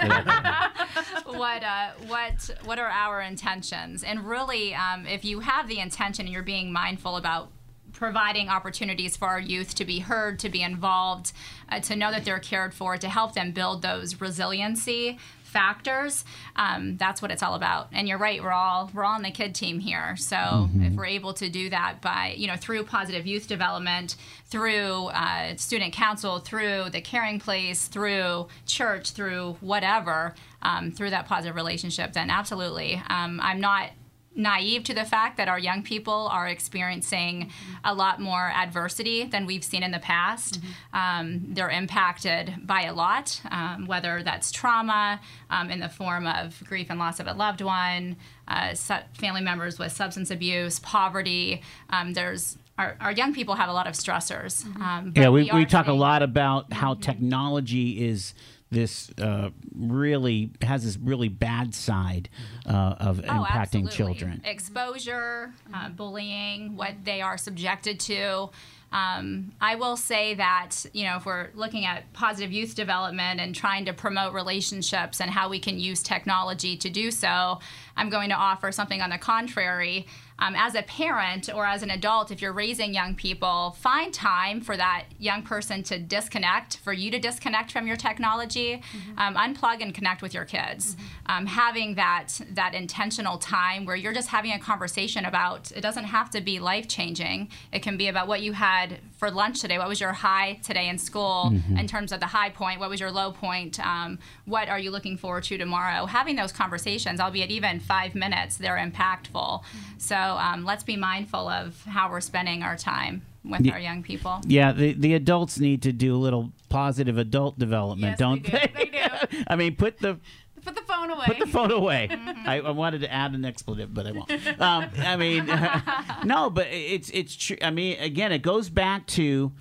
what 1.26 1.63
uh, 1.63 1.89
what 2.08 2.50
what 2.65 2.80
are 2.80 2.89
our 2.89 3.22
intentions? 3.22 4.04
And 4.04 4.28
really, 4.28 4.74
um, 4.74 5.06
if 5.06 5.24
you 5.24 5.41
have 5.41 5.67
the 5.67 5.80
intention 5.80 6.26
and 6.26 6.34
you're 6.34 6.43
being 6.43 6.72
mindful 6.74 7.17
about 7.17 7.50
providing 7.99 8.47
opportunities 8.47 9.17
for 9.17 9.27
our 9.27 9.39
youth 9.39 9.75
to 9.75 9.83
be 9.83 9.99
heard, 9.99 10.39
to 10.39 10.49
be 10.49 10.63
involved, 10.63 11.33
uh, 11.67 11.81
to 11.81 11.95
know 11.95 12.12
that 12.12 12.23
they're 12.23 12.39
cared 12.39 12.73
for, 12.73 12.97
to 12.97 13.09
help 13.09 13.33
them 13.33 13.51
build 13.51 13.81
those 13.81 14.21
resiliency 14.21 15.19
factors. 15.43 16.23
Um, 16.55 16.95
that's 16.97 17.21
what 17.21 17.31
it's 17.31 17.43
all 17.43 17.55
about. 17.55 17.89
And 17.91 18.07
you're 18.07 18.19
right 18.19 18.41
we're 18.41 18.51
all 18.51 18.89
we're 18.93 19.03
all 19.03 19.15
on 19.15 19.23
the 19.23 19.31
kid 19.31 19.55
team 19.55 19.79
here. 19.79 20.15
So 20.15 20.69
if 20.75 20.93
we're 20.93 21.05
able 21.07 21.33
to 21.33 21.49
do 21.49 21.69
that 21.71 22.01
by 22.01 22.35
you 22.38 22.47
know 22.47 22.55
through 22.55 22.83
positive 22.83 23.25
youth 23.25 23.47
development 23.47 24.15
through 24.45 25.07
uh, 25.07 25.55
student 25.57 25.91
council 25.91 26.39
through 26.39 26.91
the 26.91 27.01
caring 27.01 27.39
place 27.39 27.88
through 27.88 28.47
church 28.65 29.12
through 29.12 29.57
whatever 29.59 30.35
um, 30.62 30.91
through 30.91 31.09
that 31.09 31.25
positive 31.25 31.55
relationship 31.55 32.13
then 32.13 32.29
absolutely. 32.29 33.01
Um, 33.09 33.39
i'm 33.41 33.59
not 33.59 33.89
naive 34.36 34.84
to 34.86 34.94
the 34.94 35.06
fact 35.06 35.38
that 35.38 35.48
our 35.48 35.60
young 35.60 35.84
people 35.84 36.30
are 36.32 36.48
experiencing 36.48 37.52
a 37.84 37.94
lot 37.94 38.22
more 38.22 38.52
adversity 38.56 39.26
than 39.26 39.46
we've 39.46 39.63
seen 39.63 39.84
in 39.84 39.92
the 39.92 40.00
past. 40.00 40.60
Um, 40.94 41.48
they're 41.50 41.70
impacted 41.70 42.56
by 42.63 42.84
a 42.84 42.94
lot, 42.94 43.42
um, 43.52 43.86
whether 43.86 44.24
that's 44.24 44.52
trauma 44.52 45.20
um, 45.50 45.70
in 45.70 45.80
the 45.80 45.89
form 45.89 46.28
of 46.28 46.62
grief 46.65 46.88
and 46.89 47.00
loss 47.00 47.20
of 47.20 47.28
a 47.28 47.34
loved 47.34 47.62
one, 47.62 48.15
uh, 48.48 48.74
su- 48.74 48.96
family 49.13 49.42
members 49.42 49.78
with 49.80 49.92
substance 49.92 50.32
abuse, 50.32 50.80
poverty. 50.80 51.62
Um, 51.89 52.13
there's 52.13 52.58
our, 52.78 52.96
our 53.02 53.12
young 53.12 53.34
people 53.34 53.56
have 53.56 53.68
a 53.68 53.74
lot 53.74 53.88
of 53.88 53.94
stressors. 53.94 54.65
Um, 54.80 55.12
but 55.12 55.22
yeah, 55.22 55.30
we, 55.30 55.50
are 55.50 55.58
we 55.58 55.65
talk 55.65 55.88
a 55.88 55.94
lot 55.94 56.24
about 56.24 56.72
how 56.72 56.94
technology 56.94 58.08
is 58.08 58.34
this 58.71 59.10
uh, 59.19 59.49
really 59.75 60.51
has 60.62 60.84
this 60.84 60.97
really 60.97 61.27
bad 61.29 61.73
side 61.73 62.29
uh, 62.67 62.95
of 62.99 63.19
Oh, 63.19 63.23
impacting 63.23 63.86
absolutely. 63.86 63.91
children. 63.91 64.41
Exposure, 64.45 65.53
uh, 65.73 65.89
bullying, 65.89 66.75
what 66.75 66.93
they 67.03 67.21
are 67.21 67.38
subjected 67.38 67.99
to. 68.01 68.49
Um, 68.91 69.51
I 69.62 69.75
will 69.75 69.97
say 69.97 70.34
that, 70.36 70.84
you 70.93 71.05
know, 71.05 71.17
if 71.17 71.25
we're 71.25 71.49
looking 71.53 71.86
at 71.86 72.12
positive 72.13 72.51
youth 72.51 72.73
development 72.75 73.39
and 73.39 73.53
trying 73.53 73.86
to 73.86 73.93
promote 73.93 74.34
relationships 74.34 75.21
and 75.21 75.29
how 75.29 75.47
we 75.49 75.60
can 75.60 75.79
use 75.79 76.01
technology 76.01 76.75
to 76.77 76.89
do 76.89 77.12
so, 77.12 77.60
I'm 77.95 78.10
going 78.10 78.29
to 78.29 78.36
offer 78.36 78.71
something 78.71 79.01
on 79.01 79.12
the 79.12 79.19
contrary. 79.19 80.08
Um, 80.39 80.56
as 80.56 80.75
a 80.75 80.82
parent 80.84 81.49
or 81.54 81.65
as 81.65 81.84
an 81.84 81.91
adult, 81.91 82.32
if 82.32 82.41
you're 82.41 82.54
raising 82.54 82.93
young 82.93 83.15
people, 83.15 83.75
find 83.80 84.13
time 84.13 84.62
for 84.62 84.75
that 84.78 85.06
young 85.19 85.43
person 85.43 85.84
to 85.84 85.99
disconnect, 85.99 86.78
for 86.78 86.93
you 86.93 87.12
to 87.12 87.19
disconnect 87.19 87.71
from 87.71 87.86
your 87.88 87.97
technology, 87.97 88.82
um, 89.17 89.36
unplug 89.36 89.82
and 89.82 89.93
connect 89.93 90.21
with 90.21 90.34
your 90.34 90.45
kids. 90.45 90.95
Um, 91.25 91.45
having 91.45 91.95
that 91.95 92.41
that 92.52 92.73
intentional 92.73 93.38
time 93.38 93.86
where 93.86 93.95
you're 93.95 94.13
just 94.13 94.30
having 94.30 94.52
a 94.52 94.60
conversation 94.60 95.25
about 95.25 95.71
it 95.71 95.82
doesn't 95.82 96.06
have 96.06 96.30
to 96.32 96.41
be 96.41 96.60
life 96.60 96.88
changing. 96.88 97.49
It 97.71 97.82
can 97.82 97.97
be 97.97 98.08
about 98.08 98.28
what 98.28 98.41
you 98.41 98.54
had 98.54 98.99
for 99.19 99.29
lunch 99.29 99.60
today. 99.60 99.77
What 99.77 99.89
was 99.89 99.99
your 99.99 100.13
high 100.13 100.60
today 100.63 100.88
in 100.88 100.97
school 100.97 101.53
in 101.77 101.88
terms 101.88 102.12
of 102.13 102.21
the 102.21 102.25
high 102.25 102.50
point? 102.50 102.79
What 102.79 102.89
was 102.89 103.02
your 103.02 103.12
low 103.12 103.31
point? 103.33 103.77
Um, 103.85 104.17
what 104.46 104.69
are 104.69 104.79
you 104.79 104.91
looking 104.91 105.17
forward 105.17 105.44
to 105.44 105.58
tomorrow? 105.58 106.06
Having 106.06 106.37
those 106.37 106.54
conversations, 106.54 107.19
albeit 107.19 107.52
even 107.52 107.81
five 107.81 108.15
minutes, 108.15 108.56
they're 108.58 108.77
impactful. 108.77 109.62
So 109.98 110.15
um, 110.15 110.63
let's 110.63 110.83
be 110.85 110.96
mindful 110.96 111.50
of 111.50 111.83
how 111.83 112.10
we're 112.10 112.21
spending 112.21 112.63
our 112.63 112.77
time. 112.77 113.23
with 113.44 113.69
our 113.71 113.79
young 113.79 114.04
people. 114.04 114.39
Yeah, 114.48 114.71
the, 114.71 114.94
the 114.94 115.13
adults 115.15 115.60
need 115.60 115.81
to 115.83 115.91
do 115.91 116.15
a 116.15 116.17
little 116.17 116.52
positive 116.69 117.17
adult 117.17 117.58
development, 117.60 118.12
Yes, 118.12 118.19
don't 118.19 118.44
they 118.44 118.67
do. 118.67 118.73
They 118.75 118.85
do. 119.31 119.44
I 119.48 119.56
mean, 119.56 119.75
put 119.75 119.98
the 120.00 120.17
Put 120.63 120.75
the 120.75 120.81
phone 120.81 121.10
away. 121.10 121.25
put 121.25 121.39
the 121.39 121.47
phone 121.47 121.71
away. 121.71 122.10
I, 122.45 122.62
I 122.62 122.71
wanted 122.71 123.01
to 123.01 123.12
add 123.12 123.33
an 123.33 123.45
expletive, 123.45 123.93
but 123.93 124.07
I 124.07 124.12
won't. 124.12 124.62
Um, 124.62 124.89
I 124.99 125.15
mean, 125.15 125.45
no, 126.25 126.49
but 126.49 126.67
it's 126.67 127.10
it's 127.12 127.35
true. 127.35 127.57
I 127.62 127.71
mean, 127.71 127.99
again, 127.99 128.31
it 128.31 128.41
goes 128.41 128.69
back 128.69 129.07
to 129.07 129.51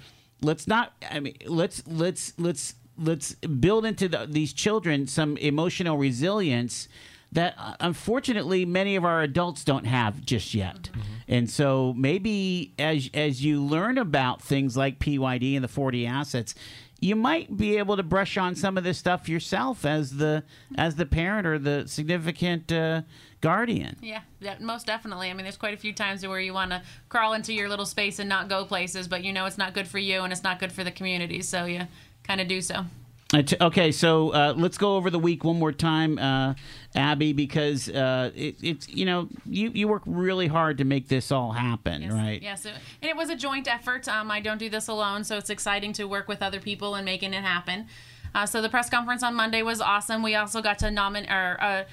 let's 0.40 0.66
not. 0.66 0.92
I 1.10 1.20
mean, 1.20 1.36
let's 1.46 1.86
let's 1.86 2.32
let's 2.38 2.74
let's 2.98 3.34
build 3.34 3.84
into 3.84 4.08
the, 4.08 4.26
these 4.28 4.52
children 4.52 5.06
some 5.06 5.36
emotional 5.36 5.96
resilience 5.96 6.88
that 7.32 7.54
uh, 7.58 7.74
unfortunately 7.80 8.64
many 8.64 8.96
of 8.96 9.04
our 9.04 9.22
adults 9.22 9.64
don't 9.64 9.84
have 9.84 10.24
just 10.24 10.54
yet. 10.54 10.88
And 11.28 11.48
so 11.50 11.92
maybe 11.94 12.72
as 12.78 13.10
as 13.12 13.44
you 13.44 13.62
learn 13.62 13.98
about 13.98 14.40
things 14.40 14.76
like 14.76 14.98
PYD 14.98 15.54
and 15.54 15.62
the 15.62 15.68
40 15.68 16.06
assets, 16.06 16.54
you 17.00 17.14
might 17.14 17.56
be 17.56 17.78
able 17.78 17.96
to 17.96 18.02
brush 18.02 18.36
on 18.36 18.54
some 18.56 18.76
of 18.76 18.84
this 18.84 18.98
stuff 18.98 19.28
yourself 19.28 19.84
as 19.84 20.16
the 20.16 20.42
as 20.76 20.96
the 20.96 21.06
parent 21.06 21.46
or 21.46 21.58
the 21.58 21.86
significant 21.86 22.72
uh, 22.72 23.02
guardian. 23.40 23.96
Yeah, 24.02 24.22
most 24.60 24.86
definitely. 24.86 25.30
I 25.30 25.34
mean, 25.34 25.44
there's 25.44 25.56
quite 25.56 25.74
a 25.74 25.78
few 25.78 25.92
times 25.92 26.26
where 26.26 26.40
you 26.40 26.52
want 26.52 26.72
to 26.72 26.82
crawl 27.08 27.34
into 27.34 27.52
your 27.52 27.68
little 27.68 27.86
space 27.86 28.18
and 28.18 28.28
not 28.28 28.48
go 28.48 28.64
places, 28.64 29.06
but 29.06 29.22
you 29.22 29.32
know 29.32 29.46
it's 29.46 29.58
not 29.58 29.74
good 29.74 29.86
for 29.86 29.98
you 29.98 30.22
and 30.22 30.32
it's 30.32 30.42
not 30.42 30.58
good 30.58 30.72
for 30.72 30.82
the 30.82 30.90
community, 30.90 31.42
so 31.42 31.64
you 31.66 31.86
kind 32.24 32.40
of 32.40 32.48
do 32.48 32.60
so. 32.60 32.84
Uh, 33.34 33.42
Okay, 33.60 33.92
so 33.92 34.30
uh, 34.30 34.54
let's 34.56 34.78
go 34.78 34.96
over 34.96 35.10
the 35.10 35.18
week 35.18 35.44
one 35.44 35.58
more 35.58 35.72
time, 35.72 36.18
uh, 36.18 36.54
Abby, 36.94 37.34
because 37.34 37.88
uh, 37.90 38.30
it, 38.34 38.56
it's 38.62 38.88
you 38.88 39.04
know 39.04 39.28
you 39.44 39.70
you 39.74 39.86
work 39.86 40.02
really 40.06 40.46
hard 40.46 40.78
to 40.78 40.84
make 40.84 41.08
this 41.08 41.30
all 41.30 41.52
happen, 41.52 42.02
Yes, 42.02 42.12
right? 42.12 42.42
Yes, 42.42 42.64
it, 42.64 42.72
and 43.02 43.10
it 43.10 43.16
was 43.16 43.28
a 43.28 43.36
joint 43.36 43.68
effort. 43.68 44.08
Um, 44.08 44.30
I 44.30 44.40
don't 44.40 44.56
do 44.58 44.70
this 44.70 44.88
alone, 44.88 45.24
so 45.24 45.36
it's 45.36 45.50
exciting 45.50 45.92
to 45.94 46.04
work 46.04 46.26
with 46.26 46.42
other 46.42 46.58
people 46.58 46.94
and 46.94 47.04
making 47.04 47.34
it 47.34 47.44
happen. 47.44 47.86
Uh, 48.34 48.46
so 48.46 48.62
the 48.62 48.68
press 48.68 48.88
conference 48.88 49.22
on 49.22 49.34
Monday 49.34 49.62
was 49.62 49.80
awesome. 49.82 50.22
We 50.22 50.34
also 50.34 50.62
got 50.62 50.78
to 50.80 50.90
nominate 50.90 51.30
or 51.30 51.58
uh, 51.60 51.84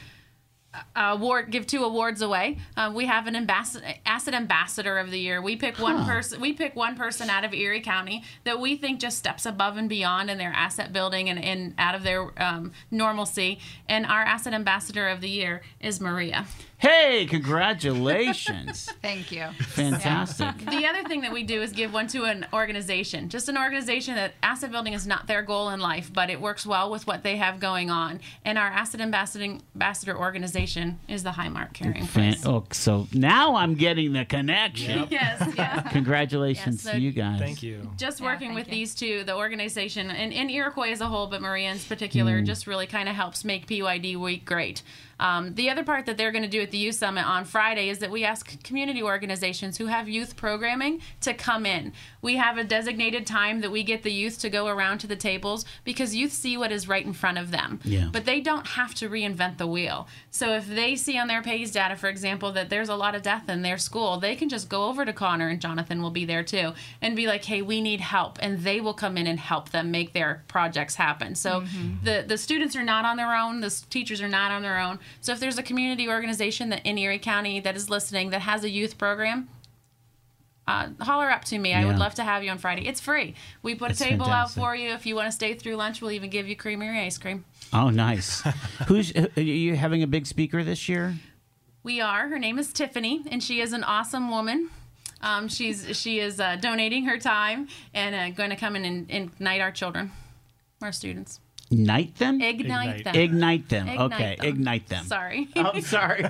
award 0.95 1.51
give 1.51 1.67
two 1.67 1.83
awards 1.83 2.21
away. 2.21 2.57
Uh, 2.75 2.91
we 2.93 3.05
have 3.05 3.27
an 3.27 3.35
ambassador, 3.35 3.85
asset 4.05 4.33
ambassador 4.33 4.97
of 4.97 5.11
the 5.11 5.19
year. 5.19 5.41
We 5.41 5.55
pick 5.55 5.79
one 5.79 6.05
person. 6.05 6.41
We 6.41 6.53
pick 6.53 6.75
one 6.75 6.95
person 6.95 7.29
out 7.29 7.43
of 7.43 7.53
Erie 7.53 7.81
County 7.81 8.23
that 8.43 8.59
we 8.59 8.75
think 8.77 8.99
just 8.99 9.17
steps 9.17 9.45
above 9.45 9.77
and 9.77 9.89
beyond 9.89 10.29
in 10.29 10.37
their 10.37 10.51
asset 10.51 10.93
building 10.93 11.29
and, 11.29 11.43
and 11.43 11.73
out 11.77 11.95
of 11.95 12.03
their 12.03 12.31
um, 12.41 12.71
normalcy. 12.91 13.59
And 13.87 14.05
our 14.05 14.21
asset 14.21 14.53
ambassador 14.53 15.07
of 15.07 15.21
the 15.21 15.29
year 15.29 15.61
is 15.79 15.99
Maria. 15.99 16.45
Hey, 16.77 17.25
congratulations! 17.25 18.91
Thank 19.01 19.31
you. 19.31 19.45
Fantastic. 19.59 20.57
the 20.57 20.85
other 20.85 21.07
thing 21.07 21.21
that 21.21 21.31
we 21.31 21.43
do 21.43 21.61
is 21.61 21.71
give 21.71 21.93
one 21.93 22.07
to 22.07 22.25
an 22.25 22.45
organization, 22.53 23.29
just 23.29 23.47
an 23.47 23.57
organization 23.57 24.15
that 24.15 24.33
asset 24.43 24.71
building 24.71 24.93
is 24.93 25.07
not 25.07 25.25
their 25.25 25.41
goal 25.41 25.69
in 25.69 25.79
life, 25.79 26.11
but 26.13 26.29
it 26.29 26.39
works 26.41 26.65
well 26.65 26.91
with 26.91 27.07
what 27.07 27.23
they 27.23 27.37
have 27.37 27.59
going 27.59 27.89
on. 27.89 28.19
And 28.43 28.57
our 28.57 28.67
asset 28.67 28.99
ambassador 28.99 29.57
ambassador 29.73 30.17
organization 30.17 30.99
is 31.07 31.23
the 31.23 31.31
Highmark 31.31 31.73
Caring 31.73 32.05
Fan- 32.05 32.33
Place. 32.33 32.45
oh, 32.45 32.65
so 32.71 33.07
now 33.13 33.55
I'm 33.55 33.75
getting 33.75 34.13
the 34.13 34.25
connection. 34.25 35.07
Yes, 35.15 35.53
yeah. 35.55 35.81
Congratulations 35.81 36.83
Yes, 36.83 36.91
so 36.91 36.91
to 36.91 36.99
you 36.99 37.11
guys. 37.11 37.39
Thank 37.39 37.63
you. 37.63 37.89
Just 37.95 38.19
working 38.19 38.49
thank 38.49 38.59
with 38.59 38.67
you. 38.67 38.73
these 38.73 38.95
two, 38.95 39.23
the 39.23 39.35
organization 39.35 40.09
and, 40.09 40.33
and 40.33 40.51
Iroquois 40.51 40.91
as 40.91 40.99
a 40.99 41.07
whole, 41.07 41.27
but 41.27 41.41
Maria 41.41 41.71
in 41.71 41.79
particular, 41.79 42.39
hmm. 42.39 42.45
just 42.45 42.67
really 42.67 42.87
kind 42.87 43.07
of 43.07 43.15
helps 43.15 43.45
make 43.45 43.67
PYD 43.67 44.17
Week 44.17 44.43
great. 44.43 44.81
Um, 45.19 45.53
the 45.55 45.69
other 45.69 45.83
part 45.83 46.05
that 46.05 46.17
they're 46.17 46.31
going 46.31 46.43
to 46.43 46.49
do 46.49 46.61
at 46.61 46.71
the 46.71 46.77
Youth 46.77 46.95
Summit 46.95 47.25
on 47.25 47.45
Friday 47.45 47.89
is 47.89 47.99
that 47.99 48.11
we 48.11 48.23
ask 48.23 48.61
community 48.63 49.01
organizations 49.01 49.77
who 49.77 49.85
have 49.85 50.09
youth 50.09 50.35
programming 50.35 51.01
to 51.21 51.33
come 51.33 51.65
in. 51.65 51.93
We 52.25 52.37
have 52.37 52.57
a 52.57 52.63
designated 52.63 53.27
time 53.27 53.61
that 53.61 53.69
we 53.69 53.83
get 53.83 54.01
the 54.01 54.11
youth 54.11 54.39
to 54.39 54.49
go 54.49 54.65
around 54.65 54.97
to 55.01 55.07
the 55.07 55.15
tables 55.15 55.63
because 55.83 56.15
youth 56.15 56.31
see 56.31 56.57
what 56.57 56.71
is 56.71 56.87
right 56.87 57.05
in 57.05 57.13
front 57.13 57.37
of 57.37 57.51
them. 57.51 57.79
Yeah. 57.83 58.09
But 58.11 58.25
they 58.25 58.41
don't 58.41 58.65
have 58.65 58.95
to 58.95 59.07
reinvent 59.07 59.59
the 59.59 59.67
wheel. 59.67 60.07
So 60.31 60.55
if 60.55 60.65
they 60.65 60.95
see 60.95 61.19
on 61.19 61.27
their 61.27 61.43
PAYS 61.43 61.69
data, 61.69 61.95
for 61.95 62.09
example, 62.09 62.51
that 62.53 62.71
there's 62.71 62.89
a 62.89 62.95
lot 62.95 63.13
of 63.13 63.21
death 63.21 63.47
in 63.47 63.61
their 63.61 63.77
school, 63.77 64.19
they 64.19 64.35
can 64.35 64.49
just 64.49 64.69
go 64.69 64.85
over 64.85 65.05
to 65.05 65.13
Connor 65.13 65.49
and 65.49 65.61
Jonathan 65.61 66.01
will 66.01 66.09
be 66.09 66.25
there 66.25 66.41
too 66.41 66.73
and 66.99 67.15
be 67.15 67.27
like, 67.27 67.45
hey, 67.45 67.61
we 67.61 67.79
need 67.79 68.01
help. 68.01 68.39
And 68.41 68.57
they 68.61 68.81
will 68.81 68.95
come 68.95 69.17
in 69.17 69.27
and 69.27 69.39
help 69.39 69.69
them 69.69 69.91
make 69.91 70.13
their 70.13 70.43
projects 70.47 70.95
happen. 70.95 71.35
So 71.35 71.61
mm-hmm. 71.61 72.03
the, 72.03 72.25
the 72.27 72.39
students 72.39 72.75
are 72.75 72.83
not 72.83 73.05
on 73.05 73.17
their 73.17 73.35
own, 73.35 73.61
the 73.61 73.69
teachers 73.91 74.19
are 74.23 74.27
not 74.27 74.49
on 74.49 74.63
their 74.63 74.79
own. 74.79 74.97
So 75.21 75.31
if 75.31 75.39
there's 75.39 75.59
a 75.59 75.63
community 75.63 76.09
organization 76.09 76.69
that 76.69 76.83
in 76.87 76.97
Erie 76.97 77.19
County 77.19 77.59
that 77.59 77.75
is 77.75 77.87
listening 77.87 78.31
that 78.31 78.41
has 78.41 78.63
a 78.63 78.69
youth 78.71 78.97
program, 78.97 79.47
uh, 80.67 80.89
holler 81.01 81.29
up 81.29 81.45
to 81.45 81.57
me. 81.57 81.73
I 81.73 81.85
would 81.85 81.97
love 81.97 82.15
to 82.15 82.23
have 82.23 82.43
you 82.43 82.49
on 82.49 82.57
Friday. 82.57 82.87
It's 82.87 82.99
free. 82.99 83.35
We 83.61 83.75
put 83.75 83.89
That's 83.89 84.01
a 84.01 84.05
table 84.05 84.25
fantastic. 84.25 84.57
out 84.57 84.63
for 84.63 84.75
you. 84.75 84.91
If 84.91 85.05
you 85.05 85.15
want 85.15 85.27
to 85.27 85.31
stay 85.31 85.53
through 85.53 85.75
lunch, 85.75 86.01
we'll 86.01 86.11
even 86.11 86.29
give 86.29 86.47
you 86.47 86.55
creamery 86.55 86.99
ice 86.99 87.17
cream. 87.17 87.45
Oh, 87.71 87.89
nice. 87.89 88.41
Who's 88.87 89.13
are 89.15 89.41
you 89.41 89.75
having 89.75 90.01
a 90.01 90.07
big 90.07 90.25
speaker 90.25 90.63
this 90.63 90.89
year? 90.89 91.15
We 91.83 92.01
are. 92.01 92.29
Her 92.29 92.39
name 92.39 92.57
is 92.57 92.73
Tiffany, 92.73 93.23
and 93.29 93.43
she 93.43 93.61
is 93.61 93.73
an 93.73 93.83
awesome 93.83 94.31
woman. 94.31 94.69
Um, 95.21 95.47
she's 95.47 95.95
she 95.97 96.19
is 96.19 96.39
uh, 96.39 96.55
donating 96.55 97.05
her 97.05 97.17
time 97.17 97.67
and 97.93 98.15
uh, 98.15 98.29
going 98.35 98.49
to 98.49 98.55
come 98.55 98.75
in 98.75 98.85
and, 98.85 99.09
and 99.09 99.31
ignite 99.33 99.61
our 99.61 99.71
children, 99.71 100.11
our 100.81 100.91
students. 100.91 101.39
Ignite 101.71 102.15
them. 102.17 102.39
Ignite, 102.41 102.99
Ignite. 102.99 103.03
them. 103.05 103.15
Ignite 103.15 103.69
them. 103.69 103.87
Ignite 103.87 103.99
okay, 104.13 104.35
them. 104.39 104.45
ignite 104.47 104.87
them. 104.87 105.05
Sorry. 105.05 105.47
I'm 105.55 105.81
sorry. 105.81 106.21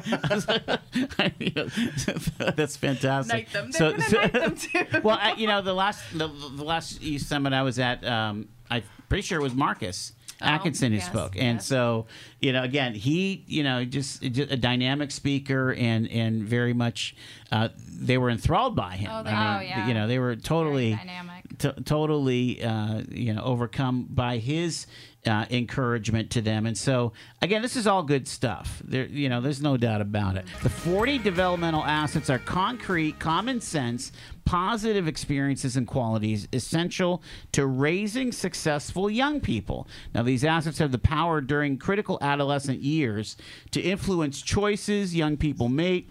That's 2.55 2.77
fantastic. 2.77 3.47
Ignite 3.47 3.53
them. 3.53 3.71
They're 3.71 3.79
So- 3.79 3.97
so- 3.99 4.21
ignite 4.21 4.33
them 4.33 4.55
too. 4.91 5.01
well, 5.03 5.17
I, 5.21 5.33
you 5.33 5.47
know, 5.47 5.61
the 5.61 5.73
last 5.73 6.03
the, 6.17 6.27
the 6.27 6.63
last 6.63 7.01
Summit 7.19 7.53
I 7.53 7.63
was 7.63 7.79
at, 7.79 8.05
um, 8.05 8.47
I'm 8.69 8.83
pretty 9.09 9.21
sure 9.23 9.39
it 9.39 9.43
was 9.43 9.53
Marcus 9.53 10.13
Atkinson 10.41 10.91
who 10.91 10.97
Oh, 10.97 10.99
yes, 10.99 11.07
spoke, 11.07 11.35
and 11.35 11.57
yes. 11.57 11.65
so 11.65 12.07
you 12.41 12.51
know, 12.53 12.63
again, 12.63 12.93
he, 12.93 13.43
you 13.47 13.63
know, 13.63 13.85
just, 13.85 14.21
just 14.21 14.51
a 14.51 14.57
dynamic 14.57 15.11
speaker, 15.11 15.73
and 15.73 16.09
and 16.09 16.43
very 16.43 16.73
much, 16.73 17.15
uh, 17.51 17.69
they 17.77 18.17
were 18.17 18.29
enthralled 18.29 18.75
by 18.75 18.95
him. 18.95 19.09
Oh, 19.11 19.23
they 19.23 19.29
I 19.29 19.33
mean, 19.33 19.57
Oh, 19.57 19.61
yeah. 19.77 19.87
you 19.87 19.93
know, 19.93 20.07
they 20.07 20.19
were 20.19 20.35
totally 20.35 20.93
Very 20.93 21.05
dynamic. 21.07 21.57
t- 21.57 21.83
totally 21.83 22.63
uh, 22.63 23.03
you 23.09 23.33
know 23.33 23.43
overcome 23.43 24.07
by 24.09 24.37
his 24.39 24.87
uh, 25.25 25.45
encouragement 25.49 26.29
to 26.31 26.41
them. 26.41 26.65
And 26.65 26.77
so 26.77 27.13
again 27.41 27.61
this 27.61 27.75
is 27.75 27.87
all 27.87 28.03
good 28.03 28.27
stuff. 28.27 28.81
There 28.85 29.05
you 29.05 29.29
know 29.29 29.41
there's 29.41 29.61
no 29.61 29.77
doubt 29.77 30.01
about 30.01 30.37
it. 30.37 30.45
The 30.63 30.69
40 30.69 31.19
developmental 31.19 31.83
assets 31.83 32.29
are 32.29 32.39
concrete 32.39 33.19
common 33.19 33.61
sense 33.61 34.11
positive 34.45 35.07
experiences 35.07 35.75
and 35.75 35.87
qualities 35.87 36.47
essential 36.53 37.23
to 37.51 37.65
raising 37.65 38.31
successful 38.31 39.09
young 39.09 39.41
people. 39.41 39.87
Now 40.13 40.23
these 40.23 40.43
assets 40.43 40.77
have 40.77 40.91
the 40.91 40.99
power 40.99 41.41
during 41.41 41.77
critical 41.77 42.19
adolescent 42.21 42.81
years 42.81 43.37
to 43.71 43.81
influence 43.81 44.41
choices 44.41 45.15
young 45.15 45.35
people 45.35 45.67
make 45.67 46.09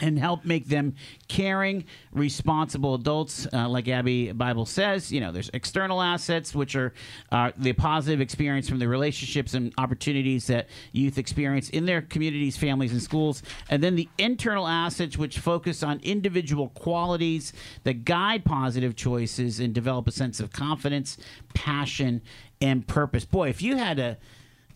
and 0.00 0.18
help 0.18 0.44
make 0.44 0.66
them 0.68 0.94
caring, 1.28 1.84
responsible 2.12 2.94
adults, 2.94 3.46
uh, 3.52 3.68
like 3.68 3.88
Abby 3.88 4.32
Bible 4.32 4.66
says. 4.66 5.10
You 5.10 5.20
know, 5.20 5.32
there's 5.32 5.50
external 5.54 6.02
assets, 6.02 6.54
which 6.54 6.76
are 6.76 6.92
uh, 7.32 7.52
the 7.56 7.72
positive 7.72 8.20
experience 8.20 8.68
from 8.68 8.78
the 8.78 8.88
relationships 8.88 9.54
and 9.54 9.72
opportunities 9.78 10.46
that 10.48 10.68
youth 10.92 11.18
experience 11.18 11.70
in 11.70 11.86
their 11.86 12.02
communities, 12.02 12.56
families, 12.56 12.92
and 12.92 13.02
schools, 13.02 13.42
and 13.70 13.82
then 13.82 13.96
the 13.96 14.08
internal 14.18 14.66
assets, 14.66 15.16
which 15.16 15.38
focus 15.38 15.82
on 15.82 16.00
individual 16.02 16.68
qualities 16.70 17.52
that 17.84 18.04
guide 18.04 18.44
positive 18.44 18.96
choices 18.96 19.60
and 19.60 19.74
develop 19.74 20.06
a 20.08 20.12
sense 20.12 20.40
of 20.40 20.52
confidence, 20.52 21.16
passion, 21.54 22.20
and 22.60 22.86
purpose. 22.86 23.24
Boy, 23.24 23.48
if 23.48 23.62
you 23.62 23.76
had 23.76 23.98
a 23.98 24.16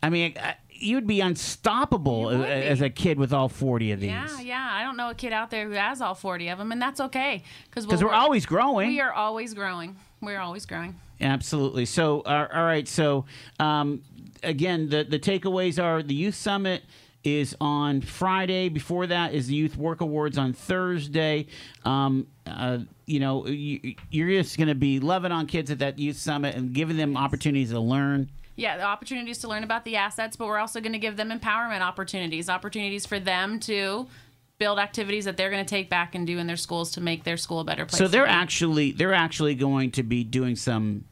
I 0.02 0.08
mean, 0.10 0.34
I- 0.42 0.56
you'd 0.80 1.06
be 1.06 1.20
unstoppable 1.20 2.22
would 2.24 2.40
as 2.48 2.80
be. 2.80 2.86
a 2.86 2.90
kid 2.90 3.18
with 3.18 3.32
all 3.32 3.48
40 3.48 3.92
of 3.92 4.00
these. 4.00 4.10
Yeah, 4.10 4.40
yeah. 4.40 4.68
I 4.72 4.82
don't 4.82 4.96
know 4.96 5.10
a 5.10 5.14
kid 5.14 5.32
out 5.32 5.50
there 5.50 5.66
who 5.66 5.72
has 5.74 6.00
all 6.00 6.14
40 6.14 6.48
of 6.48 6.58
them, 6.58 6.72
and 6.72 6.80
that's 6.80 7.00
okay 7.00 7.42
because 7.68 7.86
Because 7.86 8.02
we're 8.02 8.12
always 8.12 8.46
growing. 8.46 8.88
we 8.88 9.00
are 9.00 9.12
always 9.12 9.54
growing. 9.54 9.96
We're 10.20 10.40
always 10.40 10.66
growing. 10.66 10.98
Absolutely. 11.20 11.84
So, 11.86 12.20
uh, 12.22 12.48
all 12.52 12.64
right. 12.64 12.88
So, 12.88 13.24
um, 13.58 14.02
again, 14.42 14.88
the, 14.88 15.04
the 15.04 15.18
takeaways 15.18 15.82
are 15.82 16.02
the 16.02 16.14
Youth 16.14 16.34
Summit 16.34 16.82
is 17.24 17.54
on 17.60 18.00
Friday. 18.00 18.68
Before 18.70 19.06
that 19.06 19.34
is 19.34 19.48
the 19.48 19.54
Youth 19.54 19.76
Work 19.76 20.00
Awards 20.00 20.38
on 20.38 20.52
Thursday. 20.54 21.46
Um, 21.84 22.26
uh, 22.46 22.78
you 23.06 23.20
know, 23.20 23.46
you, 23.46 23.94
you're 24.10 24.30
just 24.30 24.56
going 24.56 24.68
to 24.68 24.74
be 24.74 25.00
loving 25.00 25.30
on 25.32 25.46
kids 25.46 25.70
at 25.70 25.80
that 25.80 25.98
Youth 25.98 26.16
Summit 26.16 26.54
and 26.56 26.72
giving 26.72 26.96
them 26.96 27.16
opportunities 27.16 27.70
to 27.70 27.80
learn. 27.80 28.30
Yeah, 28.60 28.76
the 28.76 28.82
opportunities 28.82 29.38
to 29.38 29.48
learn 29.48 29.64
about 29.64 29.86
the 29.86 29.96
assets, 29.96 30.36
but 30.36 30.46
we're 30.46 30.58
also 30.58 30.80
going 30.80 30.92
to 30.92 30.98
give 30.98 31.16
them 31.16 31.30
empowerment 31.30 31.80
opportunities, 31.80 32.50
opportunities 32.50 33.06
for 33.06 33.18
them 33.18 33.58
to 33.60 34.06
build 34.58 34.78
activities 34.78 35.24
that 35.24 35.38
they're 35.38 35.48
going 35.48 35.64
to 35.64 35.68
take 35.68 35.88
back 35.88 36.14
and 36.14 36.26
do 36.26 36.36
in 36.36 36.46
their 36.46 36.58
schools 36.58 36.90
to 36.92 37.00
make 37.00 37.24
their 37.24 37.38
school 37.38 37.60
a 37.60 37.64
better 37.64 37.86
place. 37.86 37.98
So 37.98 38.06
they're 38.06 38.26
actually 38.26 38.92
they're 38.92 39.14
actually 39.14 39.54
going 39.54 39.92
to 39.92 40.02
be 40.02 40.24
doing 40.24 40.56
some 40.56 41.06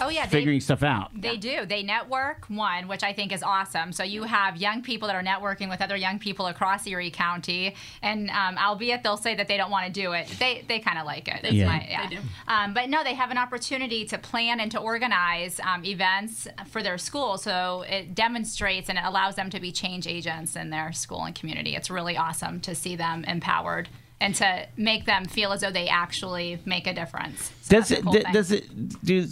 Oh, 0.00 0.08
yeah, 0.08 0.24
they- 0.26 0.38
figuring 0.38 0.60
stuff 0.60 0.82
out. 0.82 1.10
They 1.14 1.36
do. 1.36 1.66
They 1.66 1.82
network 1.82 2.46
one, 2.48 2.88
which 2.88 3.02
I 3.02 3.12
think 3.12 3.32
is 3.32 3.42
awesome. 3.42 3.92
So 3.92 4.02
you 4.02 4.22
have 4.24 4.56
young 4.56 4.82
people 4.82 5.06
that 5.08 5.14
are 5.14 5.22
networking 5.22 5.68
with 5.68 5.80
other 5.82 5.96
young 5.96 6.18
people 6.18 6.46
across 6.46 6.86
Erie 6.86 7.10
County, 7.10 7.74
and 8.02 8.30
um, 8.30 8.56
albeit 8.58 9.02
they'll 9.02 9.16
say 9.16 9.34
that 9.34 9.48
they 9.48 9.56
don't 9.56 9.70
want 9.70 9.86
to 9.86 9.92
do 9.92 10.12
it, 10.12 10.26
they 10.38 10.64
they 10.66 10.78
kind 10.78 10.98
of 10.98 11.04
like 11.06 11.28
it. 11.28 11.40
It's 11.44 11.52
Yeah. 11.52 11.66
my- 11.66 11.86
yeah. 11.88 12.08
They 12.08 12.16
do. 12.16 12.22
Um, 12.48 12.74
but 12.74 12.88
no, 12.88 13.04
they 13.04 13.14
have 13.14 13.30
an 13.30 13.38
opportunity 13.38 14.04
to 14.06 14.18
plan 14.18 14.60
and 14.60 14.70
to 14.72 14.78
organize 14.78 15.60
um, 15.60 15.84
events 15.84 16.48
for 16.70 16.82
their 16.82 16.98
school. 16.98 17.36
So 17.38 17.82
it 17.88 18.14
demonstrates 18.14 18.88
and 18.88 18.98
it 18.98 19.04
allows 19.04 19.34
them 19.36 19.50
to 19.50 19.60
be 19.60 19.72
change 19.72 20.06
agents 20.06 20.56
in 20.56 20.70
their 20.70 20.92
school 20.92 21.24
and 21.24 21.34
community. 21.34 21.76
It's 21.76 21.90
really 21.90 22.16
awesome 22.16 22.60
to 22.60 22.74
see 22.74 22.96
them 22.96 23.24
empowered 23.24 23.88
and 24.20 24.34
to 24.36 24.66
make 24.76 25.04
them 25.04 25.24
feel 25.24 25.52
as 25.52 25.62
though 25.62 25.70
they 25.72 25.88
actually 25.88 26.60
make 26.64 26.86
a 26.86 26.94
difference. 26.94 27.50
So 27.62 27.76
Does 27.78 27.90
it? 27.90 28.02
cool 28.04 28.12
d- 28.12 28.22
thing. 28.22 28.32
Does 28.32 28.52
it? 28.52 29.04
Do? 29.04 29.26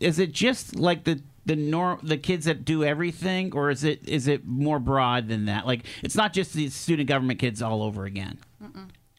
Is 0.00 0.18
it 0.18 0.32
just 0.32 0.76
like 0.76 1.04
the 1.04 1.22
the 1.46 1.56
norm 1.56 2.00
the 2.02 2.18
kids 2.18 2.44
that 2.44 2.64
do 2.64 2.84
everything, 2.84 3.52
or 3.54 3.70
is 3.70 3.82
it 3.84 4.06
is 4.06 4.28
it 4.28 4.46
more 4.46 4.78
broad 4.78 5.28
than 5.28 5.46
that? 5.46 5.66
Like 5.66 5.84
it's 6.02 6.14
not 6.16 6.32
just 6.32 6.52
the 6.52 6.68
student 6.68 7.08
government 7.08 7.38
kids 7.40 7.62
all 7.62 7.82
over 7.82 8.04
again. 8.04 8.38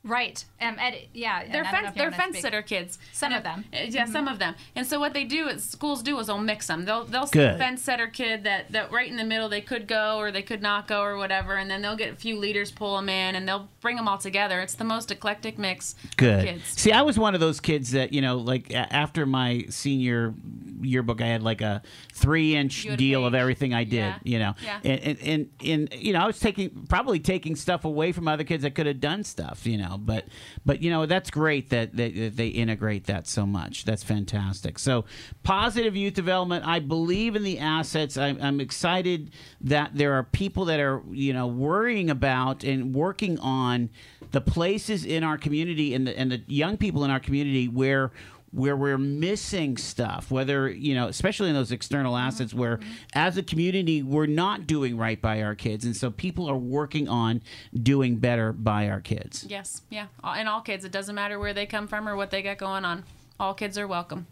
Right. 0.10 0.44
Um, 0.60 0.78
Ed, 0.80 1.08
yeah. 1.14 1.46
They're 1.52 1.64
I 1.66 1.72
fence, 1.72 1.96
they're 1.96 2.12
fence 2.12 2.34
speak. 2.34 2.42
sitter 2.42 2.62
kids. 2.62 2.98
Some 3.14 3.32
And 3.32 3.38
of 3.38 3.44
them. 3.44 3.66
uh, 3.74 3.86
Yeah, 3.90 4.06
some 4.06 4.28
of 4.28 4.40
them. 4.40 4.56
And 4.76 4.86
so 4.86 5.00
what 5.00 5.14
they 5.14 5.24
do 5.24 5.48
is 5.48 5.64
schools 5.64 6.02
do 6.04 6.18
is 6.20 6.28
they'll 6.28 6.38
mix 6.40 6.68
them. 6.68 6.86
They'll 6.86 7.06
they'll 7.06 7.28
see 7.28 7.40
Good. 7.40 7.56
a 7.56 7.58
fence 7.58 7.82
setter 7.84 8.08
kid 8.08 8.44
that 8.44 8.72
that 8.72 8.92
right 8.92 9.10
in 9.10 9.16
the 9.18 9.24
middle 9.24 9.48
they 9.50 9.62
could 9.62 9.88
go 9.88 10.18
or 10.18 10.32
they 10.32 10.42
could 10.42 10.62
not 10.62 10.88
go 10.88 11.02
or 11.02 11.16
whatever, 11.18 11.56
and 11.56 11.70
then 11.70 11.82
they'll 11.82 11.96
get 11.96 12.14
a 12.14 12.16
few 12.16 12.38
leaders 12.38 12.72
pull 12.72 12.96
them 12.96 13.08
in 13.10 13.36
and 13.36 13.48
they'll 13.48 13.70
bring 13.82 13.96
them 13.96 14.08
all 14.08 14.18
together. 14.18 14.60
It's 14.62 14.74
the 14.76 14.84
most 14.84 15.12
eclectic 15.12 15.58
mix. 15.60 15.96
Good. 16.18 16.40
Of 16.40 16.46
kids. 16.46 16.64
See, 16.66 16.92
I 16.92 17.04
was 17.04 17.18
one 17.20 17.34
of 17.36 17.40
those 17.40 17.60
kids 17.60 17.92
that 17.92 18.12
you 18.12 18.22
know, 18.22 18.38
like 18.38 18.74
after 18.74 19.26
my 19.26 19.66
senior 19.70 20.34
yearbook, 20.82 21.22
I 21.22 21.28
had 21.28 21.44
like 21.44 21.62
a 21.62 21.82
three-inch 22.14 22.86
You 22.86 22.92
had 22.92 23.00
deal 23.00 23.26
of 23.26 23.34
everything 23.36 23.74
I 23.74 23.84
did. 23.84 23.98
Yeah. 23.98 24.18
You 24.24 24.40
know, 24.40 24.56
Yeah. 24.64 24.80
and, 24.84 25.00
and 25.02 25.20
and 25.22 25.50
and 25.94 25.94
you 26.02 26.14
know, 26.14 26.20
I 26.22 26.26
was 26.28 26.40
taking 26.40 26.70
probably 26.90 27.20
taking 27.20 27.56
stuff 27.56 27.86
away 27.86 28.12
from 28.12 28.28
other 28.28 28.44
kids 28.44 28.64
that 28.64 28.76
could 28.76 28.86
have 28.88 29.00
done 29.00 29.24
stuff. 29.24 29.66
You 29.66 29.78
know, 29.78 29.99
but 30.06 30.26
but 30.66 30.82
you 30.82 30.90
know, 30.90 31.06
that's 31.06 31.30
great 31.30 31.70
that 31.70 31.96
they, 31.96 32.12
that 32.12 32.38
they 32.38 32.48
integrate 32.48 33.06
that 33.06 33.28
so 33.28 33.46
much. 33.46 33.86
That's 33.86 34.04
fantastic. 34.04 34.80
So 34.80 35.06
positive 35.44 35.96
youth 35.96 36.14
development. 36.14 36.66
I 36.66 36.80
believe 36.80 37.36
in 37.36 37.44
the 37.44 37.60
assets. 37.60 38.18
I'm, 38.18 38.42
I'm 38.42 38.60
excited 38.60 39.32
that 39.62 39.92
there 39.94 40.14
are 40.14 40.24
people 40.24 40.66
that 40.66 40.80
are 40.80 41.02
you 41.12 41.34
know 41.34 41.48
worrying 41.48 42.10
about 42.10 42.64
and 42.64 42.94
working 42.94 43.40
on 43.40 43.90
the 44.32 44.42
places 44.42 45.06
in 45.06 45.24
our 45.24 45.38
community 45.38 45.94
and 45.94 46.08
the 46.08 46.18
and 46.18 46.32
the 46.32 46.42
young 46.48 46.78
people 46.78 47.04
in 47.04 47.12
our 47.12 47.20
community 47.20 47.68
where 47.68 48.12
where 48.52 48.76
we're 48.76 48.98
missing 48.98 49.78
stuff 49.78 50.32
whether 50.32 50.70
you 50.70 50.96
know 50.96 51.08
especially 51.08 51.50
in 51.50 51.56
those 51.56 51.72
external 51.72 52.16
assets 52.16 52.54
where 52.54 52.80
as 53.14 53.38
a 53.38 53.44
community 53.44 54.02
we're 54.04 54.26
not 54.26 54.66
doing 54.68 54.98
right 54.98 55.22
by 55.22 55.42
our 55.42 55.56
kids 55.56 55.86
and 55.86 55.96
so 55.96 56.10
people 56.10 56.50
are 56.50 56.58
working 56.58 57.08
on 57.08 57.42
doing 57.84 58.16
better 58.16 58.52
by 58.54 58.90
our 58.90 59.00
kids 59.02 59.46
Yes, 59.50 59.82
yeah, 59.90 60.08
and 60.24 60.48
all 60.48 60.62
kids. 60.62 60.86
It 60.86 60.92
doesn't 60.92 61.16
matter 61.16 61.40
where 61.40 61.54
they 61.54 61.66
come 61.66 61.88
from 61.88 62.08
or 62.08 62.16
what 62.16 62.32
they 62.32 62.42
got 62.42 62.58
going 62.58 62.86
on. 62.86 63.04
All 63.40 63.54
kids 63.54 63.78
are 63.78 63.88
welcome. 63.88 64.28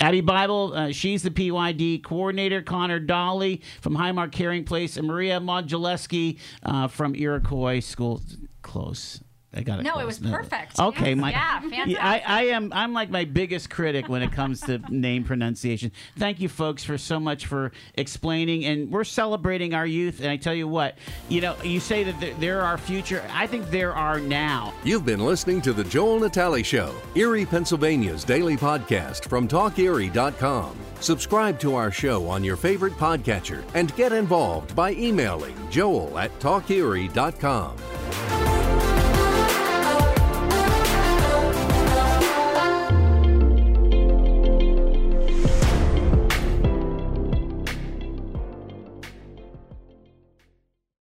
Abby 0.00 0.20
Bible, 0.22 0.72
uh, 0.74 0.90
she's 0.92 1.22
the 1.22 1.30
PYD 1.30 2.02
coordinator. 2.02 2.62
Connor 2.62 2.98
Dolly 2.98 3.62
from 3.80 3.96
Highmark 3.96 4.32
Caring 4.32 4.64
Place, 4.64 4.96
and 4.96 5.06
Maria 5.06 5.38
Moduleski 5.40 6.38
uh, 6.62 6.88
from 6.88 7.14
Iroquois 7.14 7.80
School. 7.80 8.20
Close. 8.62 9.20
I 9.56 9.62
got 9.62 9.80
it. 9.80 9.84
No, 9.84 9.92
it 9.92 10.04
close. 10.04 10.20
was 10.20 10.30
perfect. 10.30 10.78
Okay, 10.78 11.10
Yes. 11.10 11.18
my 11.18 11.30
Yeah, 11.30 11.60
fantastic. 11.60 12.04
I, 12.04 12.22
I 12.26 12.42
am. 12.48 12.72
I'm 12.72 12.92
like 12.92 13.10
my 13.10 13.24
biggest 13.24 13.70
critic 13.70 14.08
when 14.08 14.22
it 14.22 14.32
comes 14.32 14.60
to 14.62 14.78
name 14.90 15.24
pronunciation. 15.24 15.92
Thank 16.18 16.40
you, 16.40 16.48
folks, 16.48 16.84
for 16.84 16.98
so 16.98 17.18
much 17.18 17.46
for 17.46 17.72
explaining, 17.94 18.64
and 18.66 18.90
we're 18.90 19.04
celebrating 19.04 19.74
our 19.74 19.86
youth. 19.86 20.20
And 20.20 20.28
I 20.28 20.36
tell 20.36 20.54
you 20.54 20.68
what, 20.68 20.98
you 21.28 21.40
know, 21.40 21.56
you 21.64 21.80
say 21.80 22.04
that 22.04 22.20
they're, 22.20 22.34
they're 22.34 22.62
our 22.62 22.76
future. 22.78 23.22
I 23.32 23.46
think 23.46 23.70
there 23.70 23.94
are 23.94 24.20
now. 24.20 24.74
You've 24.84 25.06
been 25.06 25.20
listening 25.20 25.62
to 25.62 25.72
The 25.72 25.84
Joel 25.84 26.20
Natale 26.20 26.62
Show, 26.62 26.94
Erie, 27.14 27.46
Pennsylvania's 27.46 28.24
daily 28.24 28.56
podcast 28.56 29.28
from 29.28 29.48
TalkErie.com. 29.48 30.76
Subscribe 31.00 31.58
to 31.60 31.74
our 31.74 31.90
show 31.90 32.28
on 32.28 32.44
your 32.44 32.56
favorite 32.56 32.94
podcatcher 32.94 33.62
and 33.74 33.94
get 33.96 34.12
involved 34.12 34.74
by 34.76 34.92
emailing 34.92 35.54
joel 35.70 36.18
at 36.18 36.36
TalkErie.com. 36.40 38.45